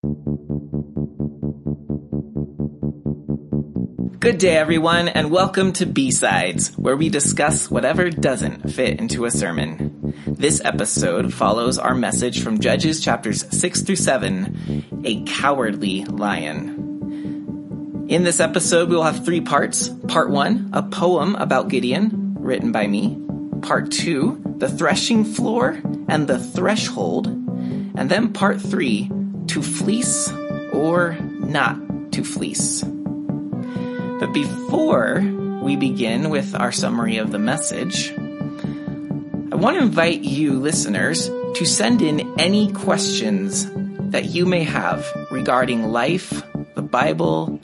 Good 0.00 0.14
day, 4.38 4.56
everyone, 4.56 5.08
and 5.08 5.32
welcome 5.32 5.72
to 5.72 5.86
B-Sides, 5.86 6.78
where 6.78 6.96
we 6.96 7.08
discuss 7.08 7.68
whatever 7.68 8.08
doesn't 8.08 8.70
fit 8.70 9.00
into 9.00 9.24
a 9.24 9.32
sermon. 9.32 10.14
This 10.24 10.60
episode 10.64 11.34
follows 11.34 11.80
our 11.80 11.96
message 11.96 12.44
from 12.44 12.60
Judges 12.60 13.00
chapters 13.00 13.44
6 13.50 13.82
through 13.82 13.96
7, 13.96 15.02
A 15.04 15.24
Cowardly 15.24 16.04
Lion. 16.04 18.06
In 18.08 18.22
this 18.22 18.38
episode, 18.38 18.90
we 18.90 18.94
will 18.94 19.02
have 19.02 19.24
three 19.24 19.40
parts. 19.40 19.88
Part 19.88 20.30
1, 20.30 20.70
a 20.74 20.84
poem 20.84 21.34
about 21.34 21.70
Gideon, 21.70 22.36
written 22.38 22.70
by 22.70 22.86
me. 22.86 23.20
Part 23.62 23.90
2, 23.90 24.58
the 24.58 24.68
threshing 24.68 25.24
floor 25.24 25.82
and 26.08 26.28
the 26.28 26.38
threshold. 26.38 27.26
And 27.26 28.08
then 28.08 28.32
part 28.32 28.60
3, 28.60 29.10
to 29.48 29.62
fleece 29.62 30.30
or 30.72 31.16
not 31.20 32.12
to 32.12 32.24
fleece. 32.24 32.82
But 32.82 34.32
before 34.32 35.20
we 35.62 35.76
begin 35.76 36.30
with 36.30 36.54
our 36.54 36.72
summary 36.72 37.18
of 37.18 37.32
the 37.32 37.38
message, 37.38 38.12
I 38.12 39.56
want 39.56 39.76
to 39.76 39.82
invite 39.82 40.20
you 40.20 40.58
listeners 40.58 41.28
to 41.28 41.64
send 41.64 42.02
in 42.02 42.38
any 42.38 42.72
questions 42.72 43.68
that 44.10 44.26
you 44.26 44.46
may 44.46 44.64
have 44.64 45.06
regarding 45.30 45.84
life, 45.84 46.42
the 46.74 46.82
Bible, 46.82 47.60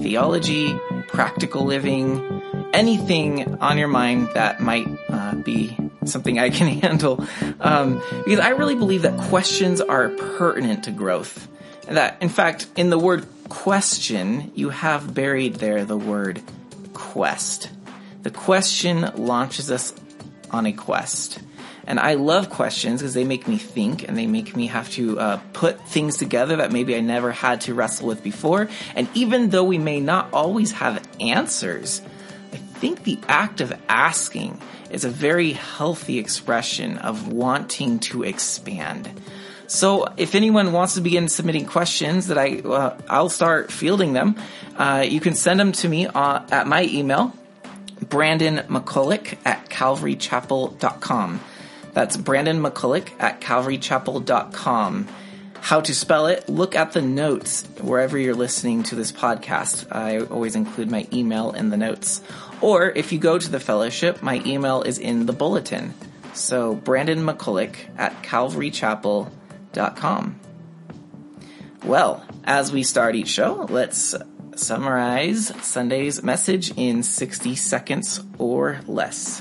theology, 0.00 0.76
practical 1.08 1.64
living, 1.64 2.42
anything 2.72 3.56
on 3.60 3.78
your 3.78 3.88
mind 3.88 4.30
that 4.34 4.60
might 4.60 4.88
uh, 5.08 5.34
be 5.36 5.76
something 6.04 6.38
I 6.38 6.50
can 6.50 6.68
handle. 6.80 7.24
Um, 7.60 8.02
because 8.24 8.40
I 8.40 8.50
really 8.50 8.74
believe 8.74 9.02
that 9.02 9.18
questions 9.28 9.80
are 9.80 10.10
pertinent 10.10 10.84
to 10.84 10.90
growth. 10.90 11.48
And 11.86 11.96
that, 11.96 12.22
in 12.22 12.28
fact, 12.28 12.66
in 12.76 12.90
the 12.90 12.98
word 12.98 13.26
question, 13.48 14.52
you 14.54 14.68
have 14.68 15.14
buried 15.14 15.54
there 15.54 15.84
the 15.84 15.96
word 15.96 16.42
quest. 16.92 17.70
The 18.22 18.30
question 18.30 19.10
launches 19.16 19.70
us 19.70 19.94
on 20.50 20.66
a 20.66 20.72
quest. 20.72 21.38
And 21.86 21.98
I 21.98 22.14
love 22.14 22.50
questions 22.50 23.00
because 23.00 23.14
they 23.14 23.24
make 23.24 23.48
me 23.48 23.56
think 23.56 24.06
and 24.06 24.14
they 24.14 24.26
make 24.26 24.54
me 24.54 24.66
have 24.66 24.90
to 24.90 25.18
uh, 25.18 25.40
put 25.54 25.80
things 25.88 26.18
together 26.18 26.56
that 26.56 26.70
maybe 26.70 26.94
I 26.94 27.00
never 27.00 27.32
had 27.32 27.62
to 27.62 27.72
wrestle 27.72 28.08
with 28.08 28.22
before. 28.22 28.68
And 28.94 29.08
even 29.14 29.48
though 29.48 29.64
we 29.64 29.78
may 29.78 29.98
not 29.98 30.28
always 30.34 30.72
have 30.72 31.02
answers, 31.18 32.02
think 32.78 33.04
the 33.04 33.18
act 33.28 33.60
of 33.60 33.72
asking 33.88 34.60
is 34.90 35.04
a 35.04 35.10
very 35.10 35.52
healthy 35.52 36.18
expression 36.18 36.98
of 36.98 37.32
wanting 37.32 37.98
to 37.98 38.22
expand. 38.22 39.10
So 39.66 40.06
if 40.16 40.34
anyone 40.34 40.72
wants 40.72 40.94
to 40.94 41.00
begin 41.02 41.28
submitting 41.28 41.66
questions 41.66 42.28
that 42.28 42.38
I, 42.38 42.60
uh, 42.60 42.96
I'll 43.08 43.28
start 43.28 43.70
fielding 43.70 44.14
them. 44.14 44.36
Uh, 44.76 45.04
you 45.06 45.20
can 45.20 45.34
send 45.34 45.60
them 45.60 45.72
to 45.72 45.88
me 45.88 46.06
uh, 46.06 46.40
at 46.50 46.66
my 46.66 46.84
email, 46.84 47.34
Brandon 48.00 48.58
McCulloch 48.68 49.36
at 49.44 49.68
calvarychapel.com. 49.68 51.40
That's 51.92 52.16
Brandon 52.16 52.62
McCulloch 52.62 53.10
at 53.18 53.40
calvarychapel.com. 53.40 55.08
How 55.60 55.80
to 55.80 55.94
spell 55.94 56.26
it, 56.28 56.48
look 56.48 56.76
at 56.76 56.92
the 56.92 57.02
notes 57.02 57.64
wherever 57.80 58.16
you're 58.16 58.34
listening 58.34 58.84
to 58.84 58.94
this 58.94 59.12
podcast. 59.12 59.86
I 59.94 60.20
always 60.20 60.54
include 60.54 60.90
my 60.90 61.06
email 61.12 61.50
in 61.50 61.68
the 61.70 61.76
notes. 61.76 62.22
Or 62.60 62.90
if 62.90 63.12
you 63.12 63.18
go 63.18 63.38
to 63.38 63.50
the 63.50 63.60
fellowship, 63.60 64.22
my 64.22 64.42
email 64.44 64.82
is 64.82 64.98
in 64.98 65.24
the 65.26 65.32
bulletin. 65.32 65.94
So 66.34 66.74
Brandon 66.74 67.24
McCulloch 67.24 67.76
at 67.96 68.22
calvarychapel.com 68.22 70.40
well, 71.84 72.24
as 72.44 72.72
we 72.72 72.82
start 72.82 73.14
each 73.14 73.28
show, 73.28 73.66
let's 73.70 74.14
summarize 74.56 75.52
Sunday's 75.64 76.22
message 76.22 76.76
in 76.76 77.02
60 77.02 77.56
seconds 77.56 78.20
or 78.36 78.80
less. 78.86 79.40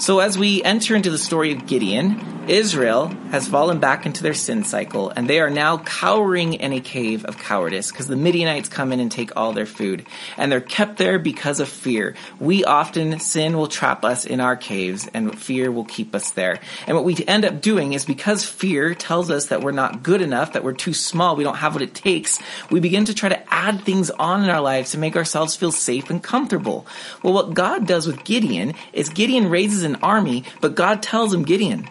So 0.00 0.20
as 0.20 0.38
we 0.38 0.62
enter 0.62 0.96
into 0.96 1.10
the 1.10 1.18
story 1.18 1.52
of 1.52 1.66
Gideon, 1.66 2.40
Israel 2.48 3.08
has 3.30 3.46
fallen 3.46 3.78
back 3.78 4.06
into 4.06 4.22
their 4.22 4.34
sin 4.34 4.64
cycle 4.64 5.10
and 5.10 5.28
they 5.28 5.40
are 5.40 5.50
now 5.50 5.78
cowering 5.78 6.54
in 6.54 6.72
a 6.72 6.80
cave 6.80 7.24
of 7.26 7.38
cowardice 7.38 7.92
because 7.92 8.08
the 8.08 8.16
Midianites 8.16 8.68
come 8.68 8.92
in 8.92 8.98
and 8.98 9.12
take 9.12 9.36
all 9.36 9.52
their 9.52 9.66
food 9.66 10.04
and 10.36 10.50
they're 10.50 10.60
kept 10.60 10.96
there 10.96 11.18
because 11.18 11.60
of 11.60 11.68
fear. 11.68 12.16
We 12.40 12.64
often, 12.64 13.20
sin 13.20 13.56
will 13.56 13.68
trap 13.68 14.04
us 14.04 14.24
in 14.24 14.40
our 14.40 14.56
caves 14.56 15.08
and 15.12 15.38
fear 15.38 15.70
will 15.70 15.84
keep 15.84 16.14
us 16.14 16.30
there. 16.30 16.60
And 16.86 16.96
what 16.96 17.04
we 17.04 17.16
end 17.28 17.44
up 17.44 17.60
doing 17.60 17.92
is 17.92 18.04
because 18.04 18.44
fear 18.44 18.94
tells 18.94 19.30
us 19.30 19.46
that 19.46 19.60
we're 19.60 19.70
not 19.70 20.02
good 20.02 20.22
enough, 20.22 20.54
that 20.54 20.64
we're 20.64 20.72
too 20.72 20.94
small, 20.94 21.36
we 21.36 21.44
don't 21.44 21.56
have 21.56 21.74
what 21.74 21.82
it 21.82 21.94
takes, 21.94 22.40
we 22.70 22.80
begin 22.80 23.04
to 23.04 23.14
try 23.14 23.28
to 23.28 23.54
add 23.54 23.82
things 23.82 24.10
on 24.10 24.42
in 24.42 24.50
our 24.50 24.62
lives 24.62 24.92
to 24.92 24.98
make 24.98 25.14
ourselves 25.14 25.54
feel 25.54 25.70
safe 25.70 26.10
and 26.10 26.22
comfortable. 26.22 26.86
Well, 27.22 27.34
what 27.34 27.54
God 27.54 27.86
does 27.86 28.06
with 28.06 28.24
Gideon 28.24 28.74
is 28.92 29.10
Gideon 29.10 29.50
raises 29.50 29.84
an 29.84 29.89
army, 29.96 30.44
but 30.60 30.74
God 30.74 31.02
tells 31.02 31.32
him, 31.32 31.44
Gideon, 31.44 31.88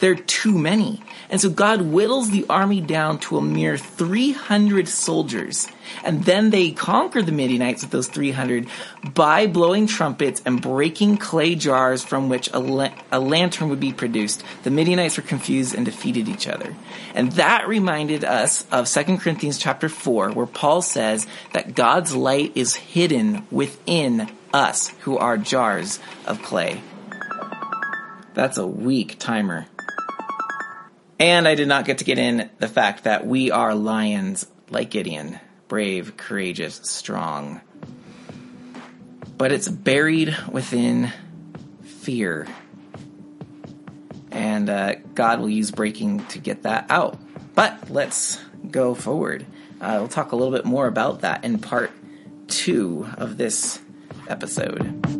they're 0.00 0.14
too 0.14 0.58
many. 0.58 1.02
And 1.28 1.40
so 1.40 1.50
God 1.50 1.80
whittles 1.80 2.30
the 2.30 2.46
army 2.48 2.80
down 2.80 3.18
to 3.20 3.36
a 3.36 3.42
mere 3.42 3.76
300 3.76 4.88
soldiers. 4.88 5.68
And 6.02 6.24
then 6.24 6.50
they 6.50 6.72
conquer 6.72 7.22
the 7.22 7.32
Midianites 7.32 7.82
with 7.82 7.90
those 7.90 8.08
300 8.08 8.66
by 9.14 9.46
blowing 9.46 9.86
trumpets 9.86 10.42
and 10.44 10.60
breaking 10.60 11.18
clay 11.18 11.54
jars 11.54 12.02
from 12.02 12.28
which 12.28 12.50
a, 12.52 12.58
la- 12.58 12.94
a 13.12 13.20
lantern 13.20 13.68
would 13.68 13.78
be 13.78 13.92
produced. 13.92 14.42
The 14.62 14.70
Midianites 14.70 15.18
were 15.18 15.22
confused 15.22 15.74
and 15.74 15.84
defeated 15.84 16.28
each 16.28 16.48
other. 16.48 16.74
And 17.14 17.32
that 17.32 17.68
reminded 17.68 18.24
us 18.24 18.64
of 18.72 18.88
2 18.88 19.18
Corinthians 19.18 19.58
chapter 19.58 19.88
4, 19.88 20.30
where 20.30 20.46
Paul 20.46 20.82
says 20.82 21.26
that 21.52 21.74
God's 21.74 22.16
light 22.16 22.52
is 22.56 22.74
hidden 22.74 23.46
within 23.50 24.30
us 24.52 24.88
who 25.00 25.18
are 25.18 25.36
jars 25.36 26.00
of 26.26 26.42
clay. 26.42 26.80
That's 28.34 28.58
a 28.58 28.66
weak 28.66 29.18
timer. 29.18 29.66
And 31.18 31.46
I 31.46 31.54
did 31.54 31.68
not 31.68 31.84
get 31.84 31.98
to 31.98 32.04
get 32.04 32.18
in 32.18 32.48
the 32.58 32.68
fact 32.68 33.04
that 33.04 33.26
we 33.26 33.50
are 33.50 33.74
lions 33.74 34.46
like 34.70 34.90
Gideon, 34.90 35.38
brave, 35.68 36.16
courageous, 36.16 36.80
strong. 36.84 37.60
But 39.36 39.52
it's 39.52 39.68
buried 39.68 40.36
within 40.50 41.12
fear. 41.82 42.46
And 44.30 44.70
uh, 44.70 44.94
God 45.14 45.40
will 45.40 45.50
use 45.50 45.70
breaking 45.70 46.24
to 46.26 46.38
get 46.38 46.62
that 46.62 46.86
out. 46.88 47.18
But 47.54 47.90
let's 47.90 48.40
go 48.70 48.94
forward. 48.94 49.44
Uh, 49.80 49.96
we'll 49.98 50.08
talk 50.08 50.32
a 50.32 50.36
little 50.36 50.52
bit 50.52 50.64
more 50.64 50.86
about 50.86 51.20
that 51.20 51.44
in 51.44 51.58
part 51.58 51.90
two 52.46 53.08
of 53.18 53.36
this 53.36 53.80
episode. 54.28 55.19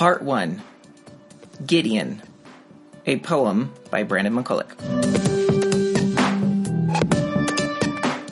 Part 0.00 0.22
1 0.22 0.62
Gideon, 1.66 2.22
a 3.04 3.18
poem 3.18 3.74
by 3.90 4.02
Brandon 4.02 4.32
McCulloch. 4.32 4.72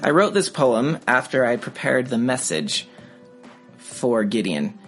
I 0.03 0.09
wrote 0.09 0.33
this 0.33 0.49
poem 0.49 0.99
after 1.07 1.45
I 1.45 1.59
prepared 1.59 2.07
the 2.07 2.17
message 2.17 2.89
for 3.77 4.25
Gideon. 4.25 4.79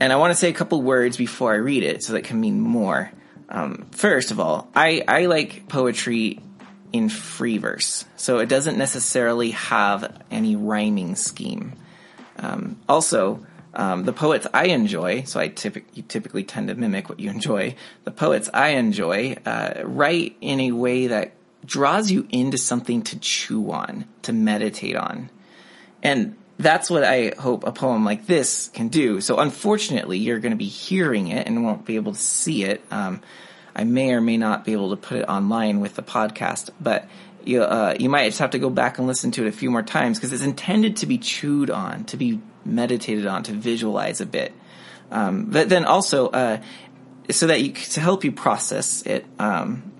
And 0.00 0.12
I 0.12 0.16
want 0.16 0.32
to 0.32 0.34
say 0.34 0.48
a 0.48 0.52
couple 0.52 0.82
words 0.82 1.16
before 1.16 1.52
I 1.52 1.58
read 1.58 1.84
it 1.84 2.02
so 2.02 2.14
that 2.14 2.18
it 2.18 2.24
can 2.24 2.40
mean 2.40 2.60
more. 2.60 3.12
Um, 3.48 3.86
first 3.92 4.32
of 4.32 4.40
all, 4.40 4.68
I, 4.74 5.04
I 5.06 5.26
like 5.26 5.68
poetry 5.68 6.40
in 6.92 7.08
free 7.08 7.58
verse, 7.58 8.04
so 8.16 8.40
it 8.40 8.48
doesn't 8.48 8.76
necessarily 8.76 9.52
have 9.52 10.20
any 10.32 10.56
rhyming 10.56 11.14
scheme. 11.14 11.74
Um, 12.40 12.80
also, 12.88 13.46
um, 13.74 14.04
the 14.04 14.12
poets 14.12 14.46
I 14.54 14.66
enjoy, 14.66 15.24
so 15.24 15.40
I 15.40 15.48
typically, 15.48 16.02
typically 16.02 16.44
tend 16.44 16.68
to 16.68 16.74
mimic 16.74 17.08
what 17.08 17.20
you 17.20 17.30
enjoy. 17.30 17.74
The 18.04 18.10
poets 18.10 18.48
I 18.54 18.70
enjoy 18.70 19.36
uh, 19.44 19.82
write 19.84 20.36
in 20.40 20.60
a 20.60 20.72
way 20.72 21.08
that 21.08 21.32
draws 21.64 22.10
you 22.10 22.26
into 22.30 22.58
something 22.58 23.02
to 23.02 23.18
chew 23.18 23.72
on, 23.72 24.04
to 24.22 24.32
meditate 24.32 24.96
on. 24.96 25.30
And 26.02 26.36
that's 26.58 26.88
what 26.88 27.02
I 27.02 27.32
hope 27.38 27.66
a 27.66 27.72
poem 27.72 28.04
like 28.04 28.26
this 28.26 28.68
can 28.68 28.88
do. 28.88 29.20
So 29.20 29.38
unfortunately, 29.38 30.18
you're 30.18 30.38
going 30.38 30.52
to 30.52 30.56
be 30.56 30.66
hearing 30.68 31.28
it 31.28 31.46
and 31.46 31.64
won't 31.64 31.84
be 31.84 31.96
able 31.96 32.12
to 32.12 32.20
see 32.20 32.64
it. 32.64 32.84
Um, 32.90 33.22
I 33.74 33.84
may 33.84 34.12
or 34.12 34.20
may 34.20 34.36
not 34.36 34.64
be 34.64 34.72
able 34.72 34.90
to 34.90 34.96
put 34.96 35.18
it 35.18 35.28
online 35.28 35.80
with 35.80 35.96
the 35.96 36.02
podcast, 36.02 36.70
but 36.80 37.08
you, 37.44 37.62
uh, 37.62 37.96
you 37.98 38.08
might 38.08 38.26
just 38.26 38.38
have 38.38 38.50
to 38.50 38.58
go 38.58 38.70
back 38.70 38.98
and 38.98 39.06
listen 39.06 39.32
to 39.32 39.44
it 39.44 39.48
a 39.48 39.52
few 39.52 39.70
more 39.70 39.82
times 39.82 40.18
because 40.18 40.32
it's 40.32 40.44
intended 40.44 40.98
to 40.98 41.06
be 41.06 41.18
chewed 41.18 41.70
on, 41.70 42.04
to 42.04 42.16
be 42.16 42.40
meditated 42.64 43.26
on, 43.26 43.42
to 43.44 43.52
visualize 43.52 44.20
a 44.20 44.26
bit. 44.26 44.52
Um, 45.10 45.46
but 45.46 45.68
then 45.68 45.84
also, 45.84 46.28
uh, 46.28 46.60
so 47.30 47.46
that 47.46 47.60
you, 47.62 47.72
to 47.72 48.00
help 48.00 48.24
you 48.24 48.32
process 48.32 49.02
it, 49.02 49.24
um, 49.38 49.92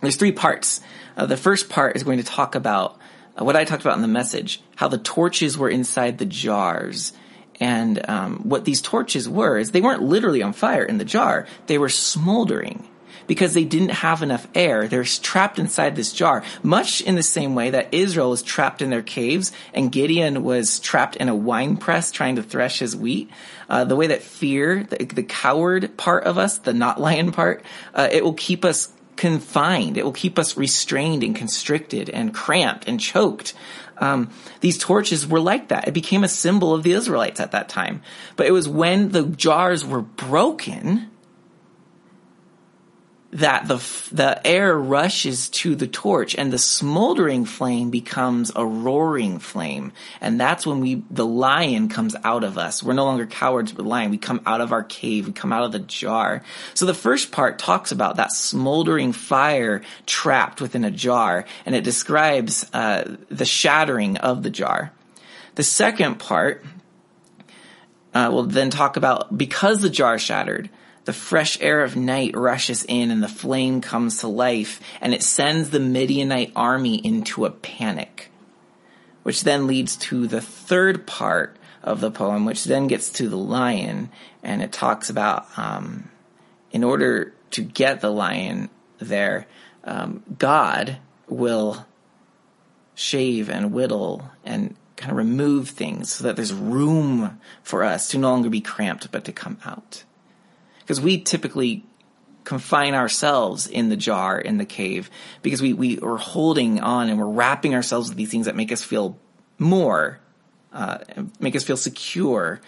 there's 0.00 0.16
three 0.16 0.32
parts. 0.32 0.80
Uh, 1.16 1.26
the 1.26 1.36
first 1.36 1.68
part 1.68 1.96
is 1.96 2.04
going 2.04 2.18
to 2.18 2.24
talk 2.24 2.54
about 2.54 2.98
uh, 3.40 3.44
what 3.44 3.56
I 3.56 3.64
talked 3.64 3.82
about 3.82 3.96
in 3.96 4.02
the 4.02 4.08
message, 4.08 4.62
how 4.76 4.88
the 4.88 4.98
torches 4.98 5.56
were 5.56 5.68
inside 5.68 6.18
the 6.18 6.26
jars 6.26 7.12
and 7.60 8.08
um, 8.08 8.40
what 8.40 8.64
these 8.64 8.82
torches 8.82 9.28
were 9.28 9.58
is 9.58 9.70
they 9.70 9.80
weren't 9.80 10.02
literally 10.02 10.42
on 10.42 10.52
fire 10.52 10.84
in 10.84 10.98
the 10.98 11.04
jar; 11.04 11.46
they 11.66 11.78
were 11.78 11.88
smoldering 11.88 12.86
because 13.26 13.54
they 13.54 13.64
didn't 13.64 13.90
have 13.90 14.22
enough 14.22 14.46
air. 14.54 14.88
They're 14.88 15.04
trapped 15.04 15.58
inside 15.58 15.96
this 15.96 16.12
jar, 16.12 16.42
much 16.62 17.00
in 17.00 17.14
the 17.14 17.22
same 17.22 17.54
way 17.54 17.70
that 17.70 17.92
Israel 17.92 18.30
was 18.30 18.42
trapped 18.42 18.82
in 18.82 18.90
their 18.90 19.02
caves 19.02 19.52
and 19.74 19.92
Gideon 19.92 20.42
was 20.42 20.80
trapped 20.80 21.16
in 21.16 21.28
a 21.28 21.34
wine 21.34 21.76
press 21.76 22.10
trying 22.10 22.36
to 22.36 22.42
thresh 22.42 22.78
his 22.78 22.96
wheat. 22.96 23.30
Uh, 23.68 23.84
the 23.84 23.96
way 23.96 24.08
that 24.08 24.22
fear, 24.22 24.84
the, 24.84 24.96
the, 25.04 25.22
coward 25.24 25.96
part 25.96 26.24
of 26.24 26.38
us, 26.38 26.58
the 26.58 26.72
not 26.72 27.00
lion 27.00 27.32
part, 27.32 27.64
uh, 27.94 28.08
it 28.12 28.22
will 28.22 28.34
keep 28.34 28.64
us 28.64 28.92
confined. 29.16 29.96
It 29.96 30.04
will 30.04 30.12
keep 30.12 30.38
us 30.38 30.56
restrained 30.56 31.24
and 31.24 31.34
constricted 31.34 32.08
and 32.08 32.32
cramped 32.32 32.86
and 32.86 33.00
choked. 33.00 33.54
Um, 33.98 34.30
these 34.60 34.78
torches 34.78 35.26
were 35.26 35.40
like 35.40 35.68
that. 35.68 35.88
It 35.88 35.94
became 35.94 36.22
a 36.22 36.28
symbol 36.28 36.74
of 36.74 36.82
the 36.82 36.92
Israelites 36.92 37.40
at 37.40 37.52
that 37.52 37.68
time. 37.68 38.02
But 38.36 38.46
it 38.46 38.52
was 38.52 38.68
when 38.68 39.10
the 39.10 39.24
jars 39.24 39.84
were 39.84 40.02
broken 40.02 41.10
that 43.36 43.68
the 43.68 43.76
the 44.12 44.46
air 44.46 44.76
rushes 44.78 45.50
to 45.50 45.74
the 45.74 45.86
torch 45.86 46.34
and 46.34 46.50
the 46.50 46.58
smoldering 46.58 47.44
flame 47.44 47.90
becomes 47.90 48.50
a 48.56 48.64
roaring 48.64 49.38
flame. 49.38 49.92
And 50.22 50.40
that's 50.40 50.66
when 50.66 50.80
we 50.80 51.02
the 51.10 51.26
lion 51.26 51.90
comes 51.90 52.16
out 52.24 52.44
of 52.44 52.56
us. 52.56 52.82
We're 52.82 52.94
no 52.94 53.04
longer 53.04 53.26
cowards 53.26 53.72
but 53.72 53.84
lion. 53.84 54.10
We 54.10 54.16
come 54.16 54.40
out 54.46 54.62
of 54.62 54.72
our 54.72 54.82
cave. 54.82 55.26
We 55.26 55.34
come 55.34 55.52
out 55.52 55.64
of 55.64 55.72
the 55.72 55.80
jar. 55.80 56.42
So 56.72 56.86
the 56.86 56.94
first 56.94 57.30
part 57.30 57.58
talks 57.58 57.92
about 57.92 58.16
that 58.16 58.32
smoldering 58.32 59.12
fire 59.12 59.82
trapped 60.06 60.62
within 60.62 60.84
a 60.84 60.90
jar 60.90 61.44
and 61.66 61.74
it 61.74 61.84
describes 61.84 62.64
uh, 62.72 63.16
the 63.28 63.44
shattering 63.44 64.16
of 64.16 64.42
the 64.44 64.50
jar. 64.50 64.92
The 65.56 65.62
second 65.62 66.18
part 66.18 66.64
uh, 68.14 68.30
will 68.32 68.44
then 68.44 68.70
talk 68.70 68.96
about 68.96 69.36
because 69.36 69.82
the 69.82 69.90
jar 69.90 70.18
shattered 70.18 70.70
the 71.06 71.12
fresh 71.12 71.56
air 71.60 71.82
of 71.82 71.96
night 71.96 72.36
rushes 72.36 72.84
in 72.84 73.12
and 73.12 73.22
the 73.22 73.28
flame 73.28 73.80
comes 73.80 74.18
to 74.18 74.28
life 74.28 74.80
and 75.00 75.14
it 75.14 75.22
sends 75.22 75.70
the 75.70 75.80
Midianite 75.80 76.52
army 76.54 76.96
into 76.96 77.46
a 77.46 77.50
panic. 77.50 78.30
Which 79.22 79.42
then 79.42 79.66
leads 79.66 79.96
to 79.96 80.26
the 80.26 80.40
third 80.40 81.06
part 81.06 81.56
of 81.82 82.00
the 82.00 82.10
poem, 82.10 82.44
which 82.44 82.64
then 82.64 82.88
gets 82.88 83.08
to 83.10 83.28
the 83.28 83.36
lion 83.36 84.10
and 84.42 84.62
it 84.62 84.72
talks 84.72 85.08
about, 85.08 85.46
um, 85.56 86.10
in 86.72 86.82
order 86.82 87.32
to 87.52 87.62
get 87.62 88.00
the 88.00 88.10
lion 88.10 88.68
there, 88.98 89.46
um, 89.84 90.24
God 90.38 90.98
will 91.28 91.86
shave 92.96 93.48
and 93.48 93.72
whittle 93.72 94.28
and 94.44 94.74
kind 94.96 95.12
of 95.12 95.18
remove 95.18 95.68
things 95.70 96.12
so 96.12 96.24
that 96.24 96.34
there's 96.34 96.52
room 96.52 97.40
for 97.62 97.84
us 97.84 98.08
to 98.08 98.18
no 98.18 98.30
longer 98.30 98.50
be 98.50 98.60
cramped 98.60 99.12
but 99.12 99.24
to 99.24 99.32
come 99.32 99.58
out 99.64 100.02
because 100.86 101.00
we 101.00 101.18
typically 101.18 101.84
confine 102.44 102.94
ourselves 102.94 103.66
in 103.66 103.88
the 103.88 103.96
jar 103.96 104.38
in 104.38 104.56
the 104.56 104.64
cave 104.64 105.10
because 105.42 105.60
we 105.60 105.72
we 105.72 105.98
are 105.98 106.16
holding 106.16 106.78
on 106.80 107.08
and 107.08 107.18
we're 107.18 107.26
wrapping 107.26 107.74
ourselves 107.74 108.08
with 108.08 108.16
these 108.16 108.30
things 108.30 108.46
that 108.46 108.54
make 108.54 108.70
us 108.70 108.84
feel 108.84 109.18
more 109.58 110.20
uh, 110.72 110.98
make 111.40 111.56
us 111.56 111.64
feel 111.64 111.76
secure 111.76 112.60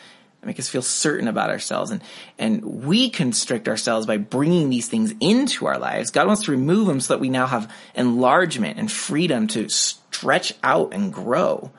make 0.44 0.58
us 0.58 0.68
feel 0.68 0.82
certain 0.82 1.28
about 1.28 1.50
ourselves. 1.50 1.90
And 1.90 2.02
and 2.38 2.64
we 2.64 3.10
constrict 3.10 3.68
ourselves 3.68 4.06
by 4.06 4.16
bringing 4.16 4.70
these 4.70 4.88
things 4.88 5.14
into 5.20 5.66
our 5.66 5.78
lives. 5.78 6.10
God 6.10 6.26
wants 6.26 6.44
to 6.44 6.50
remove 6.50 6.86
them 6.86 7.00
so 7.00 7.14
that 7.14 7.20
we 7.20 7.28
now 7.28 7.46
have 7.46 7.72
enlargement 7.94 8.78
and 8.78 8.90
freedom 8.90 9.46
to 9.48 9.68
stretch 9.68 10.54
out 10.62 10.92
and 10.92 11.12
grow. 11.12 11.70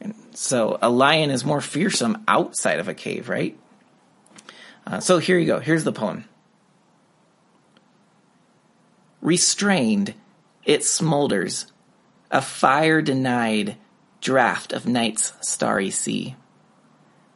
And 0.00 0.14
so 0.32 0.78
a 0.82 0.90
lion 0.90 1.30
is 1.30 1.44
more 1.44 1.60
fearsome 1.60 2.24
outside 2.28 2.78
of 2.78 2.88
a 2.88 2.94
cave 2.94 3.28
right 3.28 3.58
uh, 4.86 5.00
so 5.00 5.18
here 5.18 5.38
you 5.38 5.46
go. 5.46 5.58
Here's 5.58 5.84
the 5.84 5.92
poem. 5.92 6.24
Restrained, 9.20 10.14
it 10.64 10.80
smolders, 10.80 11.66
a 12.30 12.40
fire 12.40 13.02
denied 13.02 13.76
draft 14.20 14.72
of 14.72 14.86
night's 14.86 15.32
starry 15.40 15.90
sea. 15.90 16.36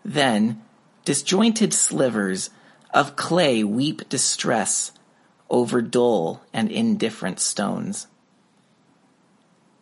Then, 0.05 0.63
disjointed 1.05 1.75
slivers 1.75 2.51
of 2.93 3.17
clay 3.17 3.65
weep 3.65 4.09
distress 4.09 4.93
over 5.49 5.83
dull 5.83 6.43
and 6.53 6.71
indifferent 6.71 7.41
stones. 7.41 8.07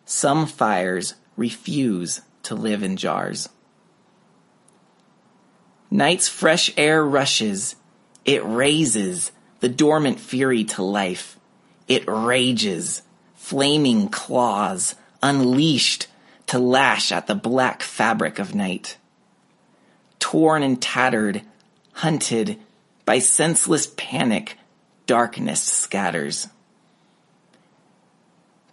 Some 0.04 0.46
fires 0.46 1.14
refuse 1.36 2.22
to 2.44 2.54
live 2.54 2.82
in 2.82 2.96
jars. 2.96 3.50
Night's 5.90 6.28
fresh 6.28 6.72
air 6.76 7.04
rushes. 7.04 7.76
It 8.24 8.44
raises 8.44 9.32
the 9.60 9.68
dormant 9.68 10.20
fury 10.20 10.64
to 10.64 10.82
life. 10.82 11.38
It 11.86 12.04
rages, 12.06 13.02
flaming 13.34 14.08
claws 14.08 14.94
unleashed 15.22 16.06
to 16.46 16.58
lash 16.58 17.12
at 17.12 17.26
the 17.26 17.34
black 17.34 17.82
fabric 17.82 18.38
of 18.38 18.54
night. 18.54 18.96
Torn 20.18 20.62
and 20.62 20.80
tattered, 20.80 21.42
hunted 21.92 22.58
by 23.04 23.18
senseless 23.18 23.86
panic, 23.96 24.58
darkness 25.06 25.62
scatters. 25.62 26.48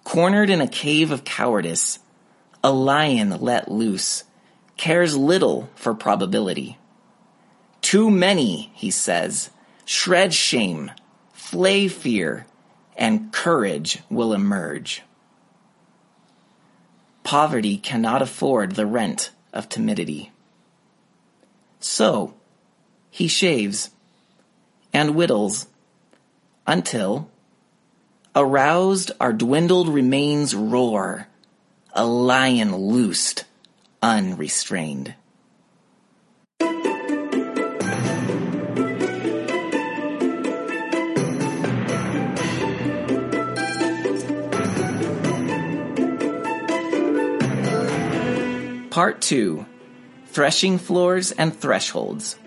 Cornered 0.04 0.50
in 0.50 0.62
a 0.62 0.68
cave 0.68 1.12
of 1.12 1.24
cowardice, 1.24 2.00
a 2.64 2.72
lion 2.72 3.30
let 3.42 3.72
loose 3.72 4.24
cares 4.78 5.16
little 5.16 5.70
for 5.76 5.94
probability. 5.94 6.78
Too 7.86 8.10
many, 8.10 8.72
he 8.74 8.90
says, 8.90 9.52
shred 9.86 10.34
shame, 10.34 10.90
flay 11.34 11.88
fear, 11.88 12.48
and 12.98 13.32
courage 13.32 14.00
will 14.10 14.34
emerge. 14.34 15.04
Poverty 17.24 17.78
cannot 17.78 18.24
afford 18.24 18.72
the 18.72 18.88
rent 18.88 19.30
of 19.54 19.70
timidity. 19.70 20.32
So, 21.80 22.34
he 23.12 23.28
shaves 23.28 23.92
and 24.92 25.14
whittles 25.14 25.68
until, 26.66 27.30
aroused, 28.36 29.12
our 29.22 29.32
dwindled 29.32 29.90
remains 29.90 30.56
roar, 30.56 31.28
a 31.94 32.04
lion 32.04 32.76
loosed, 32.76 33.46
unrestrained. 34.02 35.14
Part 48.96 49.20
2 49.24 49.66
Threshing 50.28 50.78
Floors 50.78 51.34
and 51.34 51.54
Thresholds. 51.54 52.38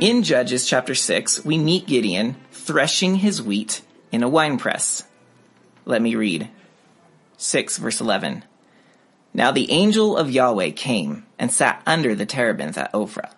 In 0.00 0.22
Judges 0.22 0.64
chapter 0.64 0.94
6, 0.94 1.44
we 1.44 1.58
meet 1.58 1.88
Gideon 1.88 2.36
threshing 2.52 3.16
his 3.16 3.42
wheat 3.42 3.82
in 4.12 4.22
a 4.22 4.28
winepress. 4.28 5.02
Let 5.84 6.02
me 6.02 6.14
read. 6.14 6.50
6 7.36 7.78
verse 7.78 8.00
11. 8.00 8.44
Now 9.34 9.50
the 9.50 9.72
angel 9.72 10.16
of 10.16 10.30
Yahweh 10.30 10.70
came 10.70 11.26
and 11.36 11.50
sat 11.50 11.82
under 11.84 12.14
the 12.14 12.26
terebinth 12.26 12.78
at 12.78 12.92
Ophrah, 12.92 13.32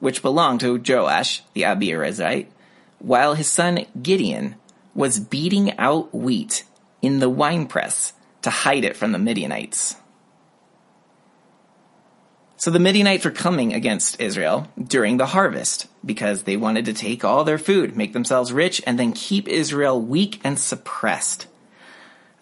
which 0.00 0.20
belonged 0.20 0.60
to 0.60 0.78
Joash 0.86 1.42
the 1.54 1.62
Abiezrite, 1.62 2.48
while 2.98 3.32
his 3.32 3.48
son 3.48 3.86
Gideon 4.02 4.56
was 4.94 5.18
beating 5.18 5.78
out 5.78 6.14
wheat 6.14 6.64
in 7.00 7.20
the 7.20 7.30
winepress 7.30 8.12
to 8.42 8.50
hide 8.50 8.84
it 8.84 8.96
from 8.96 9.12
the 9.12 9.18
Midianites. 9.18 9.96
So 12.56 12.70
the 12.70 12.78
Midianites 12.78 13.24
were 13.24 13.30
coming 13.30 13.72
against 13.72 14.20
Israel 14.20 14.68
during 14.78 15.16
the 15.16 15.26
harvest 15.26 15.86
because 16.04 16.42
they 16.42 16.58
wanted 16.58 16.84
to 16.84 16.92
take 16.92 17.24
all 17.24 17.42
their 17.42 17.56
food, 17.56 17.96
make 17.96 18.12
themselves 18.12 18.52
rich, 18.52 18.82
and 18.86 18.98
then 18.98 19.12
keep 19.12 19.48
Israel 19.48 19.98
weak 19.98 20.40
and 20.44 20.58
suppressed. 20.58 21.46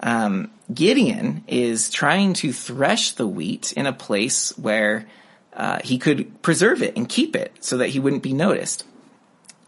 Um, 0.00 0.50
Gideon 0.74 1.44
is 1.46 1.88
trying 1.90 2.32
to 2.34 2.52
thresh 2.52 3.12
the 3.12 3.28
wheat 3.28 3.72
in 3.72 3.86
a 3.86 3.92
place 3.92 4.56
where 4.58 5.06
uh, 5.52 5.78
he 5.84 5.98
could 5.98 6.42
preserve 6.42 6.82
it 6.82 6.96
and 6.96 7.08
keep 7.08 7.36
it 7.36 7.52
so 7.60 7.76
that 7.78 7.90
he 7.90 8.00
wouldn't 8.00 8.22
be 8.24 8.32
noticed. 8.32 8.84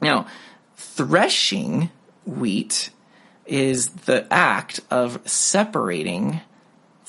Now, 0.01 0.27
threshing 0.77 1.91
wheat 2.27 2.91
is 3.51 3.89
the 3.89 4.27
act 4.33 4.81
of 4.91 5.21
separating 5.29 6.41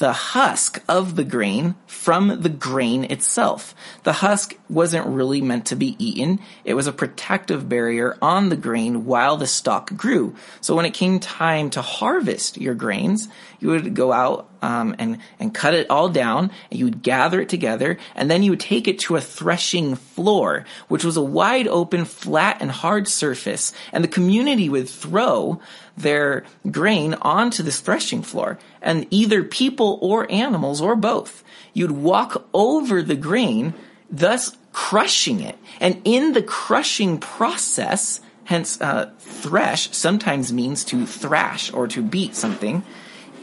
the 0.02 0.12
husk 0.14 0.82
of 0.90 1.16
the 1.16 1.24
grain 1.24 1.76
from 1.86 2.42
the 2.42 2.50
grain 2.50 3.04
itself. 3.04 3.76
The 4.02 4.14
husk 4.14 4.56
wasn't 4.68 5.06
really 5.06 5.42
meant 5.42 5.68
to 5.68 5.76
be 5.76 5.96
eaten. 6.04 6.40
It 6.66 6.74
was 6.74 6.88
a 6.88 6.92
protective 6.92 7.70
barrier 7.70 8.18
on 8.20 8.50
the 8.50 8.56
grain 8.56 9.06
while 9.06 9.38
the 9.38 9.46
stalk 9.46 9.96
grew. 9.96 10.36
So 10.60 10.76
when 10.76 10.86
it 10.86 10.96
came 10.96 11.20
time 11.20 11.70
to 11.72 11.84
harvest 11.84 12.58
your 12.58 12.74
grains, 12.74 13.28
you 13.60 13.68
would 13.68 13.94
go 13.94 14.12
out 14.12 14.50
um, 14.64 14.96
and 14.98 15.20
and 15.40 15.54
cut 15.54 15.76
it 15.76 15.90
all 15.90 16.10
down, 16.10 16.52
and 16.70 16.80
you 16.80 16.86
would 16.86 17.04
gather 17.04 17.42
it 17.42 17.50
together, 17.50 17.98
and 18.16 18.30
then 18.30 18.42
you 18.42 18.52
would 18.52 18.60
take 18.60 18.88
it 18.88 19.00
to 19.00 19.16
a 19.16 19.22
threshing 19.22 19.96
floor, 19.96 20.66
which 20.88 21.04
was 21.04 21.18
a 21.18 21.22
wide 21.22 21.68
open, 21.68 22.06
flat, 22.06 22.58
and 22.60 22.72
hard 22.72 23.08
surface, 23.08 23.74
and 23.92 24.04
the 24.04 24.08
community 24.08 24.70
would 24.70 24.90
throw 24.90 25.60
their 25.98 26.44
grain 26.70 27.14
onto 27.16 27.64
this 27.64 27.80
threshing 27.80 28.22
floor, 28.22 28.58
and 28.82 29.08
either 29.10 29.44
people 29.44 30.00
or 30.02 30.32
animals 30.32 30.82
or 30.82 30.96
both, 30.96 31.44
you'd 31.74 31.92
walk 31.92 32.48
over 32.54 33.02
the 33.02 33.16
grain, 33.16 33.74
thus 34.10 34.58
crushing 34.74 35.40
it, 35.42 35.58
and 35.80 36.02
in 36.04 36.34
the 36.34 36.44
crushing 36.44 37.18
process. 37.18 38.22
Hence, 38.46 38.82
uh, 38.82 39.12
thresh 39.20 39.92
sometimes 39.96 40.52
means 40.52 40.84
to 40.86 41.06
thrash 41.06 41.72
or 41.72 41.88
to 41.88 42.02
beat 42.02 42.36
something 42.36 42.84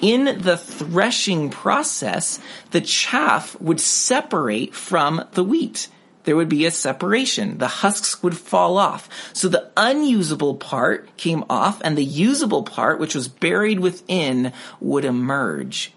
in 0.01 0.41
the 0.41 0.57
threshing 0.57 1.51
process, 1.51 2.39
the 2.71 2.81
chaff 2.81 3.61
would 3.61 3.81
separate 3.81 4.75
from 4.75 5.25
the 5.33 5.45
wheat. 5.45 5.89
There 6.29 6.37
would 6.37 6.51
be 6.51 6.67
a 6.67 6.71
separation. 6.71 7.57
The 7.57 7.69
husks 7.69 8.23
would 8.23 8.37
fall 8.37 8.77
off. 8.77 9.09
So 9.33 9.49
the 9.49 9.71
unusable 9.79 10.57
part 10.57 11.17
came 11.17 11.43
off 11.49 11.81
and 11.81 11.97
the 11.97 12.05
usable 12.05 12.65
part, 12.65 13.01
which 13.01 13.15
was 13.15 13.29
buried 13.29 13.81
within, 13.81 14.53
would 14.79 15.07
emerge. 15.07 15.91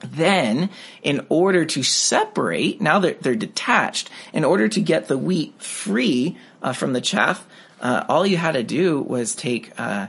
Then, 0.00 0.68
in 1.02 1.24
order 1.30 1.64
to 1.64 1.82
separate, 1.82 2.82
now 2.82 2.98
they're, 2.98 3.14
they're 3.14 3.34
detached, 3.34 4.10
in 4.34 4.44
order 4.44 4.68
to 4.68 4.82
get 4.82 5.08
the 5.08 5.16
wheat 5.16 5.62
free 5.62 6.36
uh, 6.60 6.74
from 6.74 6.92
the 6.92 7.00
chaff, 7.00 7.46
uh, 7.80 8.04
all 8.06 8.26
you 8.26 8.36
had 8.36 8.52
to 8.52 8.62
do 8.62 9.00
was 9.00 9.34
take 9.34 9.72
uh, 9.80 10.08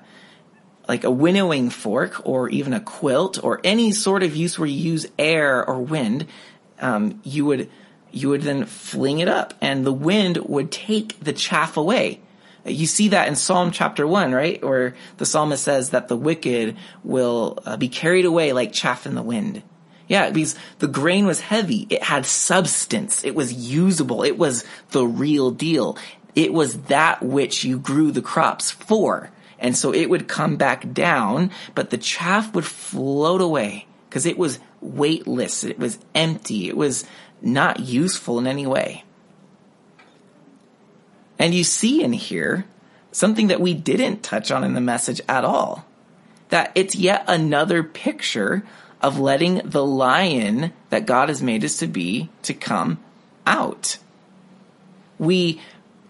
like 0.86 1.06
a 1.06 1.12
winnowing 1.12 1.70
fork 1.70 2.22
or 2.26 2.50
even 2.50 2.74
a 2.74 2.82
quilt 2.82 3.42
or 3.42 3.62
any 3.64 3.94
sort 3.94 4.22
of 4.22 4.36
use 4.36 4.60
where 4.60 4.68
you 4.68 4.92
use 4.92 5.08
air 5.18 5.66
or 5.66 5.80
wind, 5.80 6.28
um, 6.82 7.22
you 7.24 7.46
would 7.46 7.70
you 8.12 8.30
would 8.30 8.42
then 8.42 8.66
fling 8.66 9.20
it 9.20 9.28
up, 9.28 9.54
and 9.62 9.86
the 9.86 9.94
wind 9.94 10.38
would 10.38 10.72
take 10.72 11.20
the 11.20 11.34
chaff 11.34 11.78
away. 11.78 12.20
You 12.66 12.86
see 12.86 13.10
that 13.10 13.28
in 13.28 13.36
Psalm 13.36 13.72
chapter 13.72 14.06
one, 14.06 14.34
right, 14.34 14.64
where 14.64 14.96
the 15.18 15.26
psalmist 15.26 15.64
says 15.64 15.92
that 15.92 16.08
the 16.08 16.18
wicked 16.18 16.76
will 17.04 17.60
uh, 17.66 17.78
be 17.78 17.90
carried 17.90 18.26
away 18.26 18.54
like 18.54 18.74
chaff 18.74 19.06
in 19.06 19.16
the 19.16 19.24
wind. 19.24 19.64
Yeah, 20.08 20.30
because 20.32 20.56
the 20.80 20.88
grain 20.88 21.26
was 21.28 21.40
heavy. 21.40 21.86
It 21.90 22.04
had 22.04 22.26
substance. 22.26 23.24
It 23.24 23.36
was 23.36 23.54
usable. 23.54 24.24
It 24.24 24.38
was 24.38 24.66
the 24.90 25.06
real 25.06 25.52
deal. 25.52 25.98
It 26.36 26.52
was 26.52 26.82
that 26.84 27.22
which 27.22 27.64
you 27.64 27.80
grew 27.80 28.12
the 28.12 28.22
crops 28.22 28.72
for. 28.72 29.30
And 29.60 29.78
so 29.78 29.94
it 29.94 30.10
would 30.10 30.28
come 30.28 30.56
back 30.56 30.94
down, 30.94 31.52
but 31.76 31.92
the 31.92 31.98
chaff 31.98 32.54
would 32.56 32.66
float 32.66 33.42
away 33.42 33.86
because 34.10 34.26
it 34.26 34.38
was 34.38 34.60
weightless. 34.82 35.64
It 35.64 35.78
was 35.78 36.00
empty. 36.16 36.70
It 36.70 36.78
was 36.78 37.06
not 37.42 37.80
useful 37.80 38.40
in 38.40 38.48
any 38.48 38.68
way. 38.68 39.04
And 41.38 41.54
you 41.54 41.64
see 41.64 42.04
in 42.04 42.14
here 42.14 42.66
something 43.12 43.48
that 43.48 43.62
we 43.62 43.74
didn't 43.74 44.24
touch 44.24 44.52
on 44.52 44.64
in 44.64 44.74
the 44.74 44.82
message 44.82 45.22
at 45.28 45.46
all. 45.46 45.86
That 46.50 46.72
it's 46.76 46.96
yet 46.96 47.24
another 47.28 47.84
picture 47.84 48.64
of 49.02 49.20
letting 49.20 49.62
the 49.64 49.86
lion 49.86 50.74
that 50.90 51.06
God 51.06 51.30
has 51.30 51.42
made 51.42 51.64
us 51.64 51.78
to 51.78 51.88
be 51.88 52.30
to 52.42 52.54
come 52.54 53.00
out. 53.46 53.98
We 55.18 55.62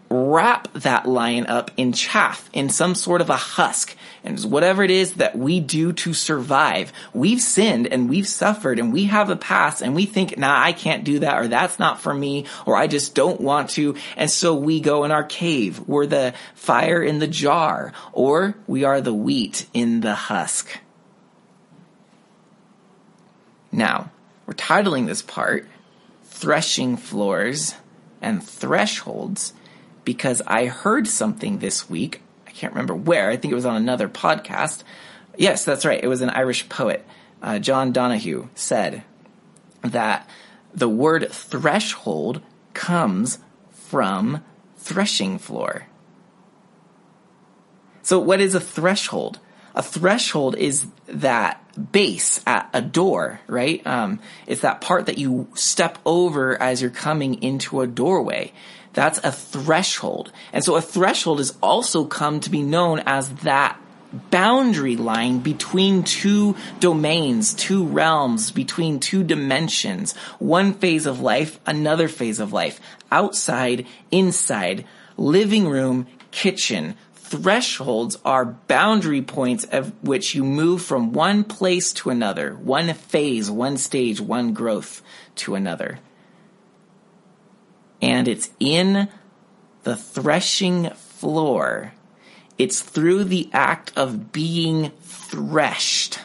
wrap 0.09 0.73
that 0.73 1.07
lion 1.07 1.45
up 1.45 1.71
in 1.77 1.93
chaff, 1.93 2.49
in 2.51 2.69
some 2.69 2.95
sort 2.95 3.21
of 3.21 3.29
a 3.29 3.35
husk. 3.35 3.95
And 4.23 4.39
whatever 4.51 4.83
it 4.83 4.91
is 4.91 5.15
that 5.15 5.37
we 5.37 5.59
do 5.59 5.93
to 5.93 6.13
survive, 6.13 6.91
we've 7.13 7.41
sinned 7.41 7.87
and 7.87 8.09
we've 8.09 8.27
suffered 8.27 8.79
and 8.79 8.91
we 8.91 9.05
have 9.05 9.29
a 9.29 9.35
past 9.35 9.81
and 9.81 9.95
we 9.95 10.05
think, 10.05 10.37
nah, 10.37 10.61
I 10.61 10.73
can't 10.73 11.03
do 11.03 11.19
that 11.19 11.39
or 11.39 11.47
that's 11.47 11.79
not 11.79 12.01
for 12.01 12.13
me 12.13 12.45
or 12.65 12.75
I 12.75 12.87
just 12.87 13.15
don't 13.15 13.39
want 13.39 13.69
to. 13.71 13.95
And 14.17 14.29
so 14.29 14.55
we 14.55 14.81
go 14.81 15.03
in 15.03 15.11
our 15.11 15.23
cave. 15.23 15.79
We're 15.87 16.05
the 16.05 16.33
fire 16.55 17.01
in 17.01 17.19
the 17.19 17.27
jar 17.27 17.93
or 18.11 18.55
we 18.67 18.83
are 18.83 19.01
the 19.01 19.13
wheat 19.13 19.67
in 19.73 20.01
the 20.01 20.15
husk. 20.15 20.79
Now, 23.71 24.11
we're 24.45 24.55
titling 24.55 25.05
this 25.05 25.21
part 25.21 25.67
Threshing 26.23 26.97
Floors 26.97 27.75
and 28.21 28.43
Thresholds 28.43 29.53
because 30.03 30.41
I 30.47 30.65
heard 30.65 31.07
something 31.07 31.59
this 31.59 31.89
week. 31.89 32.21
Can't 32.59 32.73
remember 32.73 32.93
where. 32.93 33.29
I 33.29 33.37
think 33.37 33.53
it 33.53 33.55
was 33.55 33.65
on 33.65 33.77
another 33.77 34.09
podcast. 34.09 34.83
Yes, 35.37 35.63
that's 35.63 35.85
right. 35.85 36.03
It 36.03 36.09
was 36.09 36.19
an 36.19 36.29
Irish 36.29 36.67
poet. 36.67 37.07
Uh, 37.41 37.57
John 37.57 37.93
Donohue 37.93 38.49
said 38.53 39.05
that 39.81 40.29
the 40.73 40.89
word 40.89 41.31
threshold 41.31 42.41
comes 42.73 43.39
from 43.71 44.43
threshing 44.75 45.39
floor. 45.39 45.87
So 48.01 48.19
what 48.19 48.41
is 48.41 48.55
a 48.55 48.59
threshold? 48.59 49.39
A 49.73 49.81
threshold 49.81 50.57
is 50.57 50.85
that 51.07 51.63
base 51.93 52.41
at 52.45 52.69
a 52.73 52.81
door, 52.81 53.39
right? 53.47 53.81
Um, 53.87 54.19
it's 54.47 54.61
that 54.61 54.81
part 54.81 55.05
that 55.05 55.17
you 55.17 55.47
step 55.53 55.97
over 56.05 56.61
as 56.61 56.81
you're 56.81 56.91
coming 56.91 57.41
into 57.41 57.79
a 57.79 57.87
doorway. 57.87 58.51
That's 58.93 59.19
a 59.23 59.31
threshold. 59.31 60.31
And 60.51 60.63
so 60.63 60.75
a 60.75 60.81
threshold 60.81 61.37
has 61.39 61.55
also 61.61 62.05
come 62.05 62.39
to 62.41 62.49
be 62.49 62.61
known 62.61 62.99
as 63.05 63.29
that 63.43 63.79
boundary 64.31 64.95
line 64.95 65.39
between 65.39 66.03
two 66.03 66.55
domains, 66.79 67.53
two 67.53 67.85
realms, 67.85 68.51
between 68.51 68.99
two 68.99 69.23
dimensions, 69.23 70.15
one 70.39 70.73
phase 70.73 71.05
of 71.05 71.21
life, 71.21 71.59
another 71.65 72.07
phase 72.07 72.39
of 72.39 72.51
life, 72.51 72.79
outside, 73.11 73.85
inside, 74.11 74.85
living 75.17 75.67
room, 75.67 76.07
kitchen. 76.31 76.95
Thresholds 77.13 78.17
are 78.25 78.45
boundary 78.45 79.21
points 79.21 79.63
of 79.65 79.93
which 80.03 80.33
you 80.33 80.43
move 80.43 80.81
from 80.81 81.13
one 81.13 81.43
place 81.43 81.93
to 81.93 82.09
another, 82.09 82.55
one 82.55 82.91
phase, 82.95 83.51
one 83.51 83.77
stage, 83.77 84.19
one 84.19 84.53
growth 84.53 85.03
to 85.35 85.53
another 85.53 85.99
and 88.01 88.27
it's 88.27 88.49
in 88.59 89.09
the 89.83 89.95
threshing 89.95 90.89
floor. 90.91 91.93
It's 92.57 92.81
through 92.81 93.25
the 93.25 93.49
act 93.53 93.91
of 93.95 94.31
being 94.31 94.91
threshed 95.01 96.19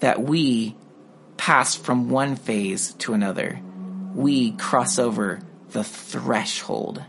that 0.00 0.22
we 0.22 0.76
pass 1.36 1.74
from 1.74 2.10
one 2.10 2.36
phase 2.36 2.92
to 2.94 3.12
another. 3.12 3.60
We 4.14 4.52
cross 4.52 4.98
over 4.98 5.40
the 5.70 5.84
threshold. 5.84 7.04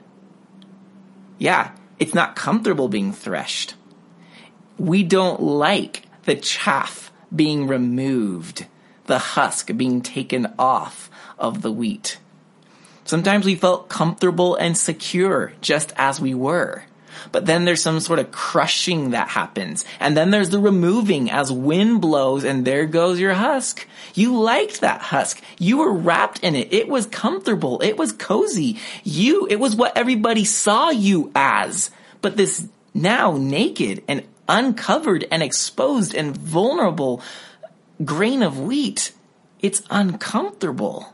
Yeah, 1.37 1.71
it's 1.99 2.13
not 2.13 2.35
comfortable 2.35 2.87
being 2.87 3.11
threshed. 3.11 3.75
We 4.77 5.03
don't 5.03 5.41
like 5.41 6.03
the 6.23 6.35
chaff 6.35 7.11
being 7.35 7.67
removed, 7.67 8.67
the 9.05 9.17
husk 9.17 9.75
being 9.75 10.01
taken 10.01 10.53
off 10.59 11.09
of 11.39 11.61
the 11.61 11.71
wheat. 11.71 12.19
Sometimes 13.11 13.45
we 13.45 13.55
felt 13.55 13.89
comfortable 13.89 14.55
and 14.55 14.77
secure 14.77 15.51
just 15.59 15.91
as 15.97 16.21
we 16.21 16.33
were. 16.33 16.85
But 17.33 17.45
then 17.45 17.65
there's 17.65 17.83
some 17.83 17.99
sort 17.99 18.19
of 18.19 18.31
crushing 18.31 19.09
that 19.09 19.27
happens. 19.27 19.83
And 19.99 20.15
then 20.15 20.31
there's 20.31 20.49
the 20.49 20.61
removing 20.61 21.29
as 21.29 21.51
wind 21.51 21.99
blows 21.99 22.45
and 22.45 22.63
there 22.63 22.85
goes 22.85 23.19
your 23.19 23.33
husk. 23.33 23.85
You 24.13 24.39
liked 24.39 24.79
that 24.79 25.01
husk. 25.01 25.41
You 25.59 25.79
were 25.79 25.91
wrapped 25.91 26.39
in 26.39 26.55
it. 26.55 26.71
It 26.71 26.87
was 26.87 27.05
comfortable. 27.05 27.81
It 27.81 27.97
was 27.97 28.13
cozy. 28.13 28.79
You, 29.03 29.45
it 29.45 29.59
was 29.59 29.75
what 29.75 29.97
everybody 29.97 30.45
saw 30.45 30.89
you 30.89 31.33
as. 31.35 31.91
But 32.21 32.37
this 32.37 32.65
now 32.93 33.35
naked 33.35 34.05
and 34.07 34.25
uncovered 34.47 35.27
and 35.29 35.43
exposed 35.43 36.15
and 36.15 36.33
vulnerable 36.33 37.21
grain 38.05 38.41
of 38.41 38.57
wheat, 38.57 39.11
it's 39.59 39.83
uncomfortable. 39.89 41.13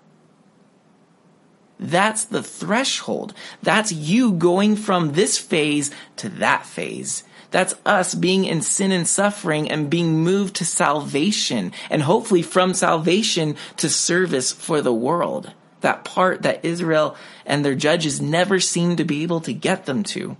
That's 1.79 2.25
the 2.25 2.43
threshold. 2.43 3.33
That's 3.61 3.91
you 3.91 4.31
going 4.33 4.75
from 4.75 5.13
this 5.13 5.37
phase 5.37 5.91
to 6.17 6.29
that 6.29 6.65
phase. 6.65 7.23
That's 7.51 7.75
us 7.85 8.13
being 8.13 8.45
in 8.45 8.61
sin 8.61 8.91
and 8.91 9.07
suffering 9.07 9.69
and 9.69 9.89
being 9.89 10.23
moved 10.23 10.55
to 10.57 10.65
salvation 10.65 11.71
and 11.89 12.01
hopefully 12.01 12.41
from 12.41 12.73
salvation 12.73 13.55
to 13.77 13.89
service 13.89 14.51
for 14.51 14.81
the 14.81 14.93
world. 14.93 15.53
That 15.81 16.03
part 16.03 16.41
that 16.41 16.65
Israel 16.65 17.15
and 17.45 17.63
their 17.63 17.75
judges 17.75 18.19
never 18.19 18.59
seem 18.59 18.95
to 18.95 19.05
be 19.05 19.23
able 19.23 19.41
to 19.41 19.53
get 19.53 19.85
them 19.85 20.03
to. 20.03 20.35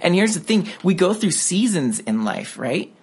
And 0.00 0.14
here's 0.14 0.34
the 0.34 0.40
thing. 0.40 0.68
We 0.82 0.94
go 0.94 1.12
through 1.14 1.32
seasons 1.32 2.00
in 2.00 2.24
life, 2.24 2.58
right? 2.58 2.94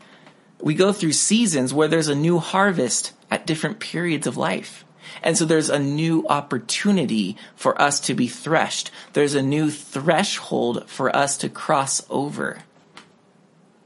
We 0.60 0.74
go 0.74 0.92
through 0.92 1.14
seasons 1.14 1.74
where 1.74 1.88
there's 1.88 2.08
a 2.08 2.16
new 2.16 2.40
harvest 2.40 3.14
at 3.30 3.46
different 3.46 3.80
periods 3.80 4.28
of 4.28 4.36
life. 4.36 4.84
And 5.24 5.38
so 5.38 5.46
there's 5.46 5.70
a 5.70 5.80
new 5.80 6.26
opportunity 6.28 7.38
for 7.56 7.80
us 7.82 8.00
to 8.02 8.14
be 8.14 8.28
threshed. 8.28 8.92
There's 9.14 9.36
a 9.36 9.42
new 9.42 9.70
threshold 9.70 10.90
for 10.90 11.16
us 11.16 11.38
to 11.38 11.50
cross 11.50 12.06
over. 12.10 12.60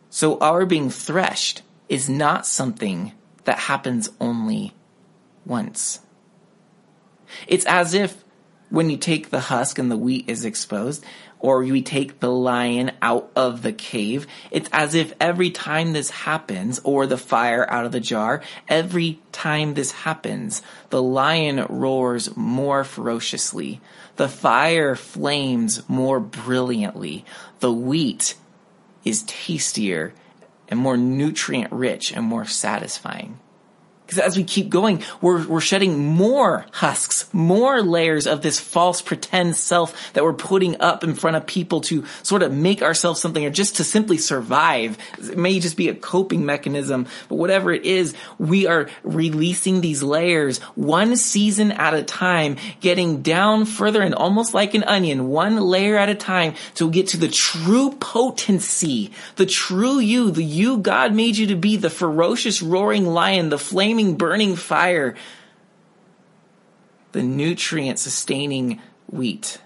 So 0.10 0.38
our 0.40 0.66
being 0.66 0.90
threshed 0.90 1.64
is 1.90 2.10
not 2.10 2.46
something 2.46 3.14
that 3.46 3.60
happens 3.60 4.10
only 4.20 4.74
once. 5.46 6.00
It's 7.48 7.66
as 7.66 7.94
if 7.94 8.24
when 8.70 8.90
you 8.90 8.98
take 8.98 9.30
the 9.30 9.40
husk 9.40 9.78
and 9.78 9.92
the 9.92 9.98
wheat 9.98 10.26
is 10.28 10.46
exposed, 10.46 11.04
or 11.44 11.60
we 11.60 11.82
take 11.82 12.22
the 12.22 12.32
lion 12.32 12.90
out 13.02 13.30
of 13.36 13.62
the 13.64 13.74
cave, 13.74 14.26
it's 14.50 14.70
as 14.72 14.96
if 14.96 15.14
every 15.20 15.52
time 15.52 15.92
this 15.92 16.10
happens, 16.10 16.80
or 16.86 17.06
the 17.06 17.18
fire 17.18 17.70
out 17.70 17.86
of 17.86 17.92
the 17.92 18.00
jar, 18.00 18.42
every 18.70 19.20
time 19.34 19.74
this 19.74 19.92
happens, 19.92 20.62
the 20.90 21.04
lion 21.04 21.66
roars 21.68 22.36
more 22.38 22.86
ferociously. 22.86 23.82
The 24.16 24.30
fire 24.30 24.96
flames 24.96 25.88
more 25.90 26.22
brilliantly. 26.22 27.26
The 27.60 27.74
wheat 27.74 28.36
is 29.04 29.24
tastier 29.24 30.14
and 30.70 30.80
more 30.80 30.96
nutrient 30.96 31.74
rich 31.74 32.14
and 32.14 32.26
more 32.26 32.46
satisfying. 32.46 33.38
Because 34.06 34.20
as 34.20 34.36
we 34.36 34.44
keep 34.44 34.70
going, 34.70 35.02
we're, 35.22 35.48
we're 35.48 35.62
shedding 35.62 35.98
more 35.98 36.66
husks, 36.72 37.32
more 37.34 37.82
layers 37.82 38.28
of 38.28 38.42
this 38.42 38.60
false 38.60 39.02
pretend 39.02 39.56
self 39.56 40.14
that 40.14 40.24
we're 40.24 40.34
putting 40.34 40.80
up 40.82 41.04
in 41.04 41.14
front 41.14 41.38
of 41.38 41.48
people 41.48 41.82
to 41.82 42.06
sort 42.22 42.44
of 42.44 42.54
make 42.54 42.82
ourselves 42.82 43.22
something 43.22 43.46
or 43.46 43.50
just 43.50 43.78
to 43.78 43.84
simply 43.84 44.18
survive. 44.18 44.98
It 45.18 45.38
may 45.38 45.60
just 45.60 45.78
be 45.78 45.88
a 45.88 45.96
coping 45.96 46.46
mechanism, 46.46 47.08
but 47.30 47.36
whatever 47.36 47.72
it 47.72 47.86
is, 47.86 48.14
we 48.38 48.68
are 48.68 48.90
releasing 49.04 49.82
these 49.82 50.04
layers 50.04 50.60
one 50.76 51.16
season 51.16 51.72
at 51.72 51.94
a 51.94 52.04
time, 52.04 52.58
getting 52.82 53.22
down 53.22 53.66
further 53.66 54.02
and 54.02 54.14
almost 54.14 54.54
like 54.54 54.74
an 54.74 54.84
onion, 54.84 55.30
one 55.30 55.58
layer 55.58 55.98
at 55.98 56.10
a 56.10 56.16
time 56.16 56.56
to 56.76 56.92
get 56.92 57.08
to 57.08 57.18
the 57.18 57.30
true 57.30 57.92
potency, 58.00 59.12
the 59.38 59.46
true 59.46 60.00
you, 60.00 60.30
the 60.30 60.44
you 60.44 60.78
God 60.78 61.14
made 61.14 61.38
you 61.38 61.48
to 61.48 61.56
be, 61.56 61.78
the 61.78 61.90
ferocious 61.90 62.62
roaring 62.62 63.06
lion, 63.06 63.50
the 63.50 63.58
flame 63.58 63.93
flaming, 63.94 64.16
burning 64.16 64.56
fire, 64.56 65.14
the 67.12 67.22
nutrient 67.22 68.00
sustaining 68.00 68.82
wheat. 69.08 69.60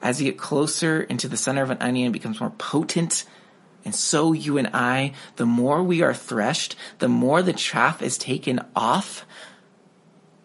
As 0.00 0.22
you 0.22 0.30
get 0.30 0.38
closer 0.38 1.02
into 1.02 1.26
the 1.26 1.36
center 1.36 1.64
of 1.64 1.70
an 1.70 1.78
onion, 1.80 2.12
becomes 2.12 2.38
more 2.38 2.50
potent. 2.50 3.24
And 3.84 3.92
so 3.92 4.32
you 4.32 4.56
and 4.56 4.68
I, 4.72 5.14
the 5.34 5.46
more 5.46 5.82
we 5.82 6.00
are 6.02 6.14
threshed, 6.14 6.76
the 7.00 7.08
more 7.08 7.42
the 7.42 7.52
chaff 7.52 8.02
is 8.02 8.16
taken 8.16 8.60
off, 8.76 9.26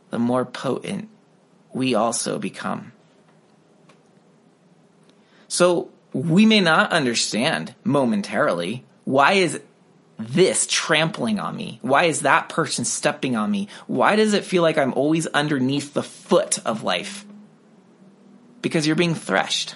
the 0.10 0.18
more 0.18 0.46
potent 0.46 1.10
we 1.74 1.94
also 1.94 2.40
become. 2.40 2.92
So 5.48 5.92
we 6.12 6.48
may 6.48 6.60
not 6.60 6.92
understand 6.92 7.76
momentarily 7.84 8.84
why 9.06 9.34
is 9.34 9.62
this 10.18 10.68
trampling 10.70 11.40
on 11.40 11.56
me? 11.56 11.80
Why 11.82 12.06
is 12.06 12.22
that 12.22 12.50
person 12.50 12.86
stepping 12.86 13.36
on 13.36 13.50
me? 13.52 13.68
Why 13.88 14.16
does 14.16 14.34
it 14.34 14.46
feel 14.46 14.62
like 14.62 14.78
I'm 14.78 14.94
always 14.94 15.28
underneath 15.28 15.94
the 15.94 16.04
foot 16.04 16.60
of 16.66 16.84
life? 16.84 17.26
Because 18.62 18.88
you're 18.88 18.96
being 18.96 19.16
threshed. 19.16 19.76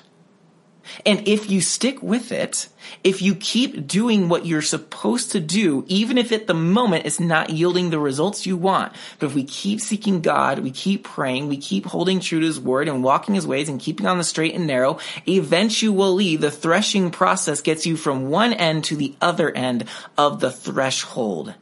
And 1.06 1.28
if 1.28 1.50
you 1.50 1.62
stick 1.62 2.02
with 2.02 2.32
it, 2.32 2.70
if 3.04 3.22
you 3.22 3.36
keep 3.36 3.88
doing 3.88 4.30
what 4.30 4.46
you're 4.46 4.62
supposed 4.62 5.32
to 5.32 5.40
do, 5.40 5.84
even 5.88 6.18
if 6.18 6.32
at 6.32 6.48
the 6.48 6.54
moment 6.54 7.06
it's 7.06 7.20
not 7.20 7.50
yielding 7.50 7.90
the 7.90 8.00
results 8.00 8.46
you 8.46 8.58
want, 8.58 8.94
but 9.20 9.28
if 9.28 9.36
we 9.36 9.44
keep 9.44 9.82
seeking 9.82 10.22
God, 10.22 10.60
we 10.60 10.72
keep 10.72 11.04
praying, 11.04 11.48
we 11.48 11.58
keep 11.58 11.86
holding 11.86 12.20
true 12.20 12.40
to 12.40 12.46
His 12.46 12.60
word 12.60 12.88
and 12.88 13.04
walking 13.04 13.36
His 13.36 13.48
ways 13.48 13.70
and 13.70 13.80
keeping 13.80 14.06
on 14.06 14.18
the 14.18 14.24
straight 14.24 14.56
and 14.56 14.68
narrow, 14.68 15.00
eventually 15.28 16.36
the 16.36 16.52
threshing 16.52 17.12
process 17.12 17.62
gets 17.62 17.86
you 17.86 17.98
from 17.98 18.30
one 18.30 18.54
end 18.54 18.84
to 18.86 18.96
the 18.96 19.16
other 19.22 19.52
end 19.52 19.86
of 20.18 20.40
the 20.40 20.52
threshold. 20.52 21.54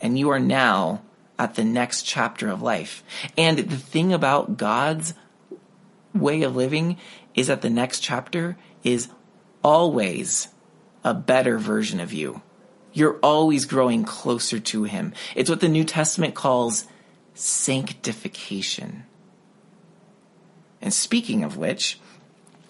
And 0.00 0.18
you 0.18 0.30
are 0.30 0.40
now 0.40 1.02
at 1.38 1.54
the 1.54 1.64
next 1.64 2.02
chapter 2.02 2.48
of 2.48 2.62
life. 2.62 3.02
And 3.36 3.58
the 3.58 3.76
thing 3.76 4.12
about 4.12 4.56
God's 4.56 5.14
way 6.14 6.42
of 6.42 6.56
living 6.56 6.98
is 7.36 7.46
that 7.46 7.62
the 7.62 7.70
next 7.70 8.00
chapter 8.00 8.56
is 8.82 9.08
always 9.62 10.48
a 11.04 11.14
better 11.14 11.58
version 11.58 12.00
of 12.00 12.12
you. 12.12 12.42
You're 12.92 13.18
always 13.22 13.66
growing 13.66 14.04
closer 14.04 14.58
to 14.58 14.84
Him. 14.84 15.12
It's 15.36 15.50
what 15.50 15.60
the 15.60 15.68
New 15.68 15.84
Testament 15.84 16.34
calls 16.34 16.86
sanctification. 17.34 19.04
And 20.80 20.92
speaking 20.92 21.44
of 21.44 21.56
which, 21.56 22.00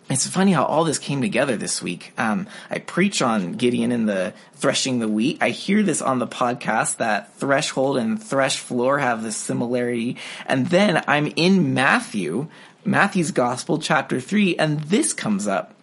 it's 0.09 0.27
funny 0.27 0.53
how 0.53 0.65
all 0.65 0.85
this 0.85 0.99
came 0.99 1.21
together 1.21 1.57
this 1.57 1.83
week. 1.83 2.13
Um, 2.17 2.47
I 2.71 2.79
preach 2.79 3.21
on 3.23 3.55
Gideon 3.55 3.91
and 3.91 4.09
the 4.09 4.35
threshing 4.55 5.01
the 5.01 5.09
wheat. 5.09 5.39
I 5.41 5.51
hear 5.51 5.83
this 5.83 6.01
on 6.01 6.21
the 6.21 6.29
podcast 6.29 6.99
that 6.99 7.35
threshold 7.35 7.97
and 7.97 8.23
thresh 8.23 8.59
floor 8.59 9.01
have 9.01 9.23
this 9.23 9.37
similarity. 9.37 10.17
And 10.47 10.69
then 10.69 11.03
I'm 11.09 11.33
in 11.35 11.75
Matthew 11.75 12.49
Matthew's 12.87 13.31
Gospel, 13.31 13.79
chapter 13.79 14.21
3, 14.21 14.57
and 14.57 14.81
this 14.81 15.13
comes 15.13 15.47
up. 15.47 15.75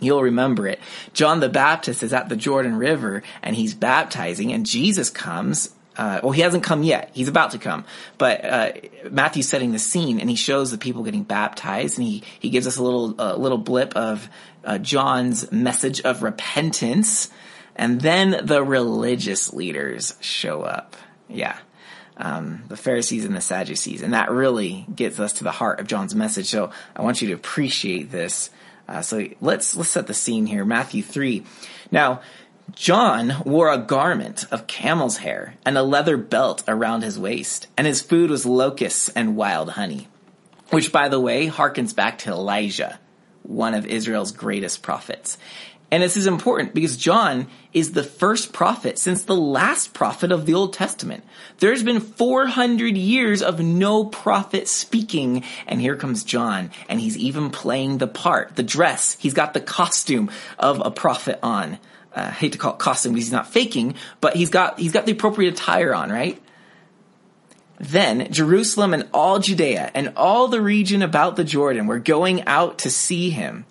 You'll 0.00 0.22
remember 0.22 0.66
it. 0.66 0.80
John 1.12 1.40
the 1.40 1.48
Baptist 1.48 2.02
is 2.02 2.12
at 2.12 2.28
the 2.28 2.36
Jordan 2.36 2.76
River 2.76 3.22
and 3.42 3.54
he's 3.54 3.72
baptizing, 3.74 4.52
and 4.52 4.66
Jesus 4.66 5.10
comes. 5.10 5.72
Uh, 5.96 6.20
well, 6.22 6.32
he 6.32 6.40
hasn't 6.40 6.64
come 6.64 6.82
yet. 6.82 7.10
He's 7.12 7.28
about 7.28 7.52
to 7.52 7.58
come. 7.58 7.84
But 8.18 8.44
uh, 8.44 8.72
Matthew's 9.10 9.48
setting 9.48 9.70
the 9.70 9.78
scene, 9.78 10.18
and 10.18 10.28
he 10.28 10.34
shows 10.34 10.70
the 10.70 10.78
people 10.78 11.04
getting 11.04 11.22
baptized, 11.22 11.98
and 11.98 12.06
he 12.06 12.24
he 12.40 12.50
gives 12.50 12.66
us 12.66 12.78
a 12.78 12.82
little 12.82 13.20
uh, 13.20 13.36
little 13.36 13.58
blip 13.58 13.94
of 13.94 14.28
uh, 14.64 14.78
John's 14.78 15.52
message 15.52 16.00
of 16.00 16.22
repentance, 16.22 17.28
and 17.76 18.00
then 18.00 18.44
the 18.44 18.64
religious 18.64 19.52
leaders 19.52 20.16
show 20.20 20.62
up. 20.62 20.96
Yeah 21.28 21.58
um, 22.16 22.64
the 22.68 22.76
Pharisees 22.76 23.24
and 23.24 23.34
the 23.34 23.40
Sadducees, 23.40 24.02
and 24.02 24.14
that 24.14 24.30
really 24.30 24.86
gets 24.94 25.18
us 25.18 25.32
to 25.34 25.44
the 25.44 25.50
heart 25.50 25.80
of 25.80 25.86
John's 25.86 26.14
message. 26.14 26.46
So 26.46 26.70
I 26.94 27.02
want 27.02 27.22
you 27.22 27.28
to 27.28 27.34
appreciate 27.34 28.10
this. 28.10 28.50
Uh, 28.88 29.02
so 29.02 29.26
let's 29.40 29.76
let's 29.76 29.90
set 29.90 30.06
the 30.06 30.14
scene 30.14 30.46
here. 30.46 30.64
Matthew 30.64 31.02
three. 31.02 31.44
Now, 31.90 32.20
John 32.72 33.42
wore 33.44 33.72
a 33.72 33.78
garment 33.78 34.44
of 34.50 34.66
camel's 34.66 35.18
hair 35.18 35.54
and 35.64 35.76
a 35.76 35.82
leather 35.82 36.16
belt 36.16 36.64
around 36.66 37.02
his 37.02 37.18
waist, 37.18 37.66
and 37.76 37.86
his 37.86 38.02
food 38.02 38.30
was 38.30 38.46
locusts 38.46 39.08
and 39.10 39.36
wild 39.36 39.70
honey, 39.70 40.08
which, 40.70 40.92
by 40.92 41.08
the 41.08 41.20
way, 41.20 41.48
harkens 41.48 41.94
back 41.94 42.18
to 42.18 42.30
Elijah, 42.30 42.98
one 43.42 43.74
of 43.74 43.86
Israel's 43.86 44.32
greatest 44.32 44.82
prophets. 44.82 45.38
And 45.92 46.02
this 46.02 46.16
is 46.16 46.26
important 46.26 46.72
because 46.72 46.96
John 46.96 47.48
is 47.74 47.92
the 47.92 48.02
first 48.02 48.54
prophet 48.54 48.98
since 48.98 49.24
the 49.24 49.36
last 49.36 49.92
prophet 49.92 50.32
of 50.32 50.46
the 50.46 50.54
Old 50.54 50.72
Testament. 50.72 51.22
There's 51.58 51.82
been 51.82 52.00
400 52.00 52.96
years 52.96 53.42
of 53.42 53.60
no 53.60 54.06
prophet 54.06 54.68
speaking, 54.68 55.44
and 55.66 55.82
here 55.82 55.94
comes 55.94 56.24
John, 56.24 56.70
and 56.88 56.98
he's 56.98 57.18
even 57.18 57.50
playing 57.50 57.98
the 57.98 58.06
part, 58.06 58.56
the 58.56 58.62
dress. 58.62 59.18
He's 59.20 59.34
got 59.34 59.52
the 59.52 59.60
costume 59.60 60.30
of 60.58 60.80
a 60.82 60.90
prophet 60.90 61.38
on. 61.42 61.74
Uh, 62.16 62.20
I 62.20 62.30
hate 62.30 62.52
to 62.52 62.58
call 62.58 62.72
it 62.72 62.78
costume 62.78 63.12
because 63.12 63.26
he's 63.26 63.32
not 63.32 63.52
faking, 63.52 63.94
but 64.22 64.34
he's 64.34 64.48
got 64.48 64.78
he's 64.78 64.92
got 64.92 65.04
the 65.04 65.12
appropriate 65.12 65.52
attire 65.52 65.94
on, 65.94 66.10
right? 66.10 66.40
Then 67.78 68.32
Jerusalem 68.32 68.94
and 68.94 69.10
all 69.12 69.40
Judea 69.40 69.90
and 69.92 70.14
all 70.16 70.48
the 70.48 70.62
region 70.62 71.02
about 71.02 71.36
the 71.36 71.44
Jordan 71.44 71.86
were 71.86 71.98
going 71.98 72.46
out 72.46 72.78
to 72.78 72.90
see 72.90 73.28
him 73.28 73.66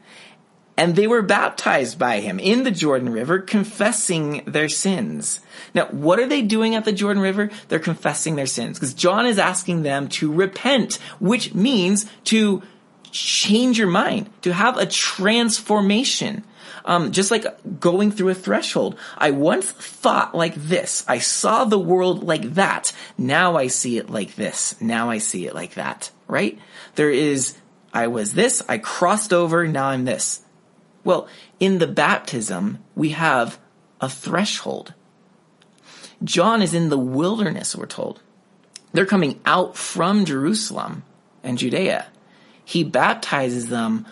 and 0.78 0.96
they 0.96 1.08
were 1.08 1.22
baptized 1.22 2.00
by 2.00 2.22
him 2.22 2.40
in 2.40 2.64
the 2.64 2.72
Jordan 2.72 3.10
River, 3.10 3.40
confessing 3.40 4.44
their 4.46 4.70
sins. 4.70 5.42
Now, 5.74 5.88
what 5.88 6.20
are 6.20 6.28
they 6.28 6.42
doing 6.42 6.76
at 6.76 6.86
the 6.86 6.92
Jordan 6.92 7.22
River? 7.22 7.50
They're 7.68 7.80
confessing 7.80 8.36
their 8.36 8.46
sins 8.46 8.80
because 8.80 8.94
John 8.94 9.26
is 9.26 9.38
asking 9.38 9.84
them 9.84 10.08
to 10.10 10.32
repent, 10.32 10.96
which 11.20 11.54
means 11.54 12.06
to 12.26 12.64
change 13.12 13.78
your 13.78 13.90
mind, 13.90 14.30
to 14.42 14.54
have 14.54 14.78
a 14.78 14.86
transformation. 14.86 16.44
Um, 16.84 17.12
just 17.12 17.30
like 17.30 17.46
going 17.80 18.10
through 18.10 18.30
a 18.30 18.34
threshold. 18.34 18.98
I 19.16 19.30
once 19.30 19.70
thought 19.70 20.34
like 20.34 20.56
this. 20.56 21.06
I 21.08 21.20
saw 21.20 21.64
the 21.64 21.78
world 21.78 22.24
like 22.24 22.56
that. 22.56 22.92
Now 23.20 23.56
I 23.56 23.68
see 23.68 24.00
it 24.00 24.10
like 24.10 24.34
this. 24.34 24.82
Now 24.82 25.12
I 25.12 25.20
see 25.20 25.46
it 25.46 25.54
like 25.54 25.76
that. 25.76 26.10
Right? 26.28 26.58
There 26.96 27.12
is, 27.12 27.56
I 27.94 28.08
was 28.08 28.34
this, 28.34 28.64
I 28.68 28.80
crossed 28.80 29.32
over, 29.32 29.68
now 29.68 29.90
I'm 29.90 30.06
this. 30.06 30.42
Well, 31.04 31.28
in 31.60 31.80
the 31.80 31.88
baptism, 31.88 32.80
we 32.96 33.10
have 33.10 33.60
a 34.00 34.10
threshold. 34.10 34.94
John 36.24 36.62
is 36.62 36.74
in 36.74 36.90
the 36.90 36.98
wilderness, 36.98 37.76
we're 37.76 37.88
told. 37.88 38.22
They're 38.94 39.06
coming 39.06 39.40
out 39.46 39.76
from 39.76 40.26
Jerusalem 40.26 41.04
and 41.44 41.58
Judea. 41.58 42.08
He 42.64 42.84
baptizes 42.84 43.70
them 43.70 44.06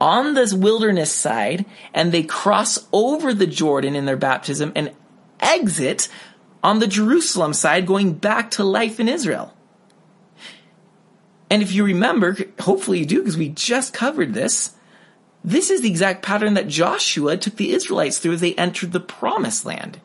on 0.00 0.34
this 0.34 0.52
wilderness 0.52 1.10
side, 1.10 1.64
and 1.94 2.12
they 2.12 2.22
cross 2.22 2.86
over 2.92 3.32
the 3.32 3.46
Jordan 3.46 3.96
in 3.96 4.04
their 4.04 4.16
baptism 4.16 4.72
and 4.76 4.92
exit 5.40 6.08
on 6.62 6.80
the 6.80 6.86
Jerusalem 6.86 7.54
side, 7.54 7.86
going 7.86 8.12
back 8.12 8.50
to 8.52 8.64
life 8.64 9.00
in 9.00 9.08
Israel. 9.08 9.54
And 11.48 11.62
if 11.62 11.72
you 11.72 11.84
remember, 11.84 12.36
hopefully 12.60 12.98
you 12.98 13.06
do, 13.06 13.20
because 13.20 13.36
we 13.36 13.48
just 13.48 13.94
covered 13.94 14.34
this, 14.34 14.75
this 15.46 15.70
is 15.70 15.80
the 15.80 15.88
exact 15.88 16.22
pattern 16.22 16.54
that 16.54 16.68
Joshua 16.68 17.36
took 17.38 17.56
the 17.56 17.72
Israelites 17.72 18.18
through 18.18 18.34
as 18.34 18.40
they 18.40 18.54
entered 18.56 18.92
the 18.92 19.00
promised 19.00 19.64
land. 19.64 20.00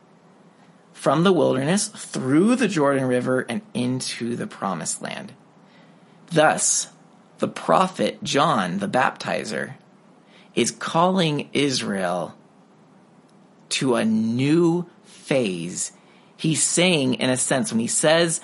from 1.01 1.23
the 1.23 1.33
wilderness 1.33 1.87
through 1.87 2.55
the 2.55 2.67
Jordan 2.67 3.05
River 3.05 3.43
and 3.49 3.63
into 3.73 4.35
the 4.35 4.45
promised 4.45 5.01
land. 5.01 5.33
Thus, 6.31 6.89
the 7.39 7.47
prophet 7.47 8.23
John 8.23 8.77
the 8.77 8.87
baptizer 8.87 9.73
is 10.53 10.69
calling 10.69 11.49
Israel 11.53 12.35
to 13.69 13.95
a 13.95 14.05
new 14.05 14.85
phase. 15.03 15.91
He's 16.37 16.61
saying, 16.61 17.15
in 17.15 17.31
a 17.31 17.37
sense, 17.37 17.71
when 17.71 17.79
he 17.79 17.87
says, 17.87 18.39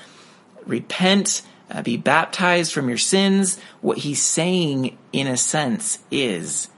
repent, 0.65 1.43
uh, 1.69 1.83
be 1.83 1.95
baptized 1.95 2.73
from 2.73 2.89
your 2.89 2.97
sins, 2.97 3.59
what 3.81 3.99
he's 3.99 4.23
saying, 4.23 4.97
in 5.13 5.27
a 5.27 5.37
sense, 5.37 5.99
is 6.09 6.69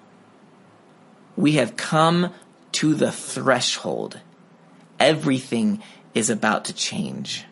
we 1.39 1.53
have 1.53 1.77
come 1.77 2.33
to 2.73 2.93
the 2.93 3.13
threshold. 3.13 4.19
Everything 4.99 5.81
is 6.13 6.29
about 6.29 6.65
to 6.65 6.73
change. 6.73 7.45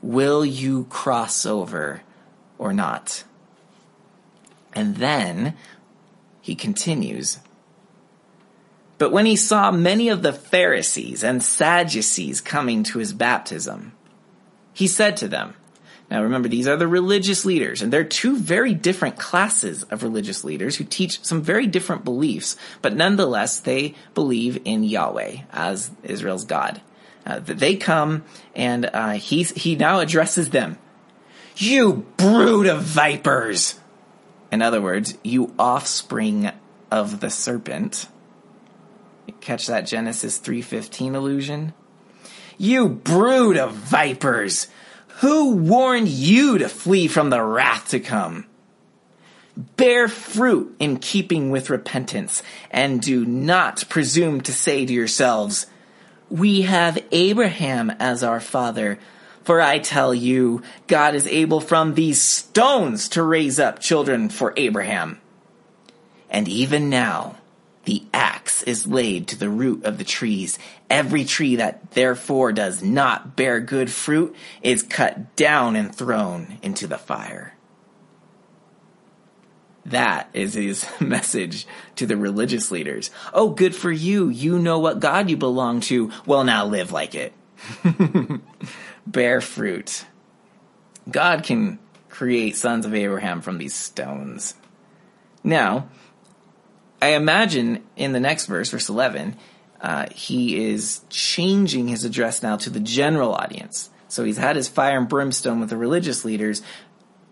Will 0.00 0.44
you 0.44 0.84
cross 0.84 1.44
over 1.44 2.02
or 2.56 2.72
not? 2.72 3.24
And 4.74 4.98
then 4.98 5.56
he 6.40 6.54
continues. 6.54 7.40
But 8.96 9.10
when 9.10 9.26
he 9.26 9.34
saw 9.34 9.72
many 9.72 10.08
of 10.08 10.22
the 10.22 10.32
Pharisees 10.32 11.24
and 11.24 11.42
Sadducees 11.42 12.40
coming 12.40 12.84
to 12.84 13.00
his 13.00 13.12
baptism, 13.12 13.92
he 14.72 14.86
said 14.86 15.16
to 15.16 15.26
them, 15.26 15.54
now 16.10 16.22
remember, 16.22 16.48
these 16.48 16.68
are 16.68 16.76
the 16.76 16.86
religious 16.86 17.44
leaders, 17.44 17.80
and 17.80 17.92
they're 17.92 18.04
two 18.04 18.36
very 18.36 18.74
different 18.74 19.16
classes 19.16 19.84
of 19.84 20.02
religious 20.02 20.44
leaders 20.44 20.76
who 20.76 20.84
teach 20.84 21.24
some 21.24 21.42
very 21.42 21.66
different 21.66 22.04
beliefs, 22.04 22.56
but 22.82 22.94
nonetheless, 22.94 23.60
they 23.60 23.94
believe 24.14 24.60
in 24.64 24.84
Yahweh 24.84 25.38
as 25.50 25.90
Israel's 26.02 26.44
God. 26.44 26.80
Uh, 27.26 27.40
they 27.40 27.76
come, 27.76 28.22
and 28.54 28.90
uh, 28.92 29.12
he, 29.12 29.44
he 29.44 29.76
now 29.76 30.00
addresses 30.00 30.50
them. 30.50 30.78
You 31.56 32.06
brood 32.16 32.66
of 32.66 32.82
vipers! 32.82 33.80
In 34.52 34.60
other 34.60 34.82
words, 34.82 35.16
you 35.24 35.54
offspring 35.58 36.52
of 36.90 37.20
the 37.20 37.30
serpent. 37.30 38.08
Catch 39.40 39.66
that 39.68 39.86
Genesis 39.86 40.38
3:15 40.38 41.14
illusion? 41.14 41.72
You 42.58 42.88
brood 42.88 43.56
of 43.56 43.72
vipers! 43.72 44.68
Who 45.18 45.54
warned 45.54 46.08
you 46.08 46.58
to 46.58 46.68
flee 46.68 47.08
from 47.08 47.30
the 47.30 47.42
wrath 47.42 47.90
to 47.90 48.00
come? 48.00 48.46
Bear 49.76 50.08
fruit 50.08 50.74
in 50.80 50.98
keeping 50.98 51.50
with 51.50 51.70
repentance, 51.70 52.42
and 52.70 53.00
do 53.00 53.24
not 53.24 53.88
presume 53.88 54.40
to 54.42 54.52
say 54.52 54.84
to 54.84 54.92
yourselves, 54.92 55.66
We 56.28 56.62
have 56.62 56.98
Abraham 57.12 57.90
as 57.90 58.24
our 58.24 58.40
father. 58.40 58.98
For 59.44 59.60
I 59.60 59.78
tell 59.78 60.12
you, 60.12 60.62
God 60.88 61.14
is 61.14 61.26
able 61.26 61.60
from 61.60 61.94
these 61.94 62.20
stones 62.20 63.08
to 63.10 63.22
raise 63.22 63.60
up 63.60 63.78
children 63.78 64.30
for 64.30 64.54
Abraham. 64.56 65.20
And 66.30 66.48
even 66.48 66.90
now, 66.90 67.36
the 67.84 68.02
axe 68.12 68.62
is 68.62 68.86
laid 68.86 69.28
to 69.28 69.38
the 69.38 69.50
root 69.50 69.84
of 69.84 69.98
the 69.98 70.04
trees. 70.04 70.58
Every 70.90 71.24
tree 71.24 71.56
that 71.56 71.92
therefore 71.92 72.52
does 72.52 72.82
not 72.82 73.36
bear 73.36 73.60
good 73.60 73.90
fruit 73.90 74.36
is 74.62 74.82
cut 74.82 75.34
down 75.34 75.76
and 75.76 75.94
thrown 75.94 76.58
into 76.62 76.86
the 76.86 76.98
fire. 76.98 77.54
That 79.86 80.28
is 80.32 80.54
his 80.54 80.86
message 81.00 81.66
to 81.96 82.06
the 82.06 82.16
religious 82.16 82.70
leaders. 82.70 83.10
Oh, 83.32 83.50
good 83.50 83.74
for 83.74 83.90
you. 83.90 84.28
You 84.28 84.58
know 84.58 84.78
what 84.78 85.00
God 85.00 85.30
you 85.30 85.36
belong 85.36 85.80
to. 85.82 86.10
Well, 86.26 86.44
now 86.44 86.66
live 86.66 86.92
like 86.92 87.14
it. 87.14 87.32
bear 89.06 89.40
fruit. 89.40 90.04
God 91.10 91.42
can 91.44 91.78
create 92.08 92.56
sons 92.56 92.86
of 92.86 92.94
Abraham 92.94 93.40
from 93.40 93.58
these 93.58 93.74
stones. 93.74 94.54
Now, 95.42 95.88
I 97.02 97.08
imagine 97.08 97.84
in 97.96 98.12
the 98.12 98.20
next 98.20 98.46
verse, 98.46 98.70
verse 98.70 98.88
11, 98.88 99.36
uh, 99.84 100.06
he 100.14 100.64
is 100.64 101.02
changing 101.10 101.88
his 101.88 102.04
address 102.04 102.42
now 102.42 102.56
to 102.56 102.70
the 102.70 102.80
general 102.80 103.32
audience. 103.32 103.90
So 104.08 104.24
he's 104.24 104.38
had 104.38 104.56
his 104.56 104.68
fire 104.68 104.98
and 104.98 105.08
brimstone 105.08 105.60
with 105.60 105.70
the 105.70 105.76
religious 105.76 106.24
leaders. 106.24 106.62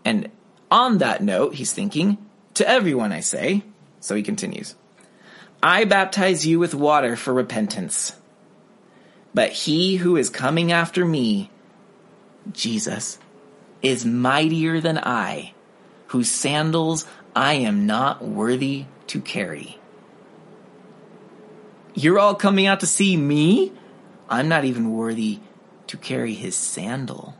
And 0.04 0.30
on 0.70 0.98
that 0.98 1.22
note, 1.22 1.54
he's 1.54 1.72
thinking, 1.72 2.18
to 2.54 2.68
everyone 2.68 3.12
I 3.12 3.20
say. 3.20 3.62
So 4.00 4.14
he 4.14 4.22
continues, 4.22 4.74
I 5.62 5.84
baptize 5.84 6.46
you 6.46 6.58
with 6.58 6.74
water 6.74 7.16
for 7.16 7.32
repentance. 7.32 8.16
But 9.32 9.52
he 9.52 9.96
who 9.96 10.16
is 10.16 10.28
coming 10.28 10.72
after 10.72 11.04
me 11.04 11.50
Jesus, 12.50 13.18
is 13.82 14.04
mightier 14.04 14.80
than 14.80 14.98
I, 14.98 15.54
whose 16.08 16.30
sandals 16.30 17.06
I 17.34 17.54
am 17.54 17.86
not 17.86 18.22
worthy 18.22 18.86
to 19.08 19.20
carry. 19.20 19.78
You're 21.94 22.18
all 22.18 22.34
coming 22.34 22.66
out 22.66 22.80
to 22.80 22.86
see 22.86 23.16
me? 23.16 23.72
I'm 24.28 24.48
not 24.48 24.64
even 24.64 24.92
worthy 24.92 25.40
to 25.88 25.96
carry 25.96 26.34
his 26.34 26.56
sandal. 26.56 27.36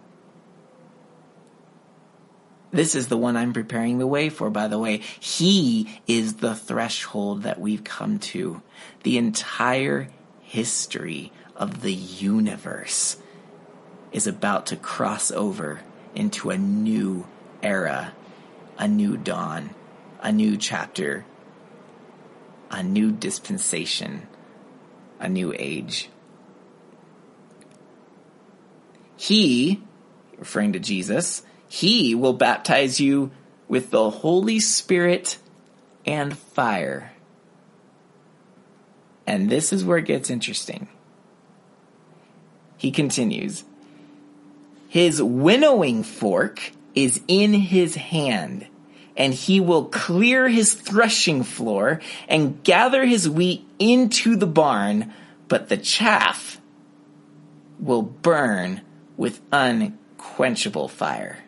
This 2.70 2.94
is 2.94 3.08
the 3.08 3.18
one 3.18 3.36
I'm 3.36 3.52
preparing 3.52 3.98
the 3.98 4.06
way 4.06 4.30
for, 4.30 4.48
by 4.50 4.68
the 4.68 4.78
way. 4.78 4.98
He 5.20 6.00
is 6.06 6.34
the 6.34 6.54
threshold 6.54 7.42
that 7.42 7.60
we've 7.60 7.84
come 7.84 8.18
to. 8.18 8.62
The 9.02 9.18
entire 9.18 10.08
history 10.40 11.32
of 11.54 11.82
the 11.82 11.92
universe 11.92 13.18
is 14.10 14.26
about 14.26 14.66
to 14.66 14.76
cross 14.76 15.30
over 15.30 15.80
into 16.14 16.50
a 16.50 16.58
new 16.58 17.26
era, 17.62 18.12
a 18.78 18.88
new 18.88 19.16
dawn, 19.16 19.70
a 20.20 20.32
new 20.32 20.56
chapter, 20.56 21.24
a 22.70 22.82
new 22.82 23.12
dispensation, 23.12 24.26
a 25.22 25.28
new 25.28 25.54
age. 25.56 26.10
He, 29.16 29.80
referring 30.36 30.72
to 30.72 30.80
Jesus, 30.80 31.42
he 31.68 32.14
will 32.14 32.32
baptize 32.32 33.00
you 33.00 33.30
with 33.68 33.90
the 33.90 34.10
Holy 34.10 34.58
Spirit 34.58 35.38
and 36.04 36.36
fire. 36.36 37.12
And 39.26 39.48
this 39.48 39.72
is 39.72 39.84
where 39.84 39.98
it 39.98 40.06
gets 40.06 40.28
interesting. 40.28 40.88
He 42.76 42.90
continues, 42.90 43.62
his 44.88 45.22
winnowing 45.22 46.02
fork 46.02 46.72
is 46.96 47.22
in 47.28 47.54
his 47.54 47.94
hand, 47.94 48.66
and 49.16 49.34
he 49.34 49.60
will 49.60 49.86
clear 49.86 50.48
his 50.48 50.74
threshing 50.74 51.42
floor 51.42 52.00
and 52.28 52.62
gather 52.62 53.04
his 53.04 53.28
wheat 53.28 53.66
into 53.78 54.36
the 54.36 54.46
barn, 54.46 55.12
but 55.48 55.68
the 55.68 55.76
chaff 55.76 56.60
will 57.78 58.02
burn 58.02 58.80
with 59.16 59.40
unquenchable 59.52 60.88
fire. 60.88 61.38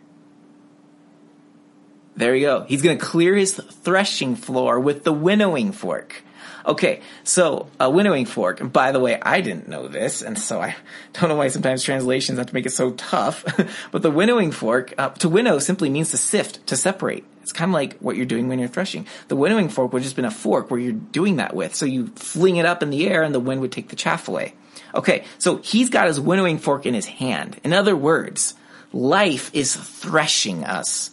There 2.17 2.35
you 2.35 2.47
go. 2.47 2.65
He's 2.69 2.83
going 2.83 2.99
to 2.99 3.05
clear 3.05 3.35
his 3.35 3.55
threshing 3.55 4.37
floor 4.37 4.79
with 4.79 5.05
the 5.05 5.13
winnowing 5.13 5.73
fork. 5.73 6.23
Okay, 6.67 7.03
so 7.25 7.69
a 7.79 7.91
winnowing 7.91 8.25
fork. 8.25 8.73
By 8.73 8.93
the 8.93 9.01
way, 9.01 9.21
I 9.21 9.43
didn't 9.43 9.69
know 9.69 9.87
this, 9.87 10.23
and 10.23 10.39
so 10.39 10.63
I 10.63 10.75
don't 11.13 11.29
know 11.29 11.37
why 11.37 11.49
sometimes 11.49 11.83
translations 11.83 12.39
have 12.39 12.47
to 12.47 12.55
make 12.55 12.65
it 12.65 12.73
so 12.73 12.93
tough. 12.93 13.45
but 13.93 14.01
the 14.01 14.11
winnowing 14.11 14.51
fork, 14.51 14.95
uh, 14.97 15.11
to 15.11 15.29
winnow 15.29 15.59
simply 15.59 15.91
means 15.91 16.11
to 16.13 16.17
sift, 16.17 16.67
to 16.69 16.77
separate. 16.77 17.25
It's 17.43 17.53
kind 17.53 17.71
of 17.71 17.75
like 17.75 17.99
what 17.99 18.17
you're 18.17 18.25
doing 18.25 18.49
when 18.49 18.59
you're 18.59 18.69
threshing. 18.69 19.07
The 19.29 19.37
winnowing 19.37 19.69
fork 19.69 19.93
would 19.93 20.03
just 20.03 20.17
been 20.17 20.25
a 20.25 20.31
fork 20.31 20.71
where 20.71 20.81
you're 20.81 20.93
doing 20.93 21.37
that 21.37 21.55
with. 21.55 21.75
So 21.75 21.85
you 21.85 22.07
fling 22.17 22.57
it 22.57 22.65
up 22.65 22.83
in 22.83 22.89
the 22.89 23.07
air, 23.09 23.23
and 23.23 23.35
the 23.35 23.41
wind 23.41 23.61
would 23.61 23.73
take 23.73 23.89
the 23.89 23.97
chaff 23.97 24.29
away. 24.29 24.55
Okay, 24.95 25.25
so 25.39 25.59
he's 25.59 25.91
got 25.91 26.07
his 26.07 26.19
winnowing 26.19 26.59
fork 26.59 26.87
in 26.87 26.95
his 26.95 27.07
hand. 27.07 27.61
In 27.63 27.75
other 27.75 27.95
words, 27.95 28.55
life 28.93 29.51
is 29.53 29.77
threshing 29.77 30.65
us. 30.65 31.11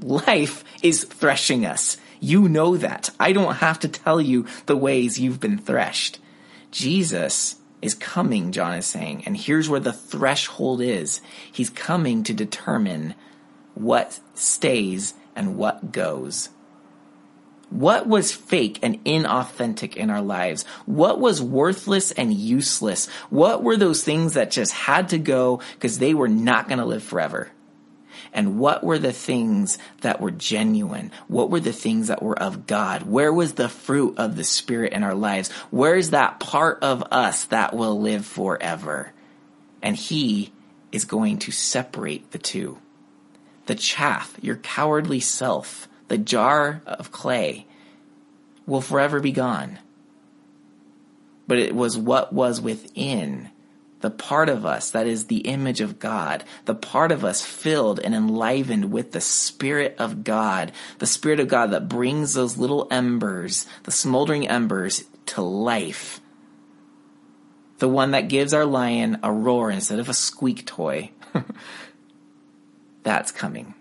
Life 0.00 0.64
is 0.82 1.04
threshing 1.04 1.66
us. 1.66 1.98
You 2.22 2.48
know 2.48 2.76
that. 2.76 3.10
I 3.18 3.32
don't 3.32 3.56
have 3.56 3.80
to 3.80 3.88
tell 3.88 4.20
you 4.20 4.46
the 4.66 4.76
ways 4.76 5.18
you've 5.18 5.40
been 5.40 5.58
threshed. 5.58 6.20
Jesus 6.70 7.56
is 7.82 7.94
coming, 7.94 8.52
John 8.52 8.74
is 8.74 8.86
saying, 8.86 9.24
and 9.26 9.36
here's 9.36 9.68
where 9.68 9.80
the 9.80 9.92
threshold 9.92 10.80
is. 10.80 11.20
He's 11.50 11.68
coming 11.68 12.22
to 12.22 12.32
determine 12.32 13.14
what 13.74 14.20
stays 14.34 15.14
and 15.34 15.56
what 15.56 15.90
goes. 15.90 16.50
What 17.70 18.06
was 18.06 18.30
fake 18.30 18.78
and 18.82 19.02
inauthentic 19.04 19.96
in 19.96 20.08
our 20.08 20.22
lives? 20.22 20.64
What 20.86 21.18
was 21.18 21.42
worthless 21.42 22.12
and 22.12 22.32
useless? 22.32 23.08
What 23.30 23.64
were 23.64 23.76
those 23.76 24.04
things 24.04 24.34
that 24.34 24.52
just 24.52 24.72
had 24.72 25.08
to 25.08 25.18
go 25.18 25.60
because 25.74 25.98
they 25.98 26.14
were 26.14 26.28
not 26.28 26.68
going 26.68 26.78
to 26.78 26.84
live 26.84 27.02
forever? 27.02 27.50
And 28.32 28.58
what 28.58 28.82
were 28.82 28.98
the 28.98 29.12
things 29.12 29.76
that 30.00 30.20
were 30.20 30.30
genuine? 30.30 31.12
What 31.28 31.50
were 31.50 31.60
the 31.60 31.72
things 31.72 32.08
that 32.08 32.22
were 32.22 32.38
of 32.38 32.66
God? 32.66 33.02
Where 33.02 33.32
was 33.32 33.54
the 33.54 33.68
fruit 33.68 34.14
of 34.18 34.36
the 34.36 34.44
Spirit 34.44 34.94
in 34.94 35.02
our 35.02 35.14
lives? 35.14 35.50
Where 35.70 35.96
is 35.96 36.10
that 36.10 36.40
part 36.40 36.82
of 36.82 37.02
us 37.10 37.44
that 37.46 37.74
will 37.74 38.00
live 38.00 38.24
forever? 38.24 39.12
And 39.82 39.96
He 39.96 40.52
is 40.92 41.04
going 41.04 41.38
to 41.40 41.52
separate 41.52 42.30
the 42.30 42.38
two. 42.38 42.78
The 43.66 43.74
chaff, 43.74 44.36
your 44.40 44.56
cowardly 44.56 45.20
self, 45.20 45.86
the 46.08 46.18
jar 46.18 46.80
of 46.86 47.12
clay, 47.12 47.66
will 48.66 48.80
forever 48.80 49.20
be 49.20 49.32
gone. 49.32 49.78
But 51.46 51.58
it 51.58 51.74
was 51.74 51.98
what 51.98 52.32
was 52.32 52.60
within 52.60 53.50
the 54.02 54.10
part 54.10 54.48
of 54.48 54.66
us 54.66 54.90
that 54.90 55.06
is 55.06 55.26
the 55.26 55.38
image 55.38 55.80
of 55.80 55.98
God, 55.98 56.44
the 56.66 56.74
part 56.74 57.12
of 57.12 57.24
us 57.24 57.44
filled 57.44 58.00
and 58.00 58.14
enlivened 58.14 58.92
with 58.92 59.12
the 59.12 59.20
Spirit 59.20 59.94
of 59.98 60.24
God, 60.24 60.72
the 60.98 61.06
Spirit 61.06 61.40
of 61.40 61.48
God 61.48 61.70
that 61.70 61.88
brings 61.88 62.34
those 62.34 62.58
little 62.58 62.88
embers, 62.90 63.64
the 63.84 63.92
smoldering 63.92 64.46
embers, 64.46 65.04
to 65.26 65.40
life. 65.40 66.20
The 67.78 67.88
one 67.88 68.10
that 68.10 68.28
gives 68.28 68.52
our 68.52 68.66
lion 68.66 69.20
a 69.22 69.32
roar 69.32 69.70
instead 69.70 70.00
of 70.00 70.08
a 70.08 70.14
squeak 70.14 70.66
toy. 70.66 71.12
That's 73.04 73.30
coming. 73.30 73.74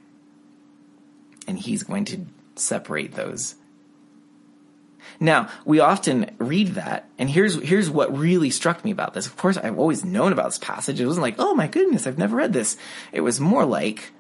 And 1.47 1.57
he's 1.57 1.83
going 1.83 2.05
to 2.05 2.25
separate 2.55 3.13
those. 3.13 3.55
Now, 5.21 5.49
we 5.65 5.79
often 5.79 6.31
read 6.39 6.69
that, 6.69 7.07
and 7.19 7.29
here's 7.29 7.61
here's 7.61 7.91
what 7.91 8.17
really 8.17 8.49
struck 8.49 8.83
me 8.83 8.89
about 8.89 9.13
this. 9.13 9.27
Of 9.27 9.37
course, 9.37 9.55
I've 9.55 9.77
always 9.77 10.03
known 10.03 10.33
about 10.33 10.47
this 10.47 10.57
passage. 10.57 10.99
It 10.99 11.05
wasn't 11.05 11.21
like, 11.21 11.35
oh 11.37 11.53
my 11.53 11.67
goodness, 11.67 12.07
I've 12.07 12.17
never 12.17 12.37
read 12.37 12.53
this. 12.53 12.75
It 13.11 13.21
was 13.21 13.39
more 13.39 13.63
like, 13.63 14.11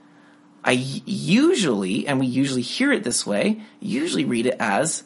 I 0.63 0.73
usually, 0.73 2.07
and 2.07 2.19
we 2.19 2.27
usually 2.27 2.61
hear 2.61 2.91
it 2.91 3.03
this 3.03 3.25
way, 3.25 3.61
usually 3.79 4.25
read 4.25 4.45
it 4.45 4.57
as 4.59 5.03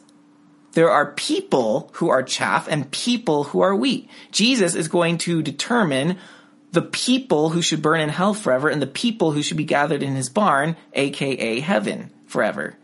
there 0.72 0.90
are 0.90 1.12
people 1.12 1.88
who 1.94 2.10
are 2.10 2.22
chaff 2.22 2.68
and 2.68 2.90
people 2.90 3.44
who 3.44 3.62
are 3.62 3.74
wheat. 3.74 4.10
Jesus 4.30 4.74
is 4.74 4.88
going 4.88 5.16
to 5.18 5.40
determine 5.40 6.18
the 6.72 6.82
people 6.82 7.48
who 7.48 7.62
should 7.62 7.80
burn 7.80 8.02
in 8.02 8.10
hell 8.10 8.34
forever 8.34 8.68
and 8.68 8.82
the 8.82 8.86
people 8.86 9.32
who 9.32 9.42
should 9.42 9.56
be 9.56 9.64
gathered 9.64 10.02
in 10.02 10.14
his 10.14 10.28
barn, 10.28 10.76
aka 10.92 11.60
heaven, 11.60 12.10
forever. 12.26 12.76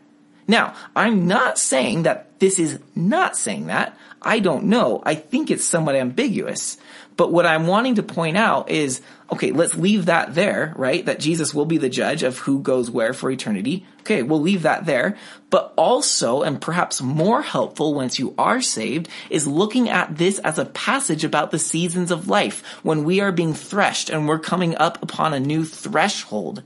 Now, 0.46 0.74
I'm 0.96 1.26
not 1.26 1.58
saying 1.58 2.02
that 2.02 2.38
this 2.40 2.58
is 2.58 2.78
not 2.94 3.36
saying 3.36 3.66
that. 3.66 3.96
I 4.20 4.40
don't 4.40 4.64
know. 4.64 5.02
I 5.04 5.14
think 5.14 5.50
it's 5.50 5.64
somewhat 5.64 5.94
ambiguous. 5.94 6.76
But 7.16 7.32
what 7.32 7.46
I'm 7.46 7.66
wanting 7.66 7.96
to 7.96 8.02
point 8.02 8.36
out 8.36 8.70
is, 8.70 9.02
okay, 9.30 9.52
let's 9.52 9.76
leave 9.76 10.06
that 10.06 10.34
there, 10.34 10.72
right? 10.76 11.04
That 11.04 11.20
Jesus 11.20 11.52
will 11.52 11.66
be 11.66 11.78
the 11.78 11.88
judge 11.88 12.22
of 12.22 12.38
who 12.38 12.60
goes 12.60 12.90
where 12.90 13.12
for 13.12 13.30
eternity. 13.30 13.86
Okay, 14.00 14.22
we'll 14.22 14.40
leave 14.40 14.62
that 14.62 14.86
there. 14.86 15.16
But 15.50 15.72
also, 15.76 16.42
and 16.42 16.60
perhaps 16.60 17.02
more 17.02 17.42
helpful 17.42 17.94
once 17.94 18.18
you 18.18 18.34
are 18.38 18.60
saved, 18.60 19.08
is 19.30 19.46
looking 19.46 19.88
at 19.88 20.16
this 20.16 20.38
as 20.40 20.58
a 20.58 20.64
passage 20.64 21.24
about 21.24 21.50
the 21.50 21.58
seasons 21.58 22.10
of 22.10 22.28
life 22.28 22.64
when 22.82 23.04
we 23.04 23.20
are 23.20 23.32
being 23.32 23.54
threshed 23.54 24.10
and 24.10 24.26
we're 24.26 24.38
coming 24.38 24.76
up 24.76 25.02
upon 25.02 25.34
a 25.34 25.40
new 25.40 25.64
threshold 25.64 26.62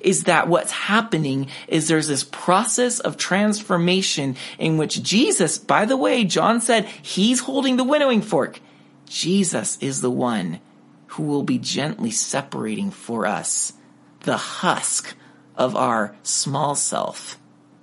is 0.00 0.24
that 0.24 0.48
what's 0.48 0.72
happening 0.72 1.48
is 1.68 1.88
there's 1.88 2.08
this 2.08 2.24
process 2.24 3.00
of 3.00 3.16
transformation 3.16 4.36
in 4.58 4.76
which 4.76 5.02
Jesus, 5.02 5.58
by 5.58 5.84
the 5.84 5.96
way, 5.96 6.24
John 6.24 6.60
said 6.60 6.86
he's 6.86 7.40
holding 7.40 7.76
the 7.76 7.84
winnowing 7.84 8.22
fork. 8.22 8.60
Jesus 9.06 9.78
is 9.80 10.00
the 10.00 10.10
one 10.10 10.60
who 11.08 11.24
will 11.24 11.42
be 11.42 11.58
gently 11.58 12.10
separating 12.10 12.90
for 12.90 13.26
us 13.26 13.74
the 14.20 14.36
husk 14.36 15.14
of 15.56 15.76
our 15.76 16.14
small 16.22 16.74
self 16.74 17.38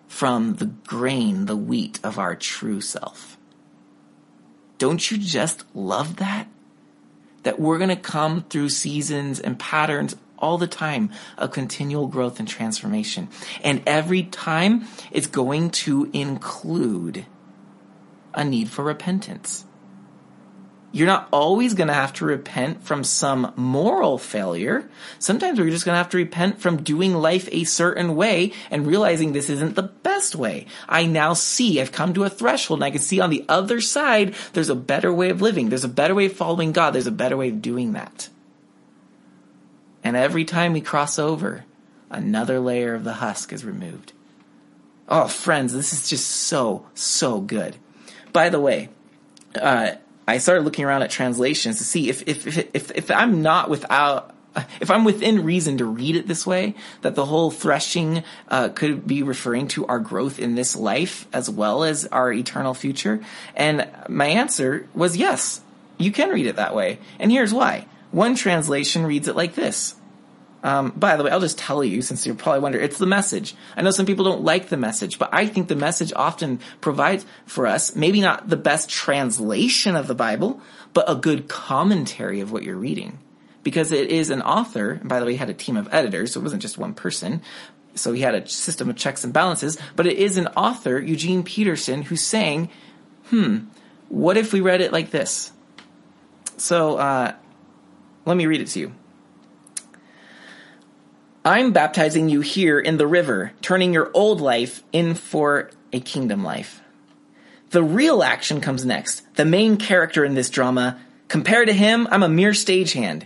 from 0.08 0.56
the 0.56 0.66
grain, 0.66 1.46
the 1.46 1.56
wheat 1.56 2.00
of 2.04 2.18
our 2.18 2.36
true 2.36 2.82
self. 2.82 3.38
Don't 4.80 5.12
you 5.12 5.18
just 5.18 5.64
love 5.76 6.16
that? 6.18 6.48
That 7.44 7.60
we're 7.60 7.78
going 7.78 7.90
to 7.90 7.96
come 7.96 8.44
through 8.50 8.70
seasons 8.70 9.40
and 9.40 9.60
patterns 9.60 10.16
all 10.40 10.58
the 10.58 10.68
time 10.68 11.12
of 11.38 11.52
continual 11.52 12.08
growth 12.08 12.40
and 12.40 12.48
transformation. 12.48 13.30
And 13.64 13.84
every 13.86 14.24
time 14.24 14.86
it's 15.12 15.28
going 15.28 15.70
to 15.72 16.10
include 16.14 17.26
a 18.34 18.44
need 18.44 18.70
for 18.70 18.84
repentance. 18.84 19.66
You're 20.92 21.08
not 21.08 21.28
always 21.32 21.76
going 21.76 21.90
to 21.90 21.94
have 21.94 22.14
to 22.14 22.26
repent 22.26 22.84
from 22.84 23.04
some 23.04 23.54
moral 23.56 24.18
failure. 24.18 24.90
Sometimes 25.20 25.60
we're 25.60 25.70
just 25.70 25.86
going 25.86 25.94
to 25.94 26.00
have 26.00 26.10
to 26.10 26.18
repent 26.18 26.62
from 26.62 26.82
doing 26.82 27.14
life 27.14 27.48
a 27.52 27.64
certain 27.64 28.16
way 28.16 28.54
and 28.72 28.88
realizing 28.88 29.32
this 29.32 29.52
isn't 29.52 29.76
the 29.76 29.84
best 29.84 30.36
way. 30.36 30.66
I 30.88 31.06
now 31.06 31.34
see, 31.34 31.80
I've 31.80 31.92
come 31.92 32.16
to 32.16 32.24
a 32.24 32.30
threshold 32.30 32.80
and 32.80 32.86
I 32.86 32.92
can 32.92 33.02
see 33.02 33.20
on 33.20 33.30
the 33.30 33.46
other 33.48 33.82
side, 33.82 34.34
there's 34.54 34.70
a 34.70 34.76
better 34.76 35.14
way 35.14 35.30
of 35.30 35.44
living. 35.44 35.70
There's 35.70 35.84
a 35.84 35.90
better 35.90 36.16
way 36.16 36.26
of 36.26 36.34
following 36.34 36.72
God. 36.72 36.92
There's 36.92 37.06
a 37.06 37.12
better 37.12 37.38
way 37.38 37.50
of 37.50 37.62
doing 37.62 37.92
that. 37.92 38.30
And 40.04 40.16
every 40.16 40.46
time 40.46 40.74
we 40.74 40.82
cross 40.82 41.20
over, 41.20 41.66
another 42.10 42.60
layer 42.60 42.96
of 42.96 43.04
the 43.04 43.14
husk 43.14 43.54
is 43.54 43.66
removed. 43.66 44.14
Oh, 45.08 45.28
friends, 45.28 45.74
this 45.74 45.92
is 45.92 46.08
just 46.10 46.28
so, 46.28 46.86
so 46.94 47.42
good. 47.42 47.76
By 48.32 48.50
the 48.50 48.60
way, 48.60 48.90
uh, 49.60 49.92
I 50.28 50.38
started 50.38 50.64
looking 50.64 50.86
around 50.86 51.02
at 51.02 51.10
translations 51.10 51.80
to 51.80 51.84
see 51.84 52.10
if, 52.10 52.28
if, 52.28 52.46
if, 52.46 52.70
if, 52.76 52.92
if 52.92 53.12
I'm 53.12 53.42
not 53.42 53.70
without, 53.70 54.36
if 54.80 54.92
I'm 54.92 55.04
within 55.04 55.44
reason 55.44 55.80
to 55.80 55.86
read 55.86 56.16
it 56.16 56.28
this 56.28 56.46
way, 56.46 56.76
that 57.02 57.16
the 57.16 57.26
whole 57.26 57.50
threshing 57.50 58.24
uh, 58.48 58.70
could 58.70 59.08
be 59.08 59.24
referring 59.24 59.68
to 59.70 59.88
our 59.88 60.00
growth 60.00 60.38
in 60.38 60.54
this 60.54 60.76
life 60.76 61.28
as 61.34 61.50
well 61.50 61.84
as 61.84 62.06
our 62.06 62.32
eternal 62.32 62.76
future. 62.76 63.20
And 63.56 63.90
my 64.08 64.28
answer 64.28 64.88
was 64.94 65.18
yes, 65.18 65.62
you 65.98 66.12
can 66.12 66.30
read 66.30 66.46
it 66.46 66.58
that 66.58 66.76
way. 66.76 67.00
And 67.18 67.32
here's 67.32 67.54
why. 67.54 67.88
One 68.12 68.36
translation 68.36 69.06
reads 69.06 69.28
it 69.28 69.36
like 69.36 69.56
this. 69.56 69.96
Um, 70.62 70.92
by 70.92 71.16
the 71.16 71.24
way, 71.24 71.32
I'll 71.32 71.40
just 71.40 71.58
tell 71.58 71.84
you 71.84 72.02
since 72.02 72.26
you're 72.26 72.36
probably 72.36 72.60
wondering, 72.60 72.84
it's 72.84 72.98
the 72.98 73.06
message. 73.06 73.56
I 73.78 73.82
know 73.82 73.92
some 73.92 74.06
people 74.06 74.26
don't 74.26 74.44
like 74.44 74.68
the 74.68 74.78
message, 74.78 75.18
but 75.18 75.30
I 75.32 75.48
think 75.48 75.68
the 75.68 75.76
message 75.76 76.12
often 76.14 76.60
provides 76.82 77.26
for 77.46 77.66
us, 77.66 77.96
maybe 77.96 78.20
not 78.20 78.50
the 78.50 78.58
best 78.58 78.90
translation 78.90 79.96
of 79.96 80.08
the 80.08 80.16
Bible, 80.16 80.62
but 80.94 81.10
a 81.10 81.16
good 81.16 81.48
commentary 81.48 82.42
of 82.42 82.52
what 82.52 82.64
you're 82.64 82.76
reading. 82.76 83.20
Because 83.64 83.92
it 83.92 84.10
is 84.10 84.30
an 84.30 84.42
author, 84.42 84.92
and 84.92 85.08
by 85.08 85.20
the 85.20 85.26
way, 85.26 85.34
he 85.34 85.38
had 85.38 85.50
a 85.50 85.54
team 85.54 85.78
of 85.78 85.88
editors, 85.94 86.34
so 86.34 86.40
it 86.40 86.44
wasn't 86.44 86.62
just 86.62 86.78
one 86.78 86.94
person. 86.94 87.42
So 87.96 88.12
he 88.12 88.22
had 88.22 88.36
a 88.36 88.48
system 88.48 88.90
of 88.90 88.98
checks 88.98 89.24
and 89.24 89.34
balances, 89.34 89.78
but 89.96 90.08
it 90.08 90.18
is 90.18 90.38
an 90.38 90.48
author, 90.48 91.00
Eugene 91.00 91.44
Peterson, 91.44 92.02
who's 92.02 92.22
saying, 92.22 92.70
hmm, 93.26 93.60
what 94.10 94.38
if 94.38 94.52
we 94.52 94.62
read 94.62 94.82
it 94.82 94.92
like 94.92 95.12
this? 95.12 95.52
So, 96.58 96.98
uh, 96.98 97.34
let 98.30 98.38
me 98.38 98.46
read 98.46 98.62
it 98.62 98.68
to 98.68 98.80
you. 98.80 98.94
I'm 101.44 101.72
baptizing 101.72 102.30
you 102.30 102.42
here 102.42 102.80
in 102.80 102.98
the 102.98 103.08
river, 103.08 103.54
turning 103.64 103.92
your 103.92 104.12
old 104.14 104.40
life 104.40 104.84
in 104.94 105.16
for 105.16 105.72
a 105.92 106.00
kingdom 106.00 106.44
life. 106.44 106.82
The 107.72 107.82
real 107.82 108.22
action 108.22 108.62
comes 108.62 108.86
next. 108.86 109.24
The 109.36 109.46
main 109.46 109.78
character 109.78 110.24
in 110.24 110.36
this 110.36 110.52
drama, 110.52 111.00
compared 111.28 111.70
to 111.70 111.74
him, 111.74 112.08
I'm 112.12 112.22
a 112.22 112.30
mere 112.30 112.52
stagehand. 112.52 113.24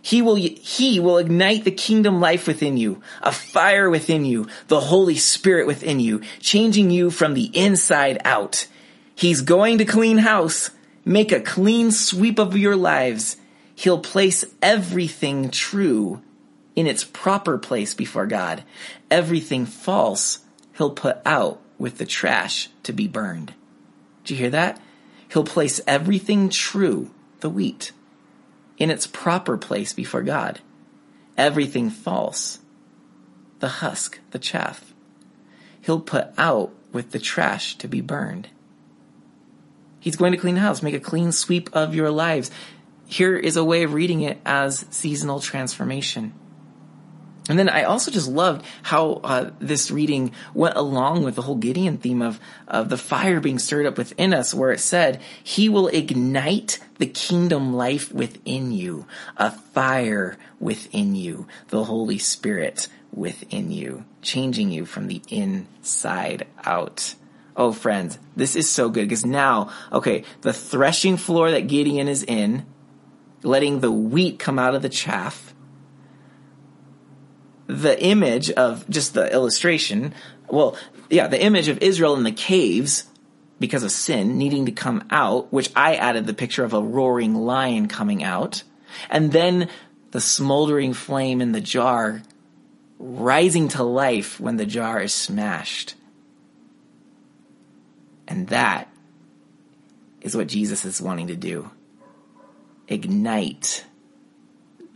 He 0.00 0.22
will, 0.22 0.36
he 0.36 0.98
will 0.98 1.18
ignite 1.18 1.64
the 1.64 1.70
kingdom 1.70 2.18
life 2.18 2.46
within 2.46 2.78
you, 2.78 3.02
a 3.20 3.32
fire 3.32 3.90
within 3.90 4.24
you, 4.24 4.48
the 4.68 4.80
Holy 4.80 5.16
Spirit 5.16 5.66
within 5.66 6.00
you, 6.00 6.22
changing 6.40 6.90
you 6.90 7.10
from 7.10 7.34
the 7.34 7.50
inside 7.54 8.18
out. 8.24 8.66
He's 9.14 9.42
going 9.42 9.76
to 9.76 9.84
clean 9.84 10.16
house, 10.16 10.70
make 11.04 11.32
a 11.32 11.40
clean 11.40 11.90
sweep 11.90 12.38
of 12.38 12.56
your 12.56 12.76
lives, 12.76 13.36
He'll 13.78 14.00
place 14.00 14.44
everything 14.60 15.50
true 15.50 16.20
in 16.74 16.88
its 16.88 17.04
proper 17.04 17.56
place 17.58 17.94
before 17.94 18.26
God. 18.26 18.64
Everything 19.08 19.66
false 19.66 20.40
he'll 20.76 20.90
put 20.90 21.18
out 21.24 21.60
with 21.78 21.98
the 21.98 22.04
trash 22.04 22.70
to 22.82 22.92
be 22.92 23.06
burned. 23.06 23.54
Do 24.24 24.34
you 24.34 24.40
hear 24.40 24.50
that? 24.50 24.80
He'll 25.28 25.44
place 25.44 25.80
everything 25.86 26.48
true, 26.48 27.12
the 27.38 27.48
wheat, 27.48 27.92
in 28.78 28.90
its 28.90 29.06
proper 29.06 29.56
place 29.56 29.92
before 29.92 30.22
God. 30.22 30.58
Everything 31.36 31.88
false, 31.88 32.58
the 33.60 33.68
husk, 33.68 34.18
the 34.32 34.40
chaff, 34.40 34.92
he'll 35.82 36.00
put 36.00 36.30
out 36.36 36.72
with 36.92 37.12
the 37.12 37.20
trash 37.20 37.78
to 37.78 37.86
be 37.86 38.00
burned. 38.00 38.48
He's 40.00 40.16
going 40.16 40.32
to 40.32 40.38
clean 40.38 40.56
house, 40.56 40.82
make 40.82 40.94
a 40.94 41.00
clean 41.00 41.30
sweep 41.30 41.70
of 41.72 41.94
your 41.94 42.10
lives 42.10 42.50
here 43.08 43.36
is 43.36 43.56
a 43.56 43.64
way 43.64 43.82
of 43.82 43.94
reading 43.94 44.20
it 44.20 44.38
as 44.44 44.84
seasonal 44.90 45.40
transformation. 45.40 46.34
And 47.48 47.58
then 47.58 47.70
I 47.70 47.84
also 47.84 48.10
just 48.10 48.28
loved 48.28 48.64
how 48.82 49.20
uh, 49.24 49.50
this 49.58 49.90
reading 49.90 50.32
went 50.52 50.76
along 50.76 51.24
with 51.24 51.34
the 51.34 51.42
whole 51.42 51.56
Gideon 51.56 51.96
theme 51.96 52.20
of 52.20 52.38
of 52.66 52.90
the 52.90 52.98
fire 52.98 53.40
being 53.40 53.58
stirred 53.58 53.86
up 53.86 53.96
within 53.96 54.34
us, 54.34 54.52
where 54.52 54.70
it 54.70 54.80
said, 54.80 55.22
"He 55.42 55.70
will 55.70 55.88
ignite 55.88 56.78
the 56.98 57.06
kingdom 57.06 57.72
life 57.72 58.12
within 58.12 58.70
you, 58.70 59.06
a 59.38 59.50
fire 59.50 60.36
within 60.60 61.14
you, 61.14 61.46
the 61.68 61.84
Holy 61.84 62.18
Spirit 62.18 62.88
within 63.10 63.70
you, 63.70 64.04
changing 64.20 64.70
you 64.70 64.84
from 64.84 65.06
the 65.06 65.22
inside 65.28 66.46
out. 66.64 67.14
Oh, 67.56 67.72
friends, 67.72 68.18
this 68.36 68.54
is 68.54 68.68
so 68.68 68.90
good 68.90 69.08
because 69.08 69.24
now, 69.24 69.70
okay, 69.90 70.24
the 70.42 70.52
threshing 70.52 71.16
floor 71.16 71.50
that 71.50 71.66
Gideon 71.66 72.06
is 72.06 72.22
in, 72.22 72.66
letting 73.42 73.80
the 73.80 73.90
wheat 73.90 74.38
come 74.38 74.58
out 74.58 74.74
of 74.74 74.82
the 74.82 74.88
chaff, 74.88 75.54
the 77.66 78.02
image 78.02 78.50
of 78.50 78.88
just 78.88 79.14
the 79.14 79.32
illustration, 79.32 80.14
well, 80.48 80.76
yeah, 81.10 81.26
the 81.26 81.42
image 81.42 81.68
of 81.68 81.78
Israel 81.78 82.16
in 82.16 82.24
the 82.24 82.32
caves 82.32 83.04
because 83.60 83.82
of 83.82 83.90
sin 83.90 84.38
needing 84.38 84.66
to 84.66 84.72
come 84.72 85.04
out, 85.10 85.52
which 85.52 85.70
I 85.74 85.96
added 85.96 86.26
the 86.26 86.34
picture 86.34 86.64
of 86.64 86.72
a 86.72 86.82
roaring 86.82 87.34
lion 87.34 87.88
coming 87.88 88.22
out, 88.22 88.62
and 89.10 89.32
then 89.32 89.68
the 90.10 90.20
smoldering 90.20 90.92
flame 90.92 91.40
in 91.40 91.52
the 91.52 91.60
jar 91.60 92.22
rising 92.98 93.68
to 93.68 93.82
life 93.82 94.40
when 94.40 94.56
the 94.56 94.66
jar 94.66 95.00
is 95.00 95.12
smashed. 95.12 95.94
And 98.26 98.48
that 98.48 98.88
is 100.20 100.36
what 100.36 100.48
Jesus 100.48 100.84
is 100.84 101.00
wanting 101.00 101.28
to 101.28 101.36
do. 101.36 101.70
Ignite 102.88 103.84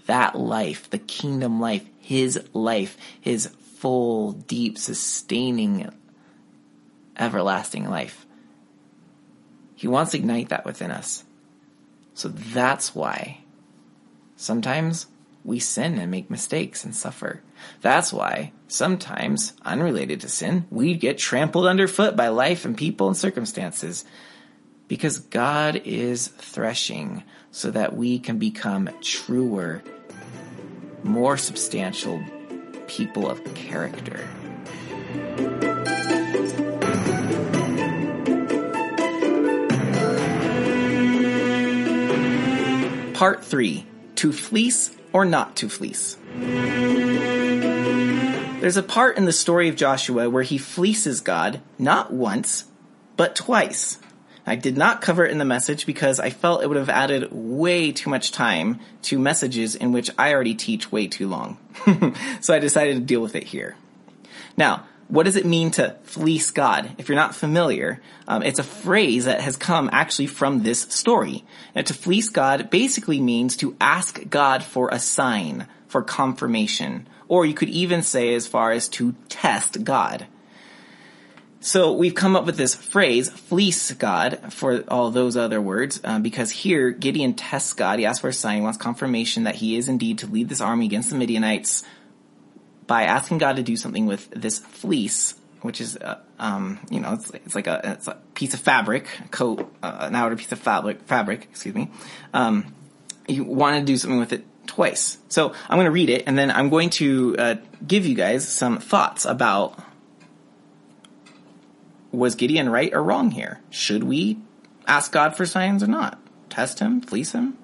that 0.07 0.37
life, 0.37 0.91
the 0.91 0.99
kingdom 0.99 1.61
life, 1.61 1.85
his 1.99 2.43
life, 2.53 2.97
his 3.21 3.47
full, 3.77 4.33
deep, 4.33 4.79
sustaining, 4.79 5.91
everlasting 7.17 7.89
life. 7.89 8.27
He 9.75 9.89
wants 9.89 10.13
to 10.13 10.19
ignite 10.19 10.49
that 10.51 10.65
within 10.65 10.91
us. 10.91 11.25
So 12.15 12.29
that's 12.29 12.95
why 12.95 13.41
sometimes 14.37 15.07
we 15.45 15.59
sin 15.59 15.99
and 15.99 16.11
make 16.11 16.31
mistakes 16.31 16.85
and 16.85 16.95
suffer. 16.95 17.43
That's 17.81 18.13
why 18.13 18.53
sometimes, 18.69 19.55
unrelated 19.65 20.21
to 20.21 20.29
sin, 20.29 20.67
we 20.71 20.95
get 20.95 21.19
trampled 21.19 21.67
underfoot 21.67 22.17
by 22.17 22.29
life 22.29 22.65
and 22.65 22.77
people 22.77 23.09
and 23.09 23.17
circumstances. 23.17 24.05
Because 24.89 25.19
God 25.19 25.83
is 25.85 26.29
threshing 26.29 27.23
so 27.51 27.71
that 27.71 27.97
we 27.97 28.19
can 28.19 28.39
become 28.39 28.91
truer, 29.01 29.83
more 31.03 31.37
substantial 31.37 32.23
people 32.87 33.31
of 33.31 33.43
character. 33.55 34.29
Part 43.15 43.45
3 43.45 43.87
To 44.17 44.33
Fleece 44.33 44.97
or 45.13 45.25
Not 45.25 45.57
to 45.57 45.69
Fleece. 45.69 46.17
There's 48.61 48.77
a 48.77 48.83
part 48.83 49.17
in 49.17 49.25
the 49.25 49.33
story 49.33 49.69
of 49.69 49.77
Joshua 49.77 50.29
where 50.31 50.43
he 50.43 50.59
fleeces 50.59 51.21
God 51.21 51.61
not 51.79 52.13
once, 52.13 52.65
but 53.17 53.37
twice. 53.37 53.99
I 54.47 54.57
did 54.57 54.77
not 54.77 55.01
cover 55.01 55.25
it 55.25 55.31
in 55.31 55.39
the 55.39 55.45
message 55.45 55.87
because 55.87 56.19
I 56.19 56.31
felt 56.31 56.63
it 56.63 56.69
would 56.69 56.77
have 56.77 56.89
added 56.89 57.29
way 57.31 57.93
too 57.93 58.11
much 58.11 58.33
time 58.33 58.81
to 59.03 59.19
messages 59.19 59.75
in 59.75 59.93
which 59.93 60.11
I 60.19 60.35
already 60.35 60.55
teach 60.55 60.91
way 60.91 61.07
too 61.07 61.29
long. 61.29 61.59
so 62.41 62.53
I 62.53 62.59
decided 62.59 62.95
to 62.95 63.01
deal 63.01 63.21
with 63.21 63.37
it 63.37 63.45
here. 63.45 63.77
Now, 64.57 64.87
what 65.09 65.25
does 65.25 65.37
it 65.37 65.47
mean 65.47 65.71
to 65.73 65.97
fleece 66.05 66.51
God? 66.51 66.91
If 66.99 67.09
you're 67.09 67.17
not 67.17 67.35
familiar, 67.35 68.01
um, 68.27 68.43
it's 68.43 68.59
a 68.59 68.65
phrase 68.65 69.27
that 69.27 69.43
has 69.43 69.57
come 69.57 69.91
actually 69.93 70.27
from 70.27 70.63
this 70.63 70.81
story. 70.81 71.45
And 71.75 71.87
to 71.87 71.95
fleece 71.95 72.29
God 72.29 72.71
basically 72.71 73.21
means 73.21 73.57
to 73.59 73.77
ask 73.81 74.29
God 74.31 74.63
for 74.65 74.89
a 74.89 74.99
sign, 74.99 75.67
for 75.87 76.03
confirmation, 76.03 77.07
or 77.29 77.45
you 77.45 77.55
could 77.55 77.69
even 77.69 78.03
say 78.03 78.35
as 78.35 78.47
far 78.47 78.73
as 78.73 78.89
to 78.89 79.15
test 79.29 79.85
God. 79.85 80.27
So 81.63 81.93
we've 81.93 82.15
come 82.15 82.35
up 82.35 82.45
with 82.45 82.57
this 82.57 82.75
phrase, 82.75 83.31
fleece 83.31 83.93
God, 83.93 84.53
for 84.53 84.83
all 84.89 85.13
those 85.13 85.37
other 85.37 85.61
words, 85.61 86.01
um, 86.03 86.21
because 86.21 86.51
here 86.51 86.91
Gideon 86.91 87.35
tests 87.35 87.73
God. 87.73 88.01
He 88.01 88.05
asks 88.05 88.19
for 88.19 88.29
a 88.29 88.33
sign. 88.33 88.57
He 88.57 88.63
wants 88.63 88.79
confirmation 88.79 89.45
that 89.45 89.55
he 89.55 89.77
is 89.77 89.89
indeed 89.89 90.19
to 90.19 90.27
lead 90.27 90.49
this 90.49 90.61
army 90.61 90.87
against 90.87 91.11
the 91.11 91.17
Midianites 91.17 91.85
by 92.89 93.05
asking 93.05 93.39
God 93.39 93.57
to 93.57 93.63
do 93.63 93.77
something 93.77 94.07
with 94.07 94.29
this 94.31 94.59
fleece, 94.59 95.37
which 95.61 95.81
is, 95.81 95.97
uh, 95.97 96.19
um, 96.41 96.81
you 96.91 96.99
know, 96.99 97.13
it's, 97.13 97.31
it's, 97.31 97.55
like 97.55 97.69
a, 97.69 97.81
it's 97.85 98.09
a 98.09 98.19
piece 98.35 98.55
of 98.55 98.61
fabric, 98.61 99.07
a 99.25 99.29
coat, 99.29 99.73
uh, 99.85 99.99
an 100.01 100.17
outer 100.17 100.35
piece 100.35 100.51
of 100.51 100.59
fabric, 100.59 101.03
fabric, 101.03 101.47
excuse 101.49 101.77
me. 101.77 101.93
Um, 102.35 102.75
you 103.29 103.45
want 103.45 103.79
to 103.79 103.85
do 103.85 103.97
something 103.97 104.19
with 104.19 104.33
it 104.33 104.45
twice. 104.67 105.17
So 105.29 105.55
I'm 105.69 105.77
going 105.77 105.85
to 105.85 105.93
read 105.93 106.11
it 106.11 106.25
and 106.27 106.37
then 106.37 106.51
I'm 106.51 106.71
going 106.71 106.91
to 106.91 107.37
uh, 107.39 107.55
give 107.87 108.05
you 108.05 108.17
guys 108.17 108.49
some 108.49 108.79
thoughts 108.79 109.27
about 109.27 109.79
was 112.13 112.35
Gideon 112.35 112.69
right 112.69 112.93
or 112.93 113.03
wrong 113.03 113.31
here? 113.31 113.61
Should 113.71 114.05
we 114.05 114.39
ask 114.87 115.11
God 115.11 115.37
for 115.37 115.47
signs 115.47 115.83
or 115.83 115.87
not? 115.87 116.19
Test 116.51 116.79
him, 116.79 117.01
fleece 117.01 117.33
him? 117.33 117.57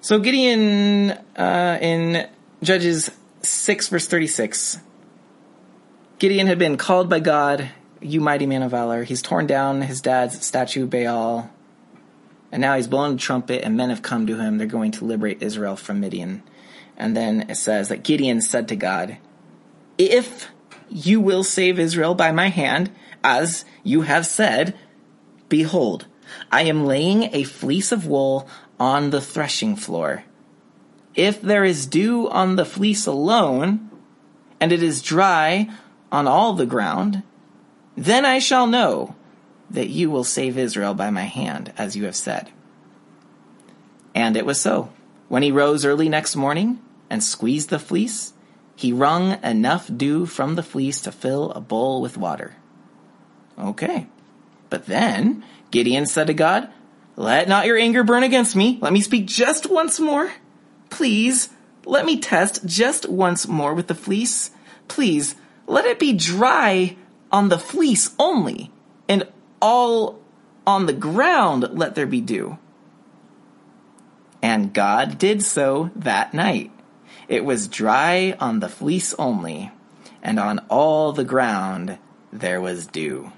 So 0.00 0.18
Gideon 0.18 1.10
uh, 1.36 1.78
in 1.80 2.28
Judges 2.62 3.10
6 3.42 3.88
verse 3.88 4.06
36 4.06 4.78
Gideon 6.18 6.46
had 6.46 6.58
been 6.58 6.76
called 6.76 7.10
by 7.10 7.20
God, 7.20 7.68
you 8.00 8.20
mighty 8.20 8.46
man 8.46 8.62
of 8.62 8.70
valor. 8.70 9.02
He's 9.02 9.20
torn 9.20 9.46
down 9.46 9.82
his 9.82 10.00
dad's 10.00 10.46
statue 10.46 10.86
Baal 10.86 11.50
and 12.54 12.60
now 12.60 12.76
he's 12.76 12.86
blown 12.86 13.14
a 13.14 13.18
trumpet, 13.18 13.64
and 13.64 13.76
men 13.76 13.90
have 13.90 14.00
come 14.00 14.28
to 14.28 14.38
him. 14.38 14.58
They're 14.58 14.68
going 14.68 14.92
to 14.92 15.04
liberate 15.04 15.42
Israel 15.42 15.74
from 15.74 15.98
Midian. 15.98 16.44
And 16.96 17.16
then 17.16 17.50
it 17.50 17.56
says 17.56 17.88
that 17.88 18.04
Gideon 18.04 18.40
said 18.40 18.68
to 18.68 18.76
God, 18.76 19.16
If 19.98 20.48
you 20.88 21.20
will 21.20 21.44
save 21.44 21.78
Israel 21.78 22.14
by 22.14 22.32
my 22.32 22.48
hand, 22.48 22.90
as 23.22 23.64
you 23.82 24.02
have 24.02 24.26
said, 24.26 24.76
behold, 25.48 26.06
I 26.50 26.62
am 26.62 26.86
laying 26.86 27.34
a 27.34 27.44
fleece 27.44 27.92
of 27.92 28.06
wool 28.06 28.48
on 28.78 29.10
the 29.10 29.20
threshing 29.20 29.76
floor. 29.76 30.24
If 31.14 31.40
there 31.40 31.64
is 31.64 31.86
dew 31.86 32.28
on 32.28 32.56
the 32.56 32.64
fleece 32.64 33.06
alone, 33.06 33.90
and 34.60 34.72
it 34.72 34.82
is 34.82 35.02
dry 35.02 35.68
on 36.10 36.26
all 36.26 36.54
the 36.54 36.66
ground, 36.66 37.22
then 37.96 38.24
I 38.24 38.38
shall 38.38 38.66
know 38.66 39.14
that 39.70 39.88
you 39.88 40.10
will 40.10 40.24
save 40.24 40.58
Israel 40.58 40.94
by 40.94 41.10
my 41.10 41.22
hand, 41.22 41.72
as 41.76 41.96
you 41.96 42.04
have 42.04 42.16
said. 42.16 42.50
And 44.14 44.36
it 44.36 44.46
was 44.46 44.60
so. 44.60 44.92
When 45.28 45.42
he 45.42 45.50
rose 45.50 45.84
early 45.84 46.08
next 46.08 46.36
morning 46.36 46.80
and 47.10 47.22
squeezed 47.22 47.70
the 47.70 47.78
fleece, 47.78 48.33
he 48.76 48.92
wrung 48.92 49.42
enough 49.42 49.90
dew 49.94 50.26
from 50.26 50.54
the 50.54 50.62
fleece 50.62 51.00
to 51.02 51.12
fill 51.12 51.50
a 51.52 51.60
bowl 51.60 52.02
with 52.02 52.16
water. 52.16 52.56
Okay. 53.58 54.06
But 54.70 54.86
then 54.86 55.44
Gideon 55.70 56.06
said 56.06 56.26
to 56.26 56.34
God, 56.34 56.68
Let 57.16 57.48
not 57.48 57.66
your 57.66 57.78
anger 57.78 58.02
burn 58.02 58.22
against 58.22 58.56
me. 58.56 58.78
Let 58.80 58.92
me 58.92 59.00
speak 59.00 59.26
just 59.26 59.70
once 59.70 60.00
more. 60.00 60.32
Please, 60.90 61.50
let 61.86 62.04
me 62.04 62.18
test 62.18 62.64
just 62.66 63.08
once 63.08 63.46
more 63.46 63.74
with 63.74 63.86
the 63.86 63.94
fleece. 63.94 64.50
Please, 64.88 65.36
let 65.66 65.84
it 65.84 65.98
be 65.98 66.12
dry 66.12 66.96
on 67.30 67.48
the 67.48 67.58
fleece 67.58 68.14
only, 68.18 68.70
and 69.08 69.26
all 69.60 70.20
on 70.66 70.86
the 70.86 70.92
ground 70.92 71.68
let 71.72 71.94
there 71.94 72.06
be 72.06 72.20
dew. 72.20 72.58
And 74.42 74.74
God 74.74 75.18
did 75.18 75.42
so 75.42 75.90
that 75.96 76.34
night. 76.34 76.70
It 77.28 77.44
was 77.44 77.68
dry 77.68 78.36
on 78.40 78.60
the 78.60 78.68
fleece 78.68 79.14
only, 79.18 79.70
and 80.22 80.38
on 80.38 80.60
all 80.70 81.12
the 81.12 81.24
ground 81.24 81.98
there 82.32 82.60
was 82.60 82.86
dew. 82.86 83.32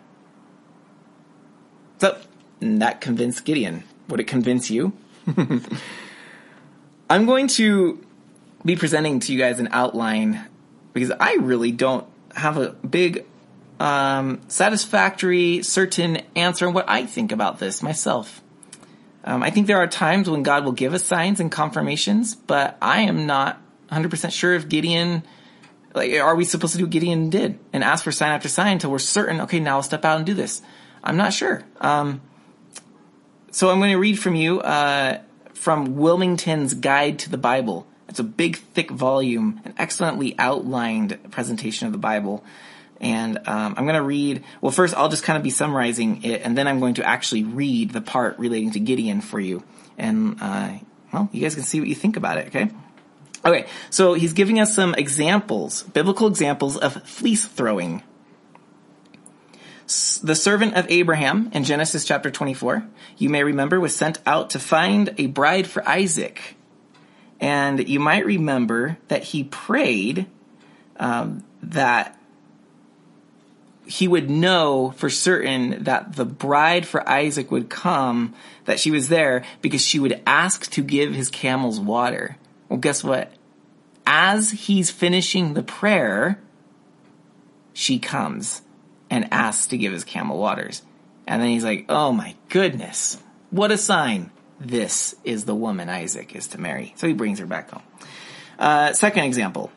So, 1.99 2.19
that 2.61 3.01
convinced 3.01 3.45
Gideon. 3.45 3.85
Would 4.09 4.21
it 4.21 4.27
convince 4.27 4.71
you? 4.71 4.93
I'm 7.11 7.27
going 7.27 7.49
to 7.49 8.05
be 8.65 8.77
presenting 8.77 9.21
to 9.21 9.33
you 9.33 9.39
guys 9.39 9.61
an 9.61 9.69
outline 9.71 10.45
because 10.93 11.13
I 11.19 11.35
really 11.35 11.73
don't 11.73 12.07
have 12.35 12.57
a 12.57 12.71
big 12.71 13.25
um, 13.79 14.41
satisfactory, 14.49 15.63
certain 15.63 16.23
answer 16.35 16.67
on 16.67 16.75
what 16.75 16.89
I 16.89 17.07
think 17.07 17.33
about 17.33 17.59
this 17.59 17.83
myself. 17.83 18.43
Um, 19.25 19.43
I 19.43 19.51
think 19.51 19.67
there 19.67 19.79
are 19.79 19.87
times 19.87 20.31
when 20.31 20.43
God 20.43 20.65
will 20.65 20.73
give 20.73 20.95
us 20.95 21.05
signs 21.05 21.41
and 21.41 21.51
confirmations, 21.51 22.35
but 22.35 22.77
I 22.81 23.03
am 23.03 23.27
not 23.27 23.61
100% 23.91 24.33
sure 24.33 24.55
if 24.55 24.69
Gideon, 24.69 25.23
like, 25.95 26.13
are 26.15 26.35
we 26.35 26.45
supposed 26.45 26.73
to 26.73 26.79
do 26.79 26.85
what 26.85 26.91
Gideon 26.91 27.31
did 27.31 27.59
and 27.73 27.85
ask 27.85 28.05
for 28.05 28.13
sign 28.13 28.31
after 28.31 28.49
sign 28.49 28.75
until 28.75 28.91
we're 28.91 28.99
certain, 28.99 29.41
okay, 29.43 29.61
now 29.61 29.77
I'll 29.77 29.83
step 29.83 30.05
out 30.05 30.17
and 30.17 30.27
do 30.27 30.35
this? 30.35 30.63
I'm 31.03 31.17
not 31.17 31.33
sure. 31.33 31.63
Um, 31.81 32.21
so 33.51 33.71
I'm 33.71 33.79
going 33.79 33.93
to 33.93 33.99
read 33.99 34.19
from 34.19 34.35
you 34.35 34.61
uh, 34.61 35.21
from 35.55 35.97
Willmington's 35.97 36.75
Guide 36.75 37.19
to 37.21 37.31
the 37.31 37.39
Bible. 37.39 37.87
It's 38.09 38.19
a 38.19 38.25
big, 38.25 38.57
thick 38.57 38.91
volume, 38.91 39.61
an 39.65 39.75
excellently 39.79 40.35
outlined 40.39 41.19
presentation 41.31 41.87
of 41.87 41.93
the 41.93 41.99
Bible. 41.99 42.45
And 43.01 43.39
um, 43.47 43.75
I'm 43.77 43.85
going 43.85 43.97
to 43.97 44.03
read, 44.03 44.43
well, 44.61 44.73
first 44.73 44.95
I'll 44.95 45.09
just 45.09 45.23
kind 45.23 45.37
of 45.37 45.43
be 45.43 45.51
summarizing 45.51 46.23
it, 46.25 46.43
and 46.43 46.57
then 46.57 46.67
I'm 46.67 46.81
going 46.81 46.95
to 46.95 47.05
actually 47.07 47.45
read 47.45 47.91
the 47.91 48.01
part 48.01 48.39
relating 48.39 48.71
to 48.73 48.81
Gideon 48.81 49.21
for 49.21 49.39
you. 49.39 49.65
And, 49.99 50.39
uh, 50.41 50.73
well, 51.13 51.29
you 51.33 51.43
guys 51.43 51.55
can 51.55 51.65
see 51.65 51.81
what 51.81 51.89
you 51.89 51.95
think 51.95 52.17
about 52.17 52.39
it, 52.39 52.49
okay? 52.49 52.71
Okay, 53.45 53.67
so 53.91 54.15
he's 54.15 54.33
giving 54.33 54.59
us 54.59 54.75
some 54.75 54.95
examples, 54.95 55.83
biblical 55.85 56.27
examples 56.27 56.77
of 56.77 57.03
fleece 57.05 57.45
throwing. 57.45 58.03
The 59.87 60.35
servant 60.35 60.75
of 60.75 60.87
Abraham 60.89 61.51
in 61.53 61.63
Genesis 61.63 62.05
chapter 62.05 62.31
24, 62.31 62.85
you 63.19 63.29
may 63.29 63.45
remember, 63.45 63.79
was 63.79 63.95
sent 63.95 64.19
out 64.27 64.51
to 64.51 64.59
find 64.59 65.15
a 65.17 65.27
bride 65.27 65.67
for 65.69 65.89
Isaac. 65.89 66.57
And 67.41 67.89
you 67.89 68.01
might 68.01 68.27
remember 68.27 68.99
that 69.09 69.23
he 69.23 69.45
prayed 69.45 70.27
um, 70.97 71.45
that 71.63 72.19
he 73.87 74.09
would 74.09 74.29
know 74.29 74.93
for 74.97 75.09
certain 75.09 75.85
that 75.85 76.17
the 76.17 76.25
bride 76.25 76.87
for 76.87 77.09
Isaac 77.09 77.51
would 77.51 77.69
come, 77.69 78.35
that 78.65 78.81
she 78.81 78.91
was 78.91 79.09
there, 79.09 79.45
because 79.63 79.87
she 79.87 80.01
would 80.01 80.21
ask 80.27 80.69
to 80.73 80.83
give 80.83 81.15
his 81.15 81.31
camels 81.31 81.79
water. 81.79 82.37
Well, 82.69 82.79
guess 82.79 83.05
what? 83.05 83.33
As 84.07 84.51
he's 84.51 84.91
finishing 84.91 85.55
the 85.55 85.63
prayer, 85.63 86.41
she 87.73 87.99
comes 87.99 88.63
and 89.11 89.29
asks 89.33 89.69
to 89.69 89.79
give 89.79 89.93
his 89.93 90.05
camel 90.05 90.39
waters. 90.39 90.83
And 91.27 91.43
then 91.43 91.51
he's 91.51 91.65
like, 91.65 91.87
oh 91.89 92.13
my 92.13 92.35
goodness, 92.49 93.21
what 93.51 93.73
a 93.73 93.79
sign. 93.79 94.31
This 94.59 95.15
is 95.25 95.45
the 95.45 95.55
woman 95.55 95.89
Isaac 95.89 96.35
is 96.35 96.49
to 96.49 96.61
marry. 96.61 96.95
So 96.97 97.07
he 97.07 97.13
brings 97.13 97.39
her 97.41 97.47
back 97.47 97.71
home. 97.71 97.83
Uh, 98.59 98.93
second 98.95 99.25
example, 99.25 99.71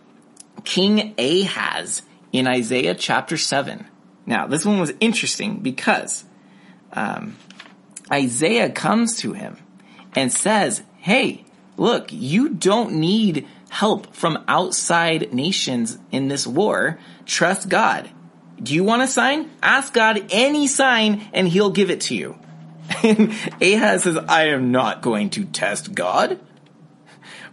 King 0.63 1.13
Ahaz 1.17 2.03
in 2.31 2.47
Isaiah 2.47 2.95
chapter 2.95 3.35
7. 3.35 3.85
Now, 4.25 4.47
this 4.47 4.65
one 4.65 4.79
was 4.79 4.93
interesting 4.99 5.57
because 5.57 6.23
um, 6.93 7.35
Isaiah 8.11 8.69
comes 8.69 9.17
to 9.17 9.33
him 9.33 9.57
and 10.15 10.31
says, 10.31 10.83
Hey, 10.97 11.43
look, 11.79 12.11
you 12.11 12.49
don't 12.49 12.93
need 12.93 13.47
help 13.69 14.13
from 14.13 14.43
outside 14.47 15.33
nations 15.33 15.97
in 16.11 16.27
this 16.27 16.45
war. 16.45 16.99
Trust 17.25 17.69
God. 17.69 18.09
Do 18.61 18.75
you 18.75 18.83
want 18.83 19.03
a 19.03 19.07
sign? 19.07 19.49
Ask 19.63 19.93
God 19.93 20.25
any 20.31 20.67
sign 20.67 21.27
and 21.33 21.47
he'll 21.47 21.71
give 21.71 21.89
it 21.89 22.01
to 22.01 22.15
you. 22.15 22.37
And 23.03 23.31
Ahaz 23.61 24.03
says, 24.03 24.17
I 24.17 24.47
am 24.47 24.71
not 24.71 25.01
going 25.01 25.29
to 25.31 25.45
test 25.45 25.93
God 25.93 26.39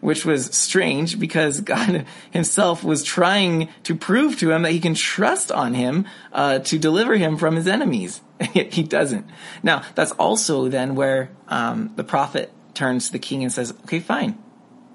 which 0.00 0.24
was 0.24 0.54
strange 0.54 1.18
because 1.18 1.60
God 1.62 2.06
himself 2.30 2.84
was 2.84 3.02
trying 3.02 3.68
to 3.84 3.94
prove 3.94 4.38
to 4.38 4.52
him 4.52 4.62
that 4.62 4.72
he 4.72 4.78
can 4.78 4.94
trust 4.94 5.50
on 5.50 5.74
him 5.74 6.06
uh, 6.32 6.60
to 6.60 6.78
deliver 6.78 7.16
him 7.16 7.36
from 7.36 7.56
his 7.56 7.66
enemies. 7.66 8.20
he 8.52 8.82
doesn't. 8.82 9.26
Now, 9.62 9.82
that's 9.94 10.12
also 10.12 10.68
then 10.68 10.94
where 10.94 11.30
um, 11.48 11.92
the 11.96 12.04
prophet 12.04 12.52
turns 12.76 13.06
to 13.06 13.12
the 13.12 13.18
king 13.18 13.42
and 13.42 13.52
says, 13.52 13.72
okay, 13.84 14.00
fine. 14.00 14.38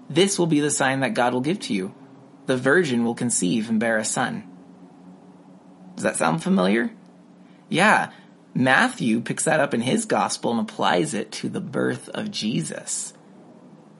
This 0.10 0.40
will 0.40 0.48
be 0.48 0.60
the 0.60 0.72
sign 0.72 1.02
that 1.02 1.14
God 1.14 1.34
will 1.34 1.42
give 1.42 1.60
to 1.62 1.74
you. 1.74 1.94
The 2.46 2.58
virgin 2.58 3.04
will 3.04 3.16
conceive 3.16 3.70
and 3.70 3.80
bear 3.80 3.98
a 3.98 4.06
son. 4.06 4.48
Does 5.96 6.04
that 6.04 6.16
sound 6.16 6.44
familiar? 6.44 6.92
Yeah. 7.70 8.12
Matthew 8.54 9.22
picks 9.22 9.46
that 9.46 9.60
up 9.60 9.74
in 9.74 9.82
his 9.82 10.06
gospel 10.06 10.52
and 10.52 10.60
applies 10.60 11.14
it 11.14 11.32
to 11.34 11.50
the 11.50 11.62
birth 11.62 12.10
of 12.10 12.32
Jesus. 12.32 13.14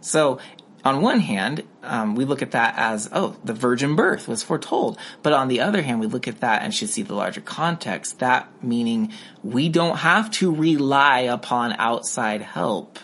So 0.02 0.40
on 0.84 1.02
one 1.02 1.20
hand, 1.20 1.64
um, 1.84 2.16
we 2.16 2.26
look 2.26 2.42
at 2.42 2.52
that 2.52 2.74
as, 2.78 3.08
oh, 3.12 3.38
the 3.44 3.54
virgin 3.54 3.96
birth 3.96 4.28
was 4.28 4.44
foretold. 4.44 4.98
But 5.22 5.34
on 5.34 5.48
the 5.48 5.62
other 5.62 5.82
hand, 5.82 6.00
we 6.00 6.08
look 6.08 6.28
at 6.28 6.42
that 6.42 6.64
and 6.64 6.74
should 6.74 6.90
see 6.90 7.04
the 7.04 7.14
larger 7.14 7.42
context. 7.42 8.20
That 8.20 8.50
meaning 8.64 9.14
we 9.44 9.70
don't 9.70 9.98
have 9.98 10.32
to 10.32 10.54
rely 10.54 11.22
upon 11.22 11.74
outside 11.74 12.42
help. 12.42 13.00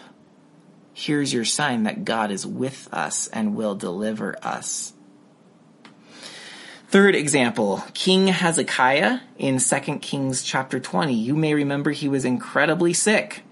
Here's 0.99 1.31
your 1.31 1.45
sign 1.45 1.83
that 1.83 2.05
God 2.05 2.31
is 2.31 2.43
with 2.43 2.89
us 2.91 3.27
and 3.27 3.55
will 3.55 3.75
deliver 3.75 4.35
us. 4.41 4.93
Third 6.87 7.13
example, 7.13 7.83
King 7.93 8.29
Hezekiah 8.29 9.19
in 9.37 9.59
2 9.59 9.99
Kings 9.99 10.41
chapter 10.41 10.79
20. 10.79 11.13
You 11.13 11.35
may 11.35 11.53
remember 11.53 11.91
he 11.91 12.09
was 12.09 12.25
incredibly 12.25 12.93
sick. 12.93 13.43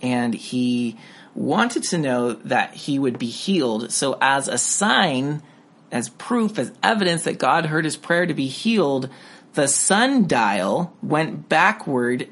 And 0.00 0.32
he 0.32 0.96
wanted 1.34 1.82
to 1.82 1.98
know 1.98 2.34
that 2.34 2.72
he 2.72 3.00
would 3.00 3.18
be 3.18 3.30
healed. 3.30 3.90
So 3.90 4.16
as 4.20 4.46
a 4.46 4.58
sign, 4.58 5.42
as 5.90 6.08
proof, 6.08 6.56
as 6.56 6.70
evidence 6.84 7.24
that 7.24 7.40
God 7.40 7.66
heard 7.66 7.84
his 7.84 7.96
prayer 7.96 8.26
to 8.26 8.34
be 8.34 8.46
healed, 8.46 9.10
the 9.54 9.66
sundial 9.66 10.96
went 11.02 11.48
backward 11.48 12.28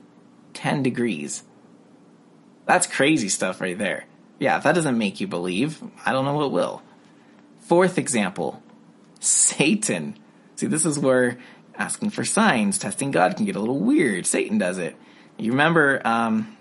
10 0.54 0.84
degrees. 0.84 1.42
That's 2.66 2.86
crazy 2.86 3.28
stuff 3.28 3.60
right 3.60 3.78
there. 3.78 4.04
Yeah, 4.38 4.58
if 4.58 4.64
that 4.64 4.74
doesn't 4.74 4.98
make 4.98 5.20
you 5.20 5.26
believe, 5.26 5.82
I 6.04 6.12
don't 6.12 6.24
know 6.24 6.34
what 6.34 6.52
will. 6.52 6.82
Fourth 7.60 7.96
example, 7.96 8.62
Satan. 9.20 10.18
See, 10.56 10.66
this 10.66 10.84
is 10.84 10.98
where 10.98 11.38
asking 11.78 12.10
for 12.10 12.24
signs, 12.24 12.78
testing 12.78 13.10
God 13.10 13.36
can 13.36 13.46
get 13.46 13.56
a 13.56 13.60
little 13.60 13.78
weird. 13.78 14.26
Satan 14.26 14.58
does 14.58 14.78
it. 14.78 14.96
You 15.38 15.52
remember, 15.52 16.00
um, 16.06 16.56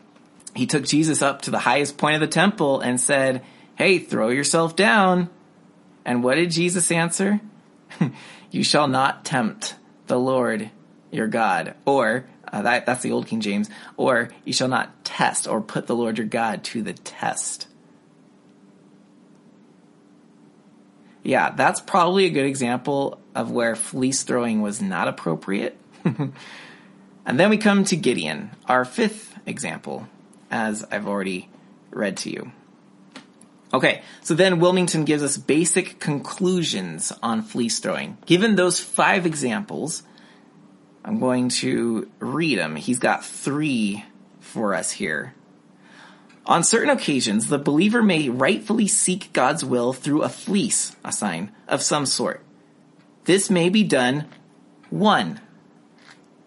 he 0.55 0.65
took 0.65 0.85
Jesus 0.85 1.21
up 1.21 1.43
to 1.43 1.51
the 1.51 1.59
highest 1.59 1.97
point 1.97 2.15
of 2.15 2.21
the 2.21 2.27
temple 2.27 2.81
and 2.81 2.99
said, 2.99 3.43
Hey, 3.75 3.99
throw 3.99 4.29
yourself 4.29 4.75
down. 4.75 5.29
And 6.05 6.23
what 6.23 6.35
did 6.35 6.51
Jesus 6.51 6.91
answer? 6.91 7.41
you 8.51 8.63
shall 8.63 8.87
not 8.87 9.25
tempt 9.25 9.75
the 10.07 10.19
Lord 10.19 10.69
your 11.11 11.27
God. 11.27 11.75
Or, 11.85 12.25
uh, 12.55 12.61
that, 12.61 12.85
that's 12.85 13.03
the 13.03 13.11
old 13.11 13.27
King 13.27 13.41
James, 13.41 13.69
or 13.97 14.29
you 14.45 14.53
shall 14.53 14.69
not 14.69 15.03
test 15.03 15.45
or 15.45 15.59
put 15.59 15.87
the 15.87 15.95
Lord 15.95 16.17
your 16.17 16.25
God 16.25 16.63
to 16.65 16.81
the 16.81 16.93
test. 16.93 17.67
Yeah, 21.21 21.49
that's 21.49 21.81
probably 21.81 22.25
a 22.25 22.29
good 22.29 22.45
example 22.45 23.19
of 23.35 23.51
where 23.51 23.75
fleece 23.75 24.23
throwing 24.23 24.61
was 24.61 24.81
not 24.81 25.09
appropriate. 25.09 25.77
and 26.05 26.31
then 27.25 27.49
we 27.49 27.57
come 27.57 27.83
to 27.85 27.97
Gideon, 27.97 28.51
our 28.67 28.85
fifth 28.85 29.37
example 29.45 30.07
as 30.49 30.85
I've 30.89 31.09
already 31.09 31.49
read 31.91 32.15
to 32.17 32.29
you. 32.29 32.53
Okay, 33.73 34.01
so 34.21 34.33
then 34.33 34.61
Willmington 34.61 35.05
gives 35.05 35.23
us 35.23 35.35
basic 35.35 35.99
conclusions 35.99 37.11
on 37.21 37.41
fleece 37.41 37.79
throwing. 37.79 38.17
Given 38.25 38.55
those 38.55 38.79
five 38.79 39.25
examples, 39.25 40.03
I'm 41.05 41.19
going 41.19 41.49
to 41.49 42.09
read 42.17 42.57
them. 42.57 42.75
He's 42.75 42.97
got 42.97 43.23
three 43.23 44.03
for 44.39 44.73
us 44.73 44.91
here. 44.91 45.35
On 46.47 46.63
certain 46.63 46.89
occasions, 46.89 47.47
the 47.47 47.59
believer 47.59 48.01
may 48.01 48.27
rightfully 48.27 48.87
seek 48.87 49.31
God's 49.31 49.63
will 49.63 49.93
through 49.93 50.23
a 50.23 50.29
fleece, 50.29 50.95
a 51.05 51.11
sign 51.11 51.51
of 51.67 51.83
some 51.83 52.07
sort. 52.07 52.43
This 53.25 53.51
may 53.51 53.69
be 53.69 53.83
done, 53.83 54.25
one, 54.89 55.41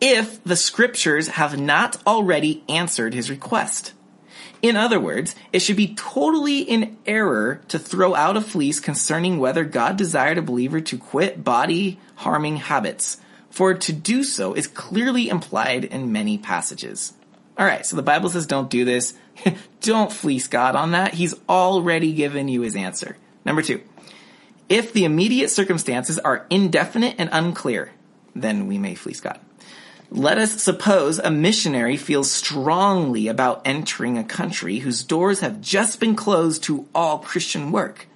if 0.00 0.42
the 0.42 0.56
scriptures 0.56 1.28
have 1.28 1.58
not 1.58 2.04
already 2.04 2.64
answered 2.68 3.14
his 3.14 3.30
request. 3.30 3.92
In 4.60 4.74
other 4.74 4.98
words, 4.98 5.36
it 5.52 5.60
should 5.60 5.76
be 5.76 5.94
totally 5.94 6.62
in 6.62 6.96
error 7.06 7.60
to 7.68 7.78
throw 7.78 8.16
out 8.16 8.36
a 8.36 8.40
fleece 8.40 8.80
concerning 8.80 9.38
whether 9.38 9.64
God 9.64 9.96
desired 9.96 10.38
a 10.38 10.42
believer 10.42 10.80
to 10.80 10.98
quit 10.98 11.44
body 11.44 12.00
harming 12.16 12.56
habits, 12.56 13.18
for 13.58 13.74
to 13.74 13.92
do 13.92 14.22
so 14.22 14.54
is 14.54 14.68
clearly 14.68 15.28
implied 15.28 15.82
in 15.82 16.12
many 16.12 16.38
passages. 16.38 17.14
Alright, 17.58 17.86
so 17.86 17.96
the 17.96 18.04
Bible 18.04 18.30
says 18.30 18.46
don't 18.46 18.70
do 18.70 18.84
this. 18.84 19.14
don't 19.80 20.12
fleece 20.12 20.46
God 20.46 20.76
on 20.76 20.92
that. 20.92 21.14
He's 21.14 21.34
already 21.48 22.12
given 22.12 22.46
you 22.46 22.60
his 22.60 22.76
answer. 22.76 23.16
Number 23.44 23.60
two, 23.60 23.80
if 24.68 24.92
the 24.92 25.04
immediate 25.04 25.48
circumstances 25.50 26.20
are 26.20 26.46
indefinite 26.50 27.16
and 27.18 27.30
unclear, 27.32 27.90
then 28.32 28.68
we 28.68 28.78
may 28.78 28.94
fleece 28.94 29.20
God. 29.20 29.40
Let 30.08 30.38
us 30.38 30.62
suppose 30.62 31.18
a 31.18 31.28
missionary 31.28 31.96
feels 31.96 32.30
strongly 32.30 33.26
about 33.26 33.62
entering 33.64 34.18
a 34.18 34.22
country 34.22 34.78
whose 34.78 35.02
doors 35.02 35.40
have 35.40 35.60
just 35.60 35.98
been 35.98 36.14
closed 36.14 36.62
to 36.62 36.86
all 36.94 37.18
Christian 37.18 37.72
work. 37.72 38.06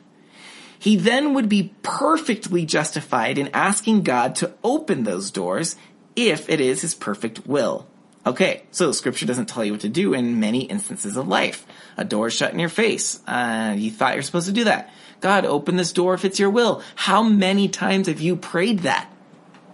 He 0.82 0.96
then 0.96 1.34
would 1.34 1.48
be 1.48 1.72
perfectly 1.84 2.66
justified 2.66 3.38
in 3.38 3.50
asking 3.54 4.02
God 4.02 4.34
to 4.34 4.52
open 4.64 5.04
those 5.04 5.30
doors 5.30 5.76
if 6.16 6.50
it 6.50 6.60
is 6.60 6.80
his 6.80 6.92
perfect 6.92 7.46
will. 7.46 7.86
Okay, 8.26 8.64
so 8.72 8.90
scripture 8.90 9.24
doesn't 9.24 9.48
tell 9.48 9.64
you 9.64 9.70
what 9.70 9.82
to 9.82 9.88
do 9.88 10.12
in 10.12 10.40
many 10.40 10.62
instances 10.62 11.16
of 11.16 11.28
life. 11.28 11.64
A 11.96 12.04
door 12.04 12.26
is 12.26 12.34
shut 12.34 12.52
in 12.52 12.58
your 12.58 12.68
face. 12.68 13.20
Uh, 13.28 13.76
you 13.78 13.92
thought 13.92 14.14
you're 14.14 14.24
supposed 14.24 14.48
to 14.48 14.52
do 14.52 14.64
that. 14.64 14.90
God, 15.20 15.44
open 15.44 15.76
this 15.76 15.92
door 15.92 16.14
if 16.14 16.24
it's 16.24 16.40
your 16.40 16.50
will. 16.50 16.82
How 16.96 17.22
many 17.22 17.68
times 17.68 18.08
have 18.08 18.20
you 18.20 18.34
prayed 18.34 18.80
that? 18.80 19.08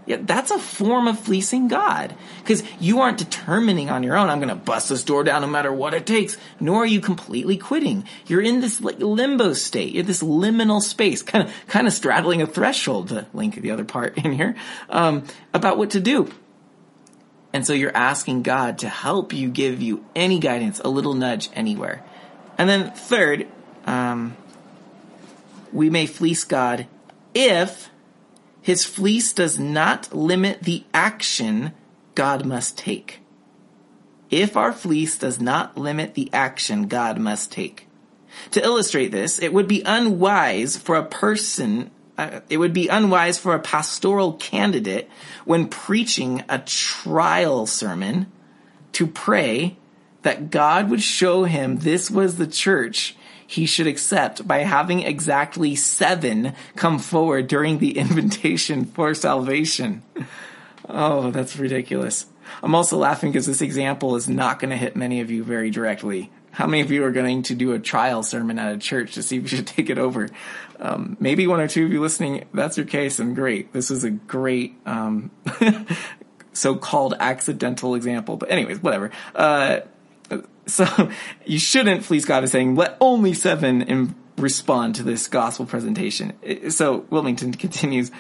Yeah, 0.09 0.16
that's 0.22 0.50
a 0.50 0.59
form 0.59 1.06
of 1.06 1.20
fleecing 1.20 1.68
God. 1.68 2.16
Because 2.38 2.62
you 2.80 3.00
aren't 3.00 3.18
determining 3.18 3.90
on 3.90 4.02
your 4.02 4.16
own, 4.16 4.30
I'm 4.30 4.38
going 4.38 4.48
to 4.48 4.54
bust 4.54 4.88
this 4.88 5.04
door 5.04 5.22
down 5.22 5.42
no 5.42 5.48
matter 5.48 5.70
what 5.70 5.92
it 5.92 6.06
takes. 6.06 6.38
Nor 6.59 6.84
are 6.84 6.86
you 6.86 7.02
completely 7.02 7.59
quitting. 7.59 8.04
You're 8.26 8.40
in 8.40 8.62
this 8.62 8.80
like 8.80 9.00
limbo 9.00 9.52
state. 9.52 9.92
You're 9.92 10.04
this 10.04 10.22
liminal 10.22 10.80
space, 10.80 11.20
kind 11.20 11.46
of, 11.46 11.54
kind 11.66 11.86
of 11.86 11.92
straddling 11.92 12.40
a 12.40 12.46
threshold 12.46 13.09
to 13.09 13.26
link 13.34 13.56
the 13.56 13.70
other 13.70 13.84
part 13.84 14.16
in 14.16 14.32
here, 14.32 14.56
um, 14.88 15.24
about 15.52 15.76
what 15.76 15.90
to 15.90 16.00
do. 16.00 16.32
And 17.52 17.66
so 17.66 17.74
you're 17.74 17.94
asking 17.94 18.44
God 18.44 18.78
to 18.78 18.88
help 18.88 19.34
you 19.34 19.50
give 19.50 19.82
you 19.82 20.06
any 20.16 20.38
guidance, 20.38 20.80
a 20.82 20.88
little 20.88 21.12
nudge 21.12 21.50
anywhere. 21.52 22.02
And 22.56 22.66
then 22.66 22.92
third, 22.92 23.46
um, 23.84 24.38
we 25.70 25.90
may 25.90 26.06
fleece 26.06 26.44
God 26.44 26.86
if 27.34 27.90
his 28.68 28.84
fleece 28.84 29.32
does 29.32 29.58
not 29.58 30.14
limit 30.14 30.64
the 30.64 30.84
action 30.92 31.72
God 32.14 32.44
must 32.44 32.76
take. 32.76 33.20
If 34.28 34.58
our 34.58 34.74
fleece 34.74 35.16
does 35.16 35.40
not 35.40 35.78
limit 35.78 36.12
the 36.12 36.28
action 36.34 36.86
God 36.86 37.18
must 37.18 37.50
take. 37.50 37.88
To 38.50 38.62
illustrate 38.62 39.08
this, 39.08 39.38
it 39.38 39.54
would 39.54 39.68
be 39.68 39.82
unwise 39.86 40.76
for 40.76 40.96
a 40.96 41.06
person, 41.06 41.90
uh, 42.18 42.40
it 42.50 42.58
would 42.58 42.74
be 42.74 42.88
unwise 42.88 43.38
for 43.38 43.54
a 43.54 43.58
pastoral 43.58 44.34
candidate 44.34 45.08
when 45.46 45.68
preaching 45.68 46.44
a 46.50 46.58
trial 46.58 47.64
sermon 47.64 48.30
to 48.92 49.06
pray 49.06 49.78
that 50.20 50.50
God 50.50 50.90
would 50.90 51.02
show 51.02 51.44
him 51.44 51.78
this 51.78 52.10
was 52.10 52.36
the 52.36 52.46
church 52.46 53.16
he 53.49 53.64
should 53.64 53.86
accept 53.86 54.46
by 54.46 54.59
having 54.59 55.01
exactly 55.01 55.74
seven 55.74 56.53
come 56.76 56.99
forward 56.99 57.49
during 57.49 57.78
the 57.78 57.96
invitation 57.99 58.84
for 58.84 59.14
salvation. 59.14 60.03
Oh, 60.86 61.30
that's 61.30 61.57
ridiculous. 61.57 62.26
I'm 62.62 62.74
also 62.74 62.99
laughing 62.99 63.32
because 63.32 63.46
this 63.46 63.62
example 63.62 64.16
is 64.16 64.28
not 64.28 64.59
going 64.59 64.68
to 64.70 64.76
hit 64.76 64.96
many 64.96 65.22
of 65.22 65.30
you 65.30 65.44
very 65.44 65.70
directly. 65.70 66.30
How 66.51 66.66
many 66.66 66.82
of 66.82 66.90
you 66.90 67.03
are 67.05 67.11
going 67.11 67.44
to 67.44 67.55
do 67.55 67.72
a 67.72 67.78
trial 67.78 68.22
sermon 68.22 68.59
at 68.59 68.74
a 68.74 68.78
church 68.78 69.14
to 69.14 69.22
see 69.22 69.38
if 69.38 69.42
you 69.44 69.49
should 69.49 69.66
take 69.78 69.88
it 69.88 69.96
over? 69.96 70.28
Um, 70.78 71.16
maybe 71.18 71.46
one 71.46 71.61
or 71.61 71.68
two 71.68 71.86
of 71.86 71.92
you 71.92 72.03
listening, 72.03 72.44
that's 72.53 72.76
your 72.76 72.86
case, 72.86 73.18
and 73.18 73.34
great. 73.34 73.72
This 73.72 73.90
is 73.90 74.05
a 74.05 74.11
great 74.11 74.76
um, 74.84 75.30
so-called 76.53 77.14
accidental 77.18 77.94
example. 77.94 78.36
But 78.36 78.51
anyways, 78.51 78.82
whatever. 78.82 79.11
Uh, 79.34 79.80
so 80.68 81.10
you 81.46 81.58
shouldn't 81.58 82.04
fleece 82.04 82.24
God 82.24 82.44
is 82.44 82.52
saying, 82.52 82.76
let 82.76 82.96
only 83.00 83.34
seven 83.34 83.82
Im- 83.82 84.14
respond 84.36 84.94
to 84.96 85.02
this 85.02 85.26
gospel 85.26 85.66
presentation. 85.66 86.32
So 86.70 87.00
Willmington 87.10 87.58
continues, 87.58 88.10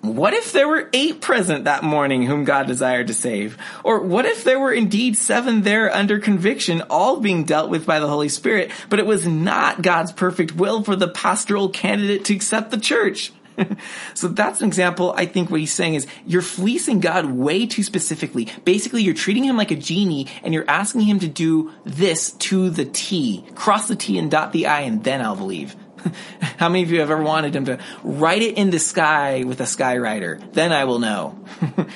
what 0.00 0.32
if 0.32 0.52
there 0.52 0.68
were 0.68 0.88
eight 0.92 1.20
present 1.20 1.64
that 1.64 1.82
morning 1.82 2.22
whom 2.22 2.44
God 2.44 2.68
desired 2.68 3.08
to 3.08 3.14
save? 3.14 3.58
Or 3.82 4.00
what 4.00 4.26
if 4.26 4.44
there 4.44 4.60
were 4.60 4.72
indeed 4.72 5.16
seven 5.16 5.62
there 5.62 5.92
under 5.92 6.20
conviction, 6.20 6.82
all 6.88 7.18
being 7.18 7.44
dealt 7.44 7.68
with 7.68 7.84
by 7.84 7.98
the 7.98 8.06
Holy 8.06 8.28
Spirit, 8.28 8.70
but 8.88 9.00
it 9.00 9.06
was 9.06 9.26
not 9.26 9.82
God's 9.82 10.12
perfect 10.12 10.54
will 10.54 10.84
for 10.84 10.94
the 10.94 11.08
pastoral 11.08 11.68
candidate 11.68 12.24
to 12.26 12.34
accept 12.34 12.70
the 12.70 12.78
church? 12.78 13.32
so 14.14 14.28
that's 14.28 14.60
an 14.60 14.66
example. 14.66 15.12
I 15.16 15.26
think 15.26 15.50
what 15.50 15.60
he's 15.60 15.72
saying 15.72 15.94
is 15.94 16.06
you're 16.26 16.42
fleecing 16.42 17.00
God 17.00 17.26
way 17.26 17.66
too 17.66 17.82
specifically. 17.82 18.48
Basically, 18.64 19.02
you're 19.02 19.14
treating 19.14 19.44
him 19.44 19.56
like 19.56 19.70
a 19.70 19.76
genie 19.76 20.26
and 20.42 20.54
you're 20.54 20.68
asking 20.68 21.02
him 21.02 21.20
to 21.20 21.28
do 21.28 21.72
this 21.84 22.32
to 22.32 22.70
the 22.70 22.84
T. 22.84 23.44
Cross 23.54 23.88
the 23.88 23.96
T 23.96 24.18
and 24.18 24.30
dot 24.30 24.52
the 24.52 24.66
I 24.66 24.80
and 24.82 25.02
then 25.02 25.20
I'll 25.20 25.36
believe. 25.36 25.76
How 26.58 26.68
many 26.68 26.82
of 26.82 26.90
you 26.90 27.00
have 27.00 27.10
ever 27.10 27.22
wanted 27.22 27.54
him 27.54 27.66
to 27.66 27.78
write 28.02 28.42
it 28.42 28.56
in 28.56 28.70
the 28.70 28.78
sky 28.78 29.44
with 29.44 29.60
a 29.60 29.64
skywriter? 29.64 30.52
Then 30.52 30.72
I 30.72 30.84
will 30.84 30.98
know. 30.98 31.44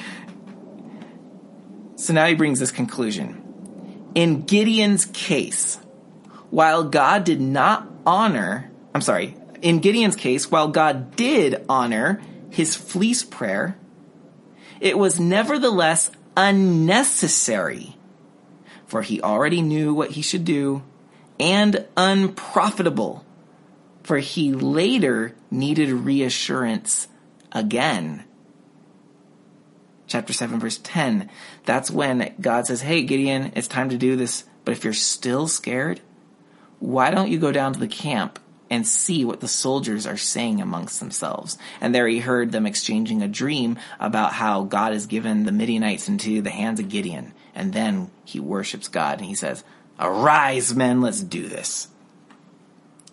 so 1.97 2.13
now 2.13 2.27
he 2.27 2.35
brings 2.35 2.59
this 2.59 2.73
conclusion. 2.73 3.39
In 4.15 4.43
Gideon's 4.43 5.07
case, 5.07 5.77
while 6.51 6.85
God 6.85 7.25
did 7.25 7.41
not 7.41 7.89
honor, 8.05 8.71
I'm 8.95 9.01
sorry, 9.01 9.37
in 9.63 9.79
Gideon's 9.79 10.17
case, 10.17 10.51
while 10.51 10.69
God 10.69 11.17
did 11.17 11.65
honor 11.69 12.21
his 12.51 12.77
fleece 12.77 13.23
prayer, 13.23 13.79
it 14.81 14.99
was 14.99 15.21
nevertheless 15.21 16.11
unnecessary, 16.37 17.97
for 18.87 19.03
he 19.03 19.23
already 19.23 19.63
knew 19.63 19.95
what 19.95 20.11
he 20.11 20.23
should 20.23 20.45
do, 20.45 20.83
and 21.39 21.87
unprofitable, 21.97 23.25
for 24.03 24.19
he 24.19 24.53
later 24.53 25.35
needed 25.51 25.91
reassurance 25.91 27.07
again. 27.53 28.25
Chapter 30.09 30.33
7 30.33 30.59
verse 30.59 30.81
10. 30.83 31.31
That's 31.65 31.91
when 31.91 32.35
God 32.41 32.67
says, 32.67 32.83
Hey 32.83 33.03
Gideon, 33.05 33.53
it's 33.55 33.69
time 33.69 33.91
to 33.91 33.97
do 33.97 34.17
this, 34.17 34.45
but 34.65 34.73
if 34.73 34.85
you're 34.85 34.93
still 34.93 35.47
scared, 35.47 36.01
why 36.81 37.13
don't 37.13 37.31
you 37.31 37.39
go 37.39 37.53
down 37.53 37.73
to 37.73 37.81
the 37.81 37.89
camp 37.89 38.41
and 38.73 38.87
see 38.87 39.23
what 39.23 39.41
the 39.41 39.49
soldiers 39.49 40.07
are 40.07 40.17
saying 40.17 40.59
amongst 40.59 40.99
themselves. 40.99 41.59
And 41.79 41.95
there 41.95 42.09
he 42.09 42.21
heard 42.21 42.53
them 42.53 42.65
exchanging 42.65 43.21
a 43.21 43.29
dream 43.29 43.79
about 44.01 44.33
how 44.33 44.65
God 44.65 44.95
has 44.95 45.05
given 45.05 45.45
the 45.45 45.53
Midianites 45.53 46.09
into 46.09 46.41
the 46.41 46.49
hands 46.49 46.81
of 46.81 46.89
Gideon. 46.89 47.35
And 47.55 47.75
then 47.75 48.11
he 48.25 48.41
worships 48.41 48.89
God 48.89 49.19
and 49.19 49.27
he 49.27 49.35
says, 49.35 49.63
Arise, 50.01 50.75
men, 50.75 51.03
let's 51.03 51.21
do 51.21 51.49
this. 51.49 51.89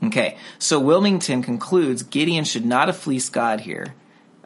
Okay, 0.01 0.37
so 0.59 0.81
Willmington 0.81 1.43
concludes 1.43 2.03
Gideon 2.03 2.45
should 2.45 2.65
not 2.65 2.87
have 2.87 2.95
fleeced 2.95 3.33
God 3.33 3.59
here 3.59 3.93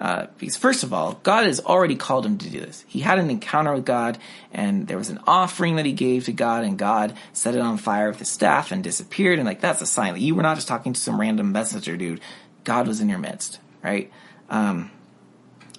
uh, 0.03 0.27
because 0.37 0.57
first 0.57 0.83
of 0.83 0.91
all, 0.91 1.13
God 1.23 1.45
has 1.45 1.61
already 1.61 1.95
called 1.95 2.25
him 2.25 2.37
to 2.37 2.49
do 2.49 2.59
this. 2.59 2.83
He 2.89 2.99
had 2.99 3.19
an 3.19 3.29
encounter 3.29 3.73
with 3.73 3.85
God, 3.85 4.17
and 4.51 4.85
there 4.85 4.97
was 4.97 5.09
an 5.09 5.21
offering 5.25 5.77
that 5.77 5.85
he 5.85 5.93
gave 5.93 6.25
to 6.25 6.33
God, 6.33 6.65
and 6.65 6.77
God 6.77 7.15
set 7.31 7.55
it 7.55 7.61
on 7.61 7.77
fire 7.77 8.09
with 8.09 8.19
his 8.19 8.27
staff 8.27 8.73
and 8.73 8.83
disappeared. 8.83 9.39
And 9.39 9.47
like 9.47 9.61
that's 9.61 9.81
a 9.81 9.85
sign 9.85 10.13
that 10.13 10.19
you 10.19 10.35
were 10.35 10.43
not 10.43 10.55
just 10.55 10.67
talking 10.67 10.91
to 10.91 10.99
some 10.99 11.21
random 11.21 11.53
messenger 11.53 11.95
dude. 11.95 12.19
God 12.65 12.85
was 12.85 12.99
in 12.99 13.07
your 13.07 13.17
midst, 13.17 13.61
right? 13.81 14.11
Um, 14.49 14.91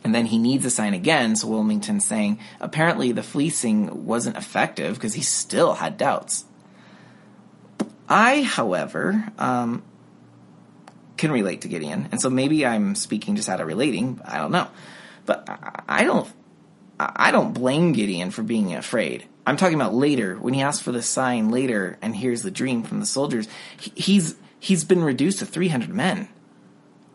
and 0.03 0.15
then 0.15 0.25
he 0.25 0.39
needs 0.39 0.65
a 0.65 0.71
sign 0.71 0.95
again. 0.95 1.37
So 1.37 1.49
Willmington's 1.49 2.07
saying 2.07 2.39
apparently 2.61 3.13
the 3.13 3.23
fleecing 3.23 4.07
wasn't 4.07 4.39
effective 4.39 4.95
because 4.95 5.13
he 5.13 5.23
still 5.23 5.75
had 5.75 5.99
doubts. 5.99 6.47
I, 8.09 8.43
however, 8.43 9.31
um, 9.39 9.83
can 11.17 11.31
relate 11.31 11.63
to 11.63 11.69
Gideon. 11.69 12.09
And 12.11 12.21
so 12.21 12.31
maybe 12.31 12.67
I'm 12.67 12.95
speaking 12.95 13.37
just 13.37 13.49
out 13.49 13.61
of 13.61 13.67
relating. 13.67 14.21
I 14.25 14.39
don't 14.39 14.51
know. 14.51 14.69
But 15.27 15.49
I 15.89 16.05
don't, 16.05 16.29
I 16.99 17.31
don't 17.31 17.53
blame 17.53 17.93
Gideon 17.93 18.31
for 18.31 18.43
being 18.43 18.75
afraid. 18.75 19.25
I'm 19.47 19.57
talking 19.57 19.75
about 19.75 19.95
later 19.95 20.37
when 20.37 20.55
he 20.55 20.63
asks 20.63 20.83
for 20.83 20.93
the 20.93 21.03
sign 21.03 21.51
later 21.51 21.99
and 22.03 22.17
hears 22.17 22.43
the 22.43 22.51
dream 22.51 22.83
from 22.83 23.01
the 23.01 23.07
soldiers. 23.07 23.49
He's, 23.79 24.37
he's 24.59 24.85
been 24.85 25.03
reduced 25.03 25.41
to 25.41 25.47
300 25.47 25.91
men. 25.91 26.29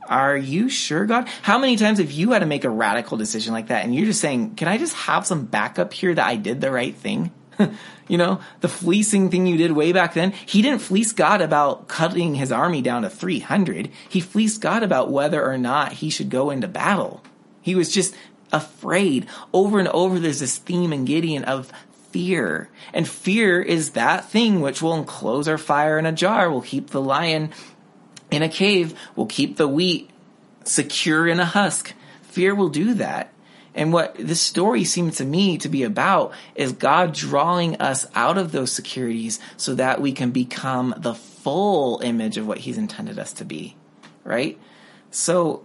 Are 0.08 0.36
you 0.36 0.70
sure, 0.70 1.06
God? 1.06 1.28
How 1.44 1.60
many 1.60 1.76
times 1.76 2.00
have 2.00 2.12
you 2.12 2.32
had 2.32 2.40
to 2.40 2.48
make 2.48 2.64
a 2.64 2.70
radical 2.70 3.16
decision 3.16 3.54
like 3.54 3.68
that 3.68 3.86
and 3.86 3.94
you're 3.94 4.08
just 4.08 4.22
saying, 4.22 4.56
can 4.56 4.68
I 4.68 4.78
just 4.80 4.96
have 4.96 5.26
some 5.28 5.46
backup 5.46 5.94
here 5.94 6.14
that 6.16 6.26
I 6.26 6.36
did 6.36 6.62
the 6.62 6.72
right 6.72 6.96
thing? 6.96 7.32
you 8.08 8.18
know, 8.18 8.40
the 8.62 8.68
fleecing 8.68 9.30
thing 9.30 9.48
you 9.48 9.58
did 9.58 9.72
way 9.72 9.92
back 9.92 10.14
then. 10.14 10.32
He 10.32 10.62
didn't 10.62 10.82
fleece 10.82 11.12
God 11.12 11.42
about 11.42 11.88
cutting 11.88 12.36
his 12.36 12.52
army 12.52 12.82
down 12.82 13.04
to 13.04 13.10
300. 13.10 13.90
He 14.08 14.20
fleeced 14.20 14.62
God 14.62 14.84
about 14.84 15.12
whether 15.12 15.44
or 15.44 15.58
not 15.58 15.94
he 15.94 16.10
should 16.10 16.30
go 16.30 16.50
into 16.50 16.68
battle. 16.68 17.24
He 17.62 17.76
was 17.76 17.94
just 17.94 18.16
afraid. 18.52 19.28
Over 19.54 19.80
and 19.80 19.88
over, 19.90 20.20
there's 20.20 20.40
this 20.40 20.58
theme 20.58 20.94
in 20.94 21.06
Gideon 21.06 21.44
of 21.44 21.72
fear. 22.12 22.70
And 22.94 23.08
fear 23.08 23.62
is 23.62 23.92
that 23.92 24.30
thing 24.30 24.62
which 24.62 24.82
will 24.82 24.96
enclose 24.96 25.48
our 25.48 25.58
fire 25.58 26.00
in 26.00 26.06
a 26.06 26.12
jar, 26.12 26.50
will 26.50 26.62
keep 26.62 26.90
the 26.90 27.02
lion 27.02 27.52
in 28.32 28.42
a 28.42 28.50
cave, 28.50 28.98
will 29.16 29.26
keep 29.26 29.58
the 29.58 29.68
wheat 29.68 30.10
secure 30.64 31.28
in 31.28 31.40
a 31.40 31.46
husk. 31.46 31.94
Fear 32.24 32.56
will 32.56 32.70
do 32.70 32.94
that. 32.96 33.34
And 33.76 33.94
what 33.94 34.16
this 34.16 34.42
story 34.42 34.84
seems 34.84 35.18
to 35.18 35.26
me 35.26 35.58
to 35.60 35.70
be 35.70 35.84
about 35.84 36.34
is 36.56 36.74
God 36.74 37.14
drawing 37.14 37.78
us 37.78 38.06
out 38.16 38.38
of 38.38 38.52
those 38.52 38.72
securities 38.72 39.40
so 39.58 39.76
that 39.76 40.02
we 40.02 40.12
can 40.12 40.32
become 40.32 40.94
the 40.98 41.16
full 41.16 42.02
image 42.02 42.38
of 42.38 42.48
what 42.48 42.60
He's 42.60 42.78
intended 42.78 43.20
us 43.20 43.34
to 43.34 43.46
be. 43.46 43.76
Right? 44.24 44.60
So 45.12 45.64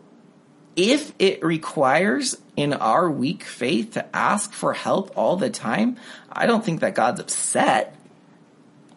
if 0.76 1.12
it 1.18 1.44
requires 1.44 2.36
in 2.56 2.72
our 2.72 3.10
weak 3.10 3.44
faith 3.44 3.92
to 3.92 4.16
ask 4.16 4.52
for 4.52 4.72
help 4.72 5.16
all 5.16 5.36
the 5.36 5.50
time, 5.50 5.96
I 6.30 6.46
don't 6.46 6.64
think 6.64 6.80
that 6.80 6.94
God's 6.94 7.20
upset. 7.20 7.96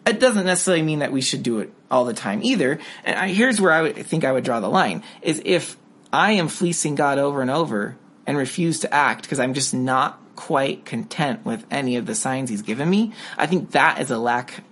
It 0.05 0.19
doesn't 0.19 0.45
necessarily 0.45 0.83
mean 0.83 0.99
that 0.99 1.11
we 1.11 1.21
should 1.21 1.43
do 1.43 1.59
it 1.59 1.71
all 1.91 2.05
the 2.05 2.13
time 2.13 2.41
either. 2.43 2.79
And 3.03 3.17
I, 3.17 3.27
here's 3.29 3.59
where 3.59 3.71
I 3.71 3.81
would 3.81 4.05
think 4.05 4.23
I 4.23 4.31
would 4.31 4.43
draw 4.43 4.59
the 4.59 4.69
line 4.69 5.03
is 5.21 5.41
if 5.45 5.77
I 6.11 6.33
am 6.33 6.47
fleecing 6.47 6.95
God 6.95 7.17
over 7.17 7.41
and 7.41 7.51
over 7.51 7.97
and 8.27 8.37
refuse 8.37 8.81
to 8.81 8.93
act 8.93 9.23
because 9.23 9.39
I'm 9.39 9.53
just 9.53 9.73
not 9.73 10.21
quite 10.35 10.85
content 10.85 11.43
with 11.45 11.65
any 11.71 11.95
of 11.95 12.05
the 12.05 12.13
signs 12.13 12.49
he's 12.49 12.61
given 12.61 12.89
me, 12.89 13.13
I 13.37 13.47
think 13.47 13.71
that 13.71 13.99
is 13.99 14.11
a 14.11 14.19
lack 14.19 14.63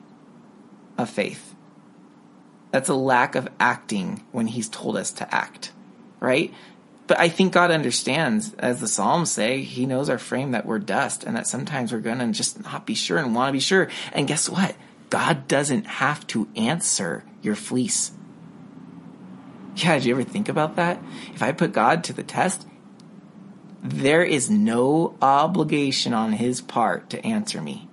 of 0.98 1.10
faith. 1.10 1.56
That's 2.72 2.90
a 2.90 2.96
lack 2.96 3.36
of 3.36 3.48
acting 3.60 4.24
when 4.32 4.48
he's 4.48 4.68
told 4.70 4.98
us 4.98 5.12
to 5.14 5.34
act, 5.34 5.72
right? 6.20 6.54
But 7.08 7.20
I 7.20 7.30
think 7.30 7.54
God 7.54 7.72
understands, 7.72 8.54
as 8.56 8.82
the 8.82 8.88
Psalms 8.88 9.32
say, 9.32 9.62
He 9.62 9.86
knows 9.86 10.10
our 10.10 10.18
frame 10.18 10.52
that 10.52 10.66
we're 10.66 10.80
dust 10.80 11.24
and 11.24 11.36
that 11.36 11.48
sometimes 11.48 11.94
we're 11.94 12.00
going 12.00 12.20
to 12.20 12.32
just 12.32 12.64
not 12.64 12.86
be 12.86 12.96
sure 12.96 13.18
and 13.18 13.34
want 13.36 13.50
to 13.50 13.54
be 13.54 13.60
sure. 13.60 13.90
And 14.12 14.28
guess 14.28 14.50
what? 14.50 14.76
God 15.10 15.48
doesn't 15.48 15.86
have 15.86 16.26
to 16.28 16.48
answer 16.56 17.24
your 17.42 17.56
fleece. 17.56 18.12
Yeah, 19.76 19.96
did 19.96 20.06
you 20.06 20.16
ever 20.16 20.24
think 20.24 20.50
about 20.50 20.78
that? 20.78 21.00
If 21.34 21.44
I 21.44 21.52
put 21.52 21.74
God 21.74 22.04
to 22.06 22.14
the 22.14 22.24
test, 22.24 22.66
there 23.90 24.24
is 24.24 24.50
no 24.50 25.16
obligation 25.22 26.14
on 26.14 26.34
his 26.34 26.60
part 26.62 27.10
to 27.12 27.26
answer 27.26 27.62
me. 27.62 27.88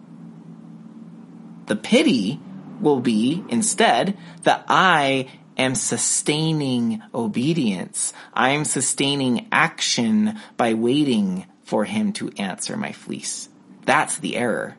The 1.66 1.76
pity 1.76 2.40
will 2.80 3.00
be 3.00 3.44
instead 3.48 4.16
that 4.42 4.64
I 4.68 5.28
am 5.56 5.74
sustaining 5.74 7.02
obedience. 7.14 8.12
I'm 8.32 8.64
sustaining 8.64 9.48
action 9.52 10.38
by 10.56 10.74
waiting 10.74 11.46
for 11.62 11.84
him 11.84 12.12
to 12.14 12.30
answer 12.38 12.76
my 12.76 12.92
fleece. 12.92 13.48
That's 13.84 14.18
the 14.18 14.36
error. 14.36 14.76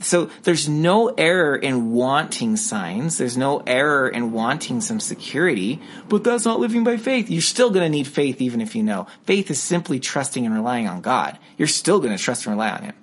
So 0.00 0.30
there's 0.44 0.68
no 0.68 1.08
error 1.08 1.56
in 1.56 1.90
wanting 1.92 2.56
signs. 2.56 3.18
There's 3.18 3.36
no 3.36 3.62
error 3.66 4.08
in 4.08 4.32
wanting 4.32 4.80
some 4.80 5.00
security, 5.00 5.80
but 6.08 6.22
that's 6.22 6.44
not 6.44 6.60
living 6.60 6.84
by 6.84 6.96
faith. 6.96 7.28
You're 7.28 7.42
still 7.42 7.70
going 7.70 7.84
to 7.84 7.88
need 7.88 8.06
faith 8.06 8.40
even 8.40 8.60
if 8.60 8.76
you 8.76 8.82
know. 8.82 9.08
Faith 9.24 9.50
is 9.50 9.60
simply 9.60 9.98
trusting 9.98 10.46
and 10.46 10.54
relying 10.54 10.86
on 10.86 11.00
God. 11.00 11.38
You're 11.56 11.68
still 11.68 11.98
going 11.98 12.16
to 12.16 12.22
trust 12.22 12.46
and 12.46 12.54
rely 12.54 12.70
on 12.70 12.82
Him. 12.84 12.94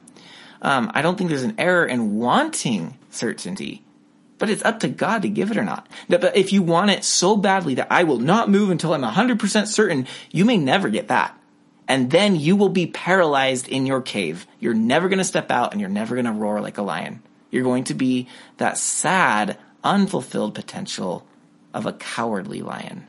Um, 0.61 0.91
I 0.93 1.01
don't 1.01 1.17
think 1.17 1.29
there's 1.29 1.43
an 1.43 1.55
error 1.57 1.85
in 1.85 2.15
wanting 2.15 2.97
certainty, 3.09 3.83
but 4.37 4.49
it's 4.49 4.63
up 4.63 4.79
to 4.79 4.87
God 4.87 5.23
to 5.23 5.29
give 5.29 5.51
it 5.51 5.57
or 5.57 5.63
not. 5.63 5.87
But 6.07 6.37
if 6.37 6.53
you 6.53 6.63
want 6.63 6.91
it 6.91 7.03
so 7.03 7.35
badly 7.35 7.75
that 7.75 7.91
I 7.91 8.05
will 8.05 8.19
not 8.19 8.49
move 8.49 8.69
until 8.69 8.93
I'm 8.93 9.03
100% 9.03 9.67
certain, 9.67 10.07
you 10.31 10.45
may 10.45 10.57
never 10.57 10.89
get 10.89 11.09
that 11.09 11.37
and 11.87 12.09
then 12.09 12.35
you 12.35 12.55
will 12.55 12.69
be 12.69 12.87
paralyzed 12.87 13.67
in 13.67 13.85
your 13.85 14.01
cave. 14.01 14.47
You're 14.59 14.73
never 14.73 15.09
going 15.09 15.19
to 15.19 15.25
step 15.25 15.51
out 15.51 15.71
and 15.71 15.79
you're 15.79 15.89
never 15.89 16.15
going 16.15 16.25
to 16.25 16.31
roar 16.31 16.61
like 16.61 16.77
a 16.77 16.81
lion. 16.81 17.21
You're 17.51 17.63
going 17.63 17.85
to 17.85 17.93
be 17.93 18.27
that 18.57 18.77
sad, 18.77 19.57
unfulfilled 19.83 20.55
potential 20.55 21.25
of 21.73 21.85
a 21.85 21.93
cowardly 21.93 22.61
lion. 22.61 23.07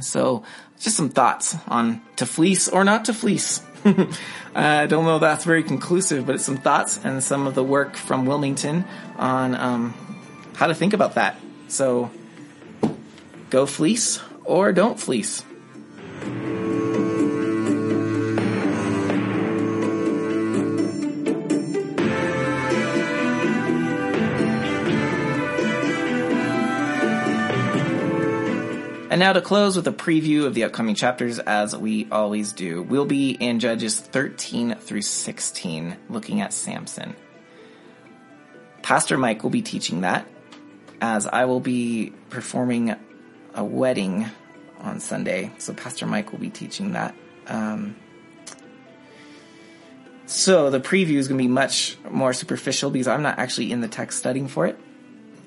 So, 0.00 0.44
just 0.78 0.96
some 0.96 1.08
thoughts 1.08 1.56
on 1.66 2.02
to 2.16 2.26
fleece 2.26 2.68
or 2.68 2.84
not 2.84 3.06
to 3.06 3.14
fleece. 3.14 3.62
I 4.54 4.86
don't 4.86 5.04
know 5.04 5.16
if 5.16 5.20
that's 5.20 5.44
very 5.44 5.62
conclusive, 5.62 6.26
but 6.26 6.36
it's 6.36 6.44
some 6.44 6.58
thoughts 6.58 7.00
and 7.02 7.22
some 7.22 7.46
of 7.46 7.54
the 7.54 7.64
work 7.64 7.96
from 7.96 8.26
Willmington 8.26 8.84
on 9.16 9.54
um, 9.54 9.94
how 10.54 10.66
to 10.66 10.74
think 10.74 10.92
about 10.92 11.14
that. 11.14 11.36
So, 11.68 12.10
go 13.50 13.66
fleece 13.66 14.20
or 14.44 14.72
don't 14.72 15.00
fleece. 15.00 15.44
And 29.18 29.24
now 29.24 29.32
to 29.32 29.40
close 29.40 29.74
with 29.74 29.88
a 29.88 29.92
preview 29.92 30.44
of 30.44 30.54
the 30.54 30.62
upcoming 30.62 30.94
chapters, 30.94 31.40
as 31.40 31.76
we 31.76 32.06
always 32.12 32.52
do, 32.52 32.84
we'll 32.84 33.04
be 33.04 33.32
in 33.32 33.58
Judges 33.58 33.98
13 33.98 34.76
through 34.76 35.02
16, 35.02 35.96
looking 36.08 36.40
at 36.40 36.52
Samson. 36.52 37.16
Pastor 38.80 39.18
Mike 39.18 39.42
will 39.42 39.50
be 39.50 39.60
teaching 39.60 40.02
that, 40.02 40.24
as 41.00 41.26
I 41.26 41.46
will 41.46 41.58
be 41.58 42.12
performing 42.30 42.94
a 43.54 43.64
wedding 43.64 44.30
on 44.78 45.00
Sunday. 45.00 45.50
So 45.58 45.74
Pastor 45.74 46.06
Mike 46.06 46.30
will 46.30 46.38
be 46.38 46.50
teaching 46.50 46.92
that. 46.92 47.12
Um, 47.48 47.96
so 50.26 50.70
the 50.70 50.78
preview 50.78 51.16
is 51.16 51.26
going 51.26 51.38
to 51.38 51.44
be 51.44 51.48
much 51.48 51.98
more 52.08 52.32
superficial 52.32 52.92
because 52.92 53.08
I'm 53.08 53.22
not 53.22 53.40
actually 53.40 53.72
in 53.72 53.80
the 53.80 53.88
text 53.88 54.16
studying 54.16 54.46
for 54.46 54.66
it. 54.66 54.78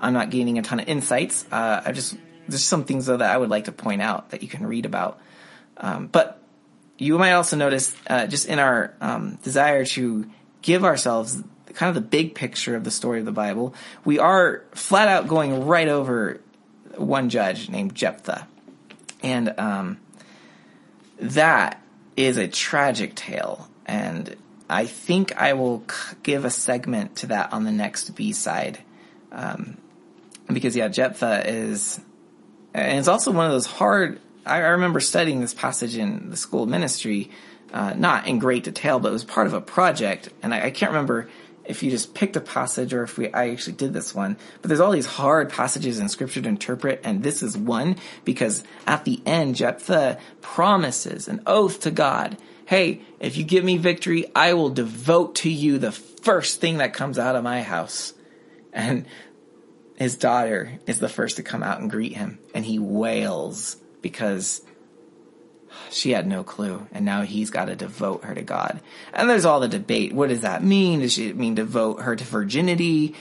I'm 0.01 0.11
not 0.11 0.29
gaining 0.29 0.59
a 0.59 0.61
ton 0.61 0.81
of 0.81 0.89
insights. 0.89 1.45
Uh, 1.49 1.83
I 1.85 1.93
just 1.93 2.17
there's 2.47 2.63
some 2.63 2.83
things 2.83 3.05
though 3.05 3.17
that 3.17 3.31
I 3.31 3.37
would 3.37 3.49
like 3.49 3.65
to 3.65 3.71
point 3.71 4.01
out 4.01 4.31
that 4.31 4.41
you 4.41 4.47
can 4.47 4.65
read 4.65 4.85
about. 4.85 5.19
Um, 5.77 6.07
but 6.07 6.41
you 6.97 7.17
might 7.17 7.33
also 7.33 7.57
notice 7.57 7.95
uh, 8.07 8.27
just 8.27 8.47
in 8.47 8.59
our 8.59 8.93
um, 9.01 9.39
desire 9.43 9.85
to 9.85 10.29
give 10.61 10.83
ourselves 10.83 11.41
kind 11.73 11.89
of 11.89 11.95
the 11.95 12.07
big 12.07 12.35
picture 12.35 12.75
of 12.75 12.83
the 12.83 12.91
story 12.91 13.19
of 13.19 13.25
the 13.25 13.31
Bible, 13.31 13.73
we 14.05 14.19
are 14.19 14.63
flat 14.73 15.07
out 15.07 15.27
going 15.27 15.65
right 15.65 15.87
over 15.87 16.39
one 16.95 17.29
judge 17.29 17.69
named 17.69 17.95
Jephthah, 17.95 18.47
and 19.23 19.57
um, 19.57 19.99
that 21.19 21.81
is 22.17 22.37
a 22.37 22.47
tragic 22.47 23.15
tale. 23.15 23.67
And 23.85 24.35
I 24.69 24.85
think 24.85 25.35
I 25.37 25.53
will 25.53 25.83
give 26.23 26.45
a 26.45 26.49
segment 26.49 27.17
to 27.17 27.27
that 27.27 27.53
on 27.53 27.63
the 27.63 27.71
next 27.71 28.15
B 28.15 28.31
side. 28.33 28.79
Um, 29.31 29.77
because 30.47 30.75
yeah, 30.75 30.89
Jephthah 30.89 31.49
is 31.49 31.99
and 32.73 32.99
it's 32.99 33.07
also 33.07 33.31
one 33.31 33.45
of 33.45 33.51
those 33.51 33.65
hard. 33.65 34.19
I, 34.45 34.57
remember 34.59 34.99
studying 34.99 35.39
this 35.39 35.53
passage 35.53 35.95
in 35.95 36.29
the 36.29 36.37
school 36.37 36.65
ministry, 36.65 37.29
uh, 37.71 37.93
not 37.95 38.27
in 38.27 38.39
great 38.39 38.63
detail, 38.63 38.99
but 38.99 39.09
it 39.09 39.13
was 39.13 39.23
part 39.23 39.47
of 39.47 39.53
a 39.53 39.61
project, 39.61 40.29
and 40.41 40.53
I, 40.53 40.65
I 40.65 40.71
can't 40.71 40.91
remember 40.91 41.29
if 41.63 41.83
you 41.83 41.91
just 41.91 42.13
picked 42.13 42.35
a 42.35 42.41
passage 42.41 42.93
or 42.93 43.03
if 43.03 43.17
we 43.17 43.31
I 43.31 43.49
actually 43.51 43.73
did 43.73 43.93
this 43.93 44.15
one. 44.15 44.37
But 44.61 44.69
there's 44.69 44.79
all 44.79 44.91
these 44.91 45.05
hard 45.05 45.49
passages 45.49 45.99
in 45.99 46.09
scripture 46.09 46.41
to 46.41 46.49
interpret, 46.49 47.01
and 47.03 47.23
this 47.23 47.43
is 47.43 47.57
one 47.57 47.97
because 48.25 48.63
at 48.87 49.05
the 49.05 49.21
end 49.25 49.55
Jephthah 49.55 50.19
promises 50.41 51.27
an 51.27 51.41
oath 51.45 51.81
to 51.81 51.91
God. 51.91 52.37
Hey, 52.65 53.01
if 53.19 53.37
you 53.37 53.43
give 53.43 53.63
me 53.63 53.77
victory, 53.77 54.25
I 54.33 54.53
will 54.53 54.69
devote 54.69 55.35
to 55.35 55.49
you 55.49 55.77
the 55.77 55.91
first 55.91 56.61
thing 56.61 56.77
that 56.77 56.93
comes 56.93 57.19
out 57.19 57.35
of 57.35 57.43
my 57.43 57.61
house. 57.61 58.13
And 58.73 59.05
his 60.01 60.17
daughter 60.17 60.79
is 60.87 60.99
the 60.99 61.07
first 61.07 61.35
to 61.35 61.43
come 61.43 61.61
out 61.61 61.79
and 61.79 61.89
greet 61.89 62.15
him, 62.15 62.39
and 62.55 62.65
he 62.65 62.79
wails 62.79 63.77
because 64.01 64.61
she 65.91 66.11
had 66.11 66.25
no 66.25 66.43
clue, 66.43 66.87
and 66.91 67.05
now 67.05 67.21
he's 67.21 67.51
got 67.51 67.65
to 67.65 67.75
devote 67.75 68.23
her 68.23 68.33
to 68.33 68.41
God. 68.41 68.81
And 69.13 69.29
there's 69.29 69.45
all 69.45 69.59
the 69.59 69.67
debate. 69.67 70.13
What 70.13 70.29
does 70.29 70.41
that 70.41 70.63
mean? 70.63 71.01
Does 71.01 71.19
it 71.19 71.37
mean 71.37 71.53
devote 71.53 72.01
her 72.01 72.15
to 72.15 72.23
virginity? 72.23 73.15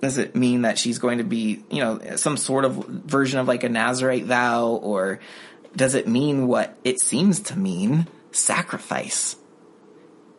Does 0.00 0.18
it 0.18 0.34
mean 0.34 0.62
that 0.62 0.78
she's 0.78 0.98
going 0.98 1.18
to 1.18 1.24
be, 1.24 1.64
you 1.70 1.80
know, 1.80 2.16
some 2.16 2.36
sort 2.36 2.64
of 2.64 2.74
version 2.74 3.38
of 3.38 3.46
like 3.46 3.62
a 3.62 3.68
Nazarite 3.68 4.24
vow? 4.24 4.70
Or 4.70 5.20
does 5.76 5.94
it 5.94 6.08
mean 6.08 6.48
what 6.48 6.76
it 6.82 7.00
seems 7.00 7.40
to 7.40 7.58
mean? 7.58 8.08
Sacrifice. 8.32 9.36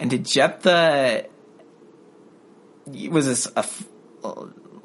And 0.01 0.09
did 0.09 0.25
Jephthah, 0.25 1.25
was 3.09 3.25
this 3.25 3.47
a, 3.55 3.65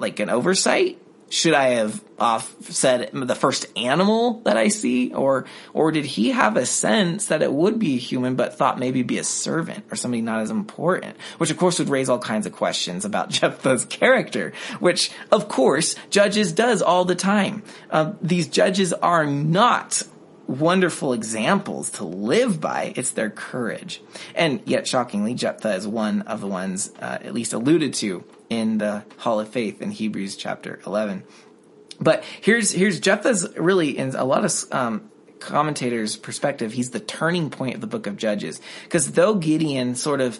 like 0.00 0.20
an 0.20 0.30
oversight? 0.30 1.00
Should 1.32 1.54
I 1.54 1.74
have 1.74 2.02
off 2.18 2.52
said 2.70 3.10
the 3.12 3.36
first 3.36 3.66
animal 3.76 4.40
that 4.40 4.56
I 4.56 4.66
see, 4.66 5.14
or 5.14 5.46
or 5.72 5.92
did 5.92 6.04
he 6.04 6.30
have 6.30 6.56
a 6.56 6.66
sense 6.66 7.26
that 7.26 7.40
it 7.40 7.52
would 7.52 7.78
be 7.78 7.94
a 7.94 7.98
human, 7.98 8.34
but 8.34 8.54
thought 8.54 8.80
maybe 8.80 9.04
be 9.04 9.18
a 9.18 9.24
servant 9.24 9.84
or 9.92 9.96
somebody 9.96 10.22
not 10.22 10.40
as 10.40 10.50
important? 10.50 11.16
Which 11.38 11.52
of 11.52 11.56
course 11.56 11.78
would 11.78 11.88
raise 11.88 12.08
all 12.08 12.18
kinds 12.18 12.46
of 12.46 12.52
questions 12.52 13.04
about 13.04 13.30
Jephthah's 13.30 13.84
character, 13.84 14.52
which 14.80 15.12
of 15.30 15.46
course 15.48 15.94
Judges 16.10 16.50
does 16.50 16.82
all 16.82 17.04
the 17.04 17.14
time. 17.14 17.62
Uh, 17.90 18.14
these 18.20 18.48
judges 18.48 18.92
are 18.92 19.24
not 19.24 20.02
wonderful 20.50 21.12
examples 21.12 21.90
to 21.90 22.04
live 22.04 22.60
by. 22.60 22.92
It's 22.96 23.10
their 23.10 23.30
courage. 23.30 24.02
And 24.34 24.60
yet, 24.64 24.88
shockingly, 24.88 25.34
Jephthah 25.34 25.74
is 25.74 25.86
one 25.86 26.22
of 26.22 26.40
the 26.40 26.48
ones 26.48 26.92
uh, 27.00 27.18
at 27.22 27.32
least 27.32 27.52
alluded 27.52 27.94
to 27.94 28.24
in 28.50 28.78
the 28.78 29.04
Hall 29.18 29.40
of 29.40 29.48
Faith 29.48 29.80
in 29.80 29.90
Hebrews 29.92 30.36
chapter 30.36 30.80
11. 30.84 31.24
But 32.00 32.24
here's 32.40 32.72
here's 32.72 33.00
Jephthah's 33.00 33.56
really 33.56 33.96
in 33.96 34.14
a 34.14 34.24
lot 34.24 34.44
of 34.44 34.52
um, 34.72 35.10
commentators' 35.38 36.16
perspective. 36.16 36.72
He's 36.72 36.90
the 36.90 37.00
turning 37.00 37.50
point 37.50 37.76
of 37.76 37.80
the 37.80 37.86
book 37.86 38.06
of 38.06 38.16
Judges 38.16 38.60
because 38.84 39.12
though 39.12 39.34
Gideon 39.34 39.94
sort 39.94 40.20
of 40.20 40.38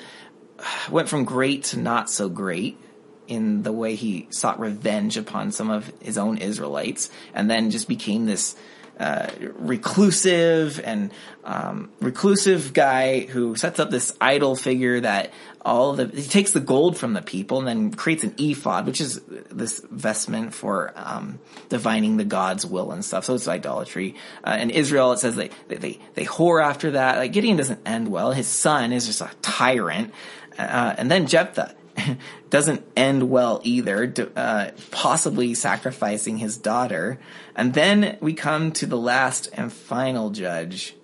went 0.90 1.08
from 1.08 1.24
great 1.24 1.64
to 1.64 1.78
not 1.78 2.10
so 2.10 2.28
great 2.28 2.78
in 3.26 3.62
the 3.62 3.72
way 3.72 3.94
he 3.94 4.26
sought 4.30 4.58
revenge 4.58 5.16
upon 5.16 5.52
some 5.52 5.70
of 5.70 5.92
his 6.02 6.18
own 6.18 6.36
Israelites, 6.38 7.10
and 7.32 7.48
then 7.48 7.70
just 7.70 7.88
became 7.88 8.26
this 8.26 8.56
uh, 9.00 9.30
reclusive 9.54 10.78
and 10.84 11.10
um, 11.42 11.90
reclusive 12.00 12.74
guy 12.74 13.20
who 13.20 13.56
sets 13.56 13.80
up 13.80 13.90
this 13.90 14.14
idol 14.20 14.54
figure 14.54 15.00
that 15.00 15.32
all 15.62 15.94
the 15.94 16.06
he 16.06 16.28
takes 16.28 16.52
the 16.52 16.60
gold 16.60 16.98
from 16.98 17.14
the 17.14 17.22
people 17.22 17.58
and 17.58 17.66
then 17.66 17.92
creates 17.92 18.24
an 18.24 18.34
ephod, 18.36 18.86
which 18.86 19.00
is 19.00 19.18
this 19.50 19.80
vestment 19.90 20.52
for 20.52 20.92
um, 20.96 21.38
divining 21.70 22.18
the 22.18 22.24
God's 22.24 22.66
will 22.66 22.92
and 22.92 23.02
stuff. 23.02 23.24
So 23.24 23.34
it's 23.34 23.48
idolatry. 23.48 24.16
Uh, 24.44 24.58
in 24.60 24.68
Israel, 24.68 25.12
it 25.12 25.18
says 25.18 25.34
they, 25.34 25.48
they 25.68 25.98
they 26.14 26.24
whore 26.26 26.62
after 26.62 26.90
that. 26.90 27.16
Like 27.16 27.32
Gideon 27.32 27.56
doesn't 27.56 27.80
end 27.86 28.08
well. 28.08 28.32
His 28.32 28.48
son 28.48 28.92
is 28.92 29.06
just 29.06 29.22
a 29.22 29.30
tyrant, 29.40 30.12
uh, 30.58 30.94
and 30.98 31.10
then 31.10 31.26
Jephthah 31.26 31.74
doesn't 32.50 32.84
end 32.96 33.30
well 33.30 33.60
either, 33.64 34.12
uh, 34.36 34.70
possibly 34.90 35.54
sacrificing 35.54 36.38
his 36.38 36.56
daughter. 36.56 37.18
And 37.54 37.74
then 37.74 38.18
we 38.20 38.34
come 38.34 38.72
to 38.72 38.86
the 38.86 38.96
last 38.96 39.48
and 39.52 39.72
final 39.72 40.30
judge, 40.30 40.96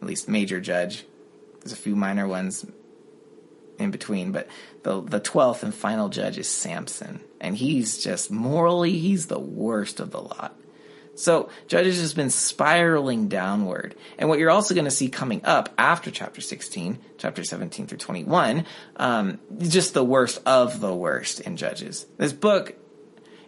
at 0.00 0.06
least 0.06 0.28
major 0.28 0.60
judge. 0.60 1.04
There's 1.60 1.72
a 1.72 1.76
few 1.76 1.96
minor 1.96 2.26
ones 2.26 2.66
in 3.78 3.90
between, 3.90 4.32
but 4.32 4.48
the 4.82 5.00
the 5.00 5.20
twelfth 5.20 5.62
and 5.62 5.74
final 5.74 6.08
judge 6.08 6.38
is 6.38 6.48
Samson, 6.48 7.20
and 7.40 7.56
he's 7.56 8.02
just 8.02 8.30
morally 8.30 8.98
he's 8.98 9.26
the 9.26 9.38
worst 9.38 10.00
of 10.00 10.10
the 10.10 10.20
lot. 10.20 10.57
So 11.18 11.50
Judges 11.66 12.00
has 12.00 12.14
been 12.14 12.30
spiraling 12.30 13.28
downward. 13.28 13.96
And 14.18 14.28
what 14.28 14.38
you're 14.38 14.50
also 14.50 14.74
going 14.74 14.84
to 14.84 14.90
see 14.90 15.08
coming 15.08 15.44
up 15.44 15.74
after 15.76 16.10
chapter 16.10 16.40
16, 16.40 16.98
chapter 17.18 17.42
17 17.42 17.86
through 17.86 17.98
21, 17.98 18.64
um, 18.96 19.40
just 19.58 19.94
the 19.94 20.04
worst 20.04 20.40
of 20.46 20.80
the 20.80 20.94
worst 20.94 21.40
in 21.40 21.56
Judges. 21.56 22.06
This 22.16 22.32
book 22.32 22.76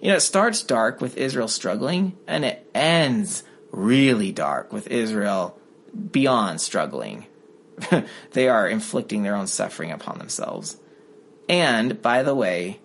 You 0.01 0.09
know, 0.09 0.17
it 0.17 0.21
starts 0.21 0.63
dark 0.63 1.01
with 1.01 1.17
Israel 1.17 1.49
struggling, 1.49 2.17
and 2.27 2.45
it 2.45 2.69
ends 2.75 3.45
really 3.71 4.33
dark 4.33 4.73
with 4.73 4.89
Israel 4.89 5.59
beyond 6.11 6.61
struggling. 6.61 7.27
they 8.33 8.49
are 8.49 8.69
inflicting 8.69 9.23
their 9.23 9.37
own 9.37 9.47
suffering 9.47 9.93
upon 9.93 10.19
themselves. 10.19 10.79
And, 11.49 12.01
by 12.01 12.23
the 12.23 12.35
way, 12.35 12.81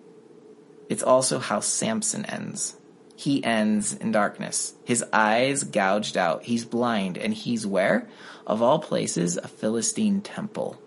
it's 0.88 1.02
also 1.02 1.38
how 1.38 1.60
Samson 1.60 2.24
ends. 2.26 2.76
He 3.16 3.42
ends 3.42 3.94
in 3.94 4.12
darkness. 4.12 4.74
His 4.84 5.02
eyes 5.12 5.64
gouged 5.64 6.16
out. 6.16 6.44
He's 6.44 6.64
blind. 6.64 7.16
And 7.16 7.32
he's 7.32 7.66
where? 7.66 8.08
Of 8.46 8.62
all 8.62 8.78
places, 8.78 9.38
a 9.38 9.48
Philistine 9.48 10.20
temple. 10.20 10.80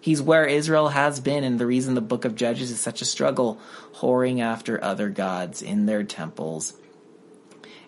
He's 0.00 0.22
where 0.22 0.46
Israel 0.46 0.88
has 0.88 1.20
been, 1.20 1.44
and 1.44 1.58
the 1.58 1.66
reason 1.66 1.94
the 1.94 2.00
book 2.00 2.24
of 2.24 2.34
Judges 2.34 2.70
is 2.70 2.80
such 2.80 3.02
a 3.02 3.04
struggle, 3.04 3.60
whoring 3.96 4.40
after 4.40 4.82
other 4.82 5.08
gods 5.08 5.60
in 5.60 5.86
their 5.86 6.04
temples. 6.04 6.74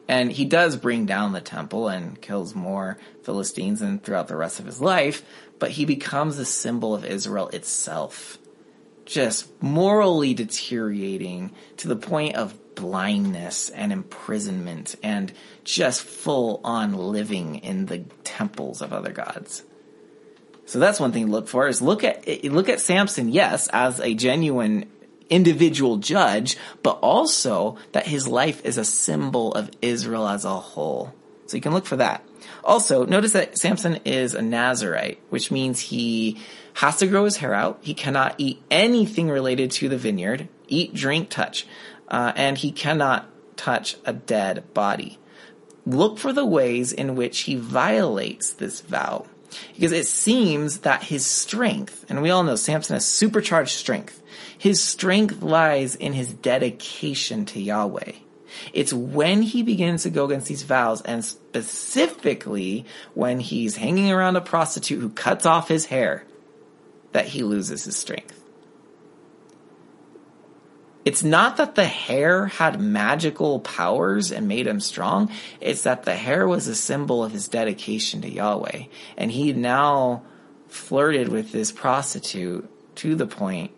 And 0.09 0.33
he 0.33 0.45
does 0.45 0.77
bring 0.77 1.07
down 1.07 1.33
the 1.33 1.41
temple 1.41 1.87
and 1.87 2.21
kills 2.21 2.53
more 2.53 2.99
Philistines 3.23 3.79
than 3.79 4.01
throughout 4.01 4.27
the 4.27 4.37
rest 4.37 4.59
of 4.59 4.67
his 4.67 4.81
life, 4.81 5.23
but 5.61 5.71
he 5.71 5.85
becomes 5.85 6.37
a 6.37 6.45
symbol 6.45 6.97
of 6.97 7.05
Israel 7.05 7.49
itself. 7.51 8.37
Just 9.11 9.61
morally 9.61 10.35
deteriorating 10.35 11.51
to 11.79 11.89
the 11.89 11.97
point 11.97 12.37
of 12.37 12.55
blindness 12.77 13.69
and 13.69 13.93
imprisonment 13.93 14.95
and 15.03 15.33
just 15.65 16.03
full 16.03 16.61
on 16.63 16.93
living 16.93 17.57
in 17.57 17.87
the 17.87 18.05
temples 18.23 18.81
of 18.81 18.93
other 18.93 19.11
gods. 19.11 19.65
So 20.67 20.79
that's 20.79 21.01
one 21.01 21.11
thing 21.11 21.27
to 21.27 21.33
look 21.33 21.49
for 21.49 21.67
is 21.67 21.83
look 21.83 22.05
at 22.05 22.45
look 22.45 22.69
at 22.69 22.79
Samson, 22.79 23.31
yes, 23.31 23.67
as 23.73 23.99
a 23.99 24.15
genuine 24.15 24.89
individual 25.29 25.97
judge, 25.97 26.57
but 26.85 27.01
also 27.03 27.79
that 27.91 28.07
his 28.07 28.29
life 28.29 28.65
is 28.65 28.79
a 28.79 28.85
symbol 28.85 29.53
of 29.55 29.73
Israel 29.83 30.29
as 30.29 30.45
a 30.45 30.55
whole. 30.55 31.13
So 31.47 31.57
you 31.57 31.61
can 31.61 31.73
look 31.73 31.87
for 31.87 31.97
that. 31.97 32.25
Also, 32.63 33.05
notice 33.05 33.33
that 33.33 33.59
Samson 33.59 33.99
is 34.05 34.35
a 34.35 34.43
Nazarite, 34.43 35.19
which 35.31 35.51
means 35.51 35.81
he 35.81 36.39
has 36.75 36.99
to 36.99 37.07
grow 37.07 37.25
his 37.25 37.39
hair 37.39 37.55
out. 37.55 37.79
He 37.83 37.95
cannot 37.95 38.35
eat 38.39 38.63
anything 38.71 39.29
related 39.29 39.71
to 39.73 39.89
the 39.89 39.99
vineyard, 39.99 40.49
eat, 40.69 40.95
drink, 40.95 41.31
touch, 41.31 41.67
uh, 42.09 42.33
and 42.37 42.59
he 42.59 42.73
cannot 42.73 43.29
touch 43.57 43.97
a 44.05 44.13
dead 44.13 44.73
body. 44.75 45.19
Look 45.87 46.19
for 46.19 46.33
the 46.33 46.47
ways 46.47 46.93
in 46.93 47.17
which 47.17 47.41
he 47.41 47.57
violates 47.57 48.53
this 48.53 48.81
vow. 48.81 49.27
Because 49.75 49.93
it 49.93 50.07
seems 50.07 50.81
that 50.81 51.03
his 51.05 51.27
strength, 51.27 52.07
and 52.09 52.23
we 52.23 52.31
all 52.31 52.45
know 52.45 52.55
Samson 52.55 52.95
has 52.95 53.05
supercharged 53.05 53.73
strength, 53.73 54.23
his 54.57 54.83
strength 54.83 55.43
lies 55.43 55.97
in 55.97 56.13
his 56.13 56.33
dedication 56.33 57.45
to 57.47 57.61
Yahweh. 57.61 58.13
It's 58.73 58.93
when 58.93 59.43
he 59.43 59.63
begins 59.63 60.03
to 60.05 60.11
go 60.11 60.27
against 60.27 60.47
these 60.47 60.63
vows, 60.63 61.03
and 61.03 61.25
specifically 61.25 62.85
when 63.15 63.41
he's 63.41 63.77
hanging 63.77 64.13
around 64.13 64.37
a 64.37 64.41
prostitute 64.41 65.01
who 65.01 65.09
cuts 65.09 65.47
off 65.47 65.69
his 65.69 65.87
hair, 65.87 66.25
that 67.13 67.27
he 67.27 67.43
loses 67.43 67.85
his 67.85 67.97
strength. 67.97 68.41
It's 71.05 71.25
not 71.25 71.57
that 71.57 71.77
the 71.77 71.87
hair 71.87 72.47
had 72.47 72.81
magical 72.81 73.61
powers 73.61 74.31
and 74.31 74.47
made 74.47 74.67
him 74.67 74.81
strong. 74.81 75.31
It's 75.61 75.83
that 75.83 76.05
the 76.05 76.15
hair 76.15 76.47
was 76.47 76.69
a 76.69 76.75
symbol 76.75 77.25
of 77.25 77.33
his 77.33 77.49
dedication 77.49 78.21
to 78.23 78.31
Yahweh. 78.31 78.85
And 79.17 79.33
he 79.33 79.53
now 79.53 80.23
flirted 80.69 81.29
with 81.29 81.53
this 81.53 81.73
prostitute 81.73 82.71
to 82.97 83.15
the 83.15 83.27
point 83.27 83.73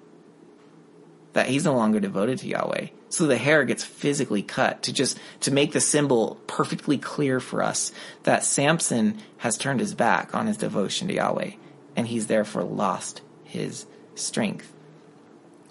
that 1.32 1.46
he's 1.46 1.64
no 1.64 1.74
longer 1.74 2.00
devoted 2.00 2.40
to 2.40 2.48
Yahweh. 2.48 2.88
So 3.08 3.26
the 3.26 3.38
hair 3.38 3.64
gets 3.64 3.84
physically 3.84 4.42
cut 4.42 4.82
to 4.82 4.92
just, 4.92 5.18
to 5.40 5.52
make 5.52 5.72
the 5.72 5.80
symbol 5.80 6.40
perfectly 6.46 6.98
clear 6.98 7.40
for 7.40 7.62
us 7.62 7.92
that 8.24 8.44
Samson 8.44 9.18
has 9.38 9.56
turned 9.56 9.80
his 9.80 9.94
back 9.94 10.34
on 10.34 10.48
his 10.48 10.56
devotion 10.56 11.08
to 11.08 11.14
Yahweh 11.14 11.52
and 11.96 12.06
he's 12.06 12.26
therefore 12.26 12.64
lost 12.64 13.22
his 13.44 13.86
strength. 14.14 14.72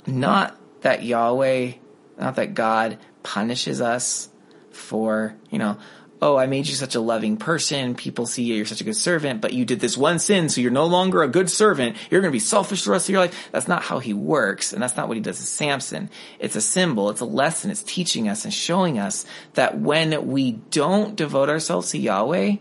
Not 0.06 0.58
that 0.82 1.04
Yahweh, 1.04 1.74
not 2.20 2.36
that 2.36 2.54
God 2.54 2.98
punishes 3.24 3.82
us 3.82 4.30
for, 4.72 5.36
you 5.50 5.60
know, 5.60 5.78
oh, 6.24 6.38
I 6.38 6.46
made 6.46 6.68
you 6.68 6.76
such 6.76 6.94
a 6.94 7.00
loving 7.00 7.38
person. 7.38 7.96
People 7.96 8.28
see 8.28 8.44
you, 8.44 8.54
you're 8.54 8.66
such 8.66 8.82
a 8.82 8.84
good 8.84 8.96
servant, 8.96 9.42
but 9.42 9.54
you 9.54 9.66
did 9.66 9.80
this 9.80 9.98
one 9.98 10.20
sin, 10.20 10.50
so 10.50 10.62
you're 10.62 10.70
no 10.70 10.86
longer 10.86 11.24
a 11.24 11.28
good 11.28 11.50
servant. 11.50 11.98
You're 12.12 12.22
going 12.22 12.32
to 12.32 12.36
be 12.36 12.40
selfish 12.40 12.84
the 12.84 12.92
rest 12.92 13.10
of 13.10 13.14
your 13.14 13.22
life. 13.22 13.50
That's 13.52 13.68
not 13.68 13.82
how 13.82 13.98
he 13.98 14.14
works, 14.14 14.72
and 14.72 14.84
that's 14.84 14.96
not 14.96 15.08
what 15.08 15.18
he 15.18 15.22
does 15.22 15.38
to 15.38 15.44
Samson. 15.44 16.12
It's 16.38 16.56
a 16.56 16.62
symbol, 16.62 17.10
it's 17.10 17.22
a 17.22 17.26
lesson, 17.26 17.72
it's 17.72 17.82
teaching 17.82 18.30
us 18.30 18.46
and 18.46 18.54
showing 18.54 19.00
us 19.00 19.26
that 19.56 19.80
when 19.80 20.28
we 20.28 20.52
don't 20.52 21.16
devote 21.16 21.50
ourselves 21.50 21.90
to 21.92 21.98
Yahweh, 21.98 22.58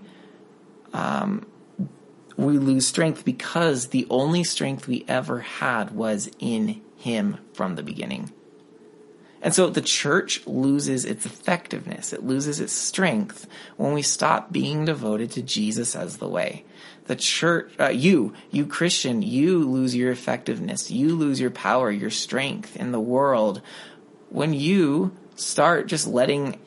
um, 0.95 1.47
we 2.45 2.59
lose 2.59 2.87
strength 2.87 3.25
because 3.25 3.89
the 3.89 4.07
only 4.11 4.45
strength 4.45 4.87
we 4.87 5.05
ever 5.09 5.41
had 5.41 5.91
was 5.93 6.31
in 6.39 6.81
him 6.97 7.39
from 7.53 7.77
the 7.77 7.83
beginning. 7.83 8.33
And 9.43 9.55
so 9.55 9.71
the 9.71 9.81
church 9.81 10.47
loses 10.47 11.05
its 11.05 11.25
effectiveness. 11.25 12.13
It 12.13 12.23
loses 12.23 12.61
its 12.61 12.73
strength 12.73 13.47
when 13.77 13.95
we 13.95 14.03
stop 14.03 14.53
being 14.53 14.85
devoted 14.85 15.31
to 15.33 15.43
Jesus 15.43 15.97
as 15.97 16.19
the 16.19 16.29
way. 16.29 16.65
The 17.07 17.17
church, 17.17 17.73
uh, 17.81 17.89
you, 17.89 18.35
you 18.51 18.67
Christian, 18.67 19.23
you 19.23 19.67
lose 19.69 19.97
your 19.97 20.13
effectiveness. 20.13 20.91
You 20.91 21.17
lose 21.17 21.41
your 21.41 21.51
power, 21.51 21.91
your 21.91 22.11
strength 22.11 22.77
in 22.77 22.93
the 22.93 23.01
world 23.01 23.63
when 24.29 24.53
you 24.53 25.17
start 25.37 25.87
just 25.87 26.07
letting 26.07 26.61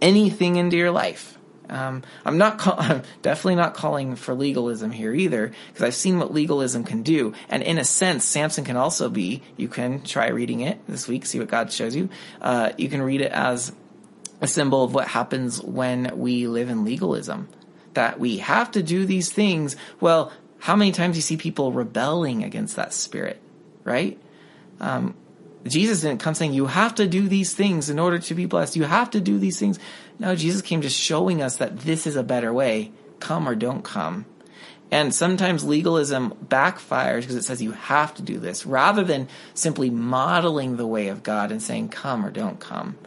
anything 0.00 0.56
into 0.56 0.76
your 0.76 0.90
life. 0.90 1.38
Um, 1.70 2.02
I'm 2.24 2.36
not. 2.36 2.58
Call- 2.58 2.76
I'm 2.78 3.02
definitely 3.22 3.54
not 3.54 3.74
calling 3.74 4.16
for 4.16 4.34
legalism 4.34 4.90
here 4.90 5.14
either, 5.14 5.52
because 5.68 5.82
I've 5.82 5.94
seen 5.94 6.18
what 6.18 6.34
legalism 6.34 6.84
can 6.84 7.02
do, 7.02 7.32
and 7.48 7.62
in 7.62 7.78
a 7.78 7.84
sense, 7.84 8.24
Samson 8.24 8.64
can 8.64 8.76
also 8.76 9.08
be. 9.08 9.42
You 9.56 9.68
can 9.68 10.02
try 10.02 10.28
reading 10.28 10.60
it 10.60 10.84
this 10.86 11.08
week, 11.08 11.24
see 11.24 11.38
what 11.38 11.48
God 11.48 11.72
shows 11.72 11.94
you. 11.94 12.10
Uh, 12.40 12.72
you 12.76 12.88
can 12.88 13.00
read 13.00 13.20
it 13.20 13.32
as 13.32 13.72
a 14.40 14.46
symbol 14.46 14.84
of 14.84 14.94
what 14.94 15.08
happens 15.08 15.62
when 15.62 16.18
we 16.18 16.46
live 16.46 16.68
in 16.68 16.84
legalism. 16.84 17.48
That 17.94 18.20
we 18.20 18.38
have 18.38 18.70
to 18.72 18.82
do 18.82 19.04
these 19.04 19.32
things. 19.32 19.76
Well, 20.00 20.32
how 20.58 20.76
many 20.76 20.92
times 20.92 21.14
do 21.14 21.18
you 21.18 21.22
see 21.22 21.36
people 21.36 21.72
rebelling 21.72 22.44
against 22.44 22.76
that 22.76 22.92
spirit, 22.92 23.40
right? 23.84 24.18
Um, 24.80 25.14
Jesus 25.66 26.00
didn't 26.00 26.20
come 26.20 26.34
saying 26.34 26.54
you 26.54 26.66
have 26.66 26.94
to 26.96 27.06
do 27.06 27.28
these 27.28 27.52
things 27.52 27.90
in 27.90 27.98
order 27.98 28.18
to 28.18 28.34
be 28.34 28.46
blessed. 28.46 28.76
You 28.76 28.84
have 28.84 29.10
to 29.10 29.20
do 29.20 29.38
these 29.38 29.58
things. 29.58 29.78
No, 30.20 30.36
Jesus 30.36 30.60
came 30.60 30.82
just 30.82 31.00
showing 31.00 31.40
us 31.40 31.56
that 31.56 31.80
this 31.80 32.06
is 32.06 32.14
a 32.14 32.22
better 32.22 32.52
way. 32.52 32.92
Come 33.20 33.48
or 33.48 33.54
don't 33.54 33.82
come. 33.82 34.26
And 34.90 35.14
sometimes 35.14 35.64
legalism 35.64 36.34
backfires 36.46 37.20
because 37.20 37.36
it 37.36 37.44
says 37.44 37.62
you 37.62 37.72
have 37.72 38.12
to 38.14 38.22
do 38.22 38.38
this 38.38 38.66
rather 38.66 39.02
than 39.02 39.28
simply 39.54 39.88
modeling 39.88 40.76
the 40.76 40.86
way 40.86 41.08
of 41.08 41.22
God 41.22 41.50
and 41.50 41.62
saying 41.62 41.88
come 41.88 42.26
or 42.26 42.30
don't 42.30 42.60
come. 42.60 42.98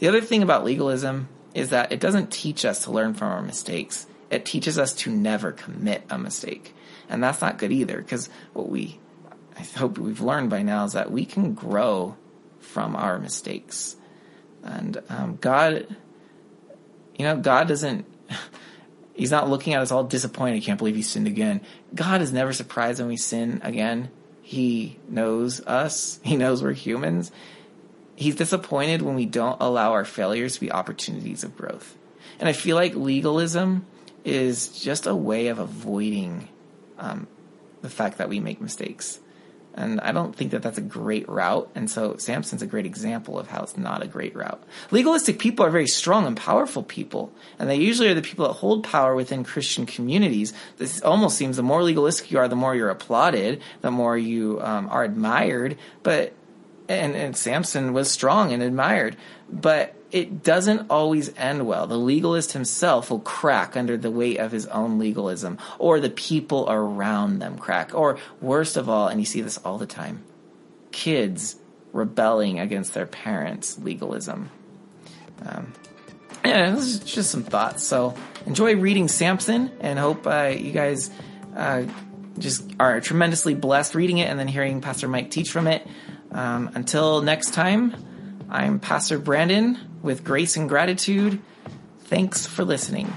The 0.00 0.08
other 0.08 0.20
thing 0.20 0.42
about 0.42 0.64
legalism 0.64 1.28
is 1.54 1.70
that 1.70 1.92
it 1.92 2.00
doesn't 2.00 2.30
teach 2.30 2.66
us 2.66 2.84
to 2.84 2.90
learn 2.90 3.14
from 3.14 3.32
our 3.32 3.42
mistakes. 3.42 4.06
It 4.28 4.44
teaches 4.44 4.78
us 4.78 4.92
to 4.96 5.10
never 5.10 5.50
commit 5.50 6.04
a 6.10 6.18
mistake. 6.18 6.74
And 7.08 7.22
that's 7.22 7.40
not 7.40 7.56
good 7.56 7.72
either 7.72 7.96
because 7.96 8.28
what 8.52 8.68
we, 8.68 8.98
I 9.56 9.62
hope 9.62 9.96
we've 9.96 10.20
learned 10.20 10.50
by 10.50 10.60
now 10.60 10.84
is 10.84 10.92
that 10.92 11.10
we 11.10 11.24
can 11.24 11.54
grow 11.54 12.16
from 12.60 12.96
our 12.96 13.18
mistakes. 13.18 13.96
And 14.62 15.00
um, 15.08 15.38
God 15.40 15.96
you 17.16 17.24
know, 17.24 17.36
God 17.36 17.68
doesn't, 17.68 18.06
He's 19.14 19.30
not 19.30 19.48
looking 19.48 19.74
at 19.74 19.80
us 19.80 19.92
all 19.92 20.04
disappointed. 20.04 20.62
Can't 20.62 20.78
believe 20.78 20.96
He 20.96 21.02
sinned 21.02 21.26
again. 21.26 21.60
God 21.94 22.20
is 22.20 22.32
never 22.32 22.52
surprised 22.52 22.98
when 22.98 23.08
we 23.08 23.16
sin 23.16 23.60
again. 23.62 24.10
He 24.42 24.98
knows 25.08 25.60
us. 25.60 26.20
He 26.22 26.36
knows 26.36 26.62
we're 26.62 26.72
humans. 26.72 27.30
He's 28.16 28.34
disappointed 28.34 29.02
when 29.02 29.14
we 29.14 29.26
don't 29.26 29.60
allow 29.60 29.92
our 29.92 30.04
failures 30.04 30.54
to 30.54 30.60
be 30.60 30.70
opportunities 30.70 31.44
of 31.44 31.56
growth. 31.56 31.96
And 32.38 32.48
I 32.48 32.52
feel 32.52 32.76
like 32.76 32.94
legalism 32.94 33.86
is 34.24 34.68
just 34.80 35.06
a 35.06 35.14
way 35.14 35.48
of 35.48 35.58
avoiding 35.58 36.48
um, 36.98 37.26
the 37.82 37.90
fact 37.90 38.18
that 38.18 38.28
we 38.28 38.40
make 38.40 38.60
mistakes. 38.60 39.20
And 39.76 40.00
I 40.00 40.12
don't 40.12 40.34
think 40.36 40.52
that 40.52 40.62
that's 40.62 40.78
a 40.78 40.82
great 40.82 41.28
route. 41.28 41.68
And 41.74 41.90
so 41.90 42.16
Samson's 42.16 42.62
a 42.62 42.66
great 42.66 42.86
example 42.86 43.38
of 43.38 43.48
how 43.48 43.64
it's 43.64 43.76
not 43.76 44.02
a 44.02 44.06
great 44.06 44.34
route. 44.36 44.62
Legalistic 44.92 45.40
people 45.40 45.66
are 45.66 45.70
very 45.70 45.88
strong 45.88 46.26
and 46.26 46.36
powerful 46.36 46.84
people. 46.84 47.32
And 47.58 47.68
they 47.68 47.76
usually 47.76 48.08
are 48.08 48.14
the 48.14 48.22
people 48.22 48.46
that 48.46 48.54
hold 48.54 48.84
power 48.84 49.16
within 49.16 49.42
Christian 49.42 49.84
communities. 49.84 50.52
This 50.76 51.02
almost 51.02 51.36
seems 51.36 51.56
the 51.56 51.64
more 51.64 51.82
legalistic 51.82 52.30
you 52.30 52.38
are, 52.38 52.46
the 52.46 52.54
more 52.54 52.76
you're 52.76 52.90
applauded, 52.90 53.62
the 53.80 53.90
more 53.90 54.16
you 54.16 54.60
um, 54.62 54.88
are 54.90 55.02
admired. 55.02 55.76
But, 56.04 56.34
and, 56.88 57.16
and 57.16 57.36
Samson 57.36 57.92
was 57.92 58.08
strong 58.08 58.52
and 58.52 58.62
admired 58.62 59.16
but 59.50 59.94
it 60.10 60.42
doesn't 60.42 60.90
always 60.90 61.36
end 61.36 61.66
well. 61.66 61.86
The 61.86 61.98
legalist 61.98 62.52
himself 62.52 63.10
will 63.10 63.20
crack 63.20 63.76
under 63.76 63.96
the 63.96 64.10
weight 64.10 64.38
of 64.38 64.52
his 64.52 64.66
own 64.66 64.98
legalism, 64.98 65.58
or 65.78 66.00
the 66.00 66.10
people 66.10 66.66
around 66.68 67.40
them 67.40 67.58
crack, 67.58 67.94
or 67.94 68.18
worst 68.40 68.76
of 68.76 68.88
all, 68.88 69.08
and 69.08 69.20
you 69.20 69.26
see 69.26 69.40
this 69.40 69.58
all 69.58 69.78
the 69.78 69.86
time 69.86 70.24
kids 70.94 71.56
rebelling 71.92 72.60
against 72.60 72.94
their 72.94 73.06
parents' 73.06 73.78
legalism. 73.78 74.48
Um, 75.44 75.72
yeah, 76.44 76.70
this 76.70 76.84
is 76.84 76.98
just 77.00 77.30
some 77.30 77.42
thoughts. 77.42 77.82
So 77.82 78.14
enjoy 78.46 78.76
reading 78.76 79.08
Samson 79.08 79.72
and 79.80 79.98
hope 79.98 80.26
uh, 80.26 80.54
you 80.56 80.70
guys 80.70 81.10
uh, 81.56 81.82
just 82.38 82.64
are 82.78 83.00
tremendously 83.00 83.54
blessed 83.54 83.94
reading 83.94 84.18
it 84.18 84.30
and 84.30 84.38
then 84.38 84.48
hearing 84.48 84.80
Pastor 84.80 85.08
Mike 85.08 85.30
teach 85.30 85.50
from 85.50 85.66
it. 85.66 85.86
Um, 86.30 86.70
until 86.74 87.22
next 87.22 87.54
time. 87.54 87.94
I'm 88.48 88.78
Pastor 88.78 89.18
Brandon 89.18 89.78
with 90.02 90.24
Grace 90.24 90.56
and 90.56 90.68
Gratitude. 90.68 91.40
Thanks 92.00 92.46
for 92.46 92.64
listening. 92.64 93.12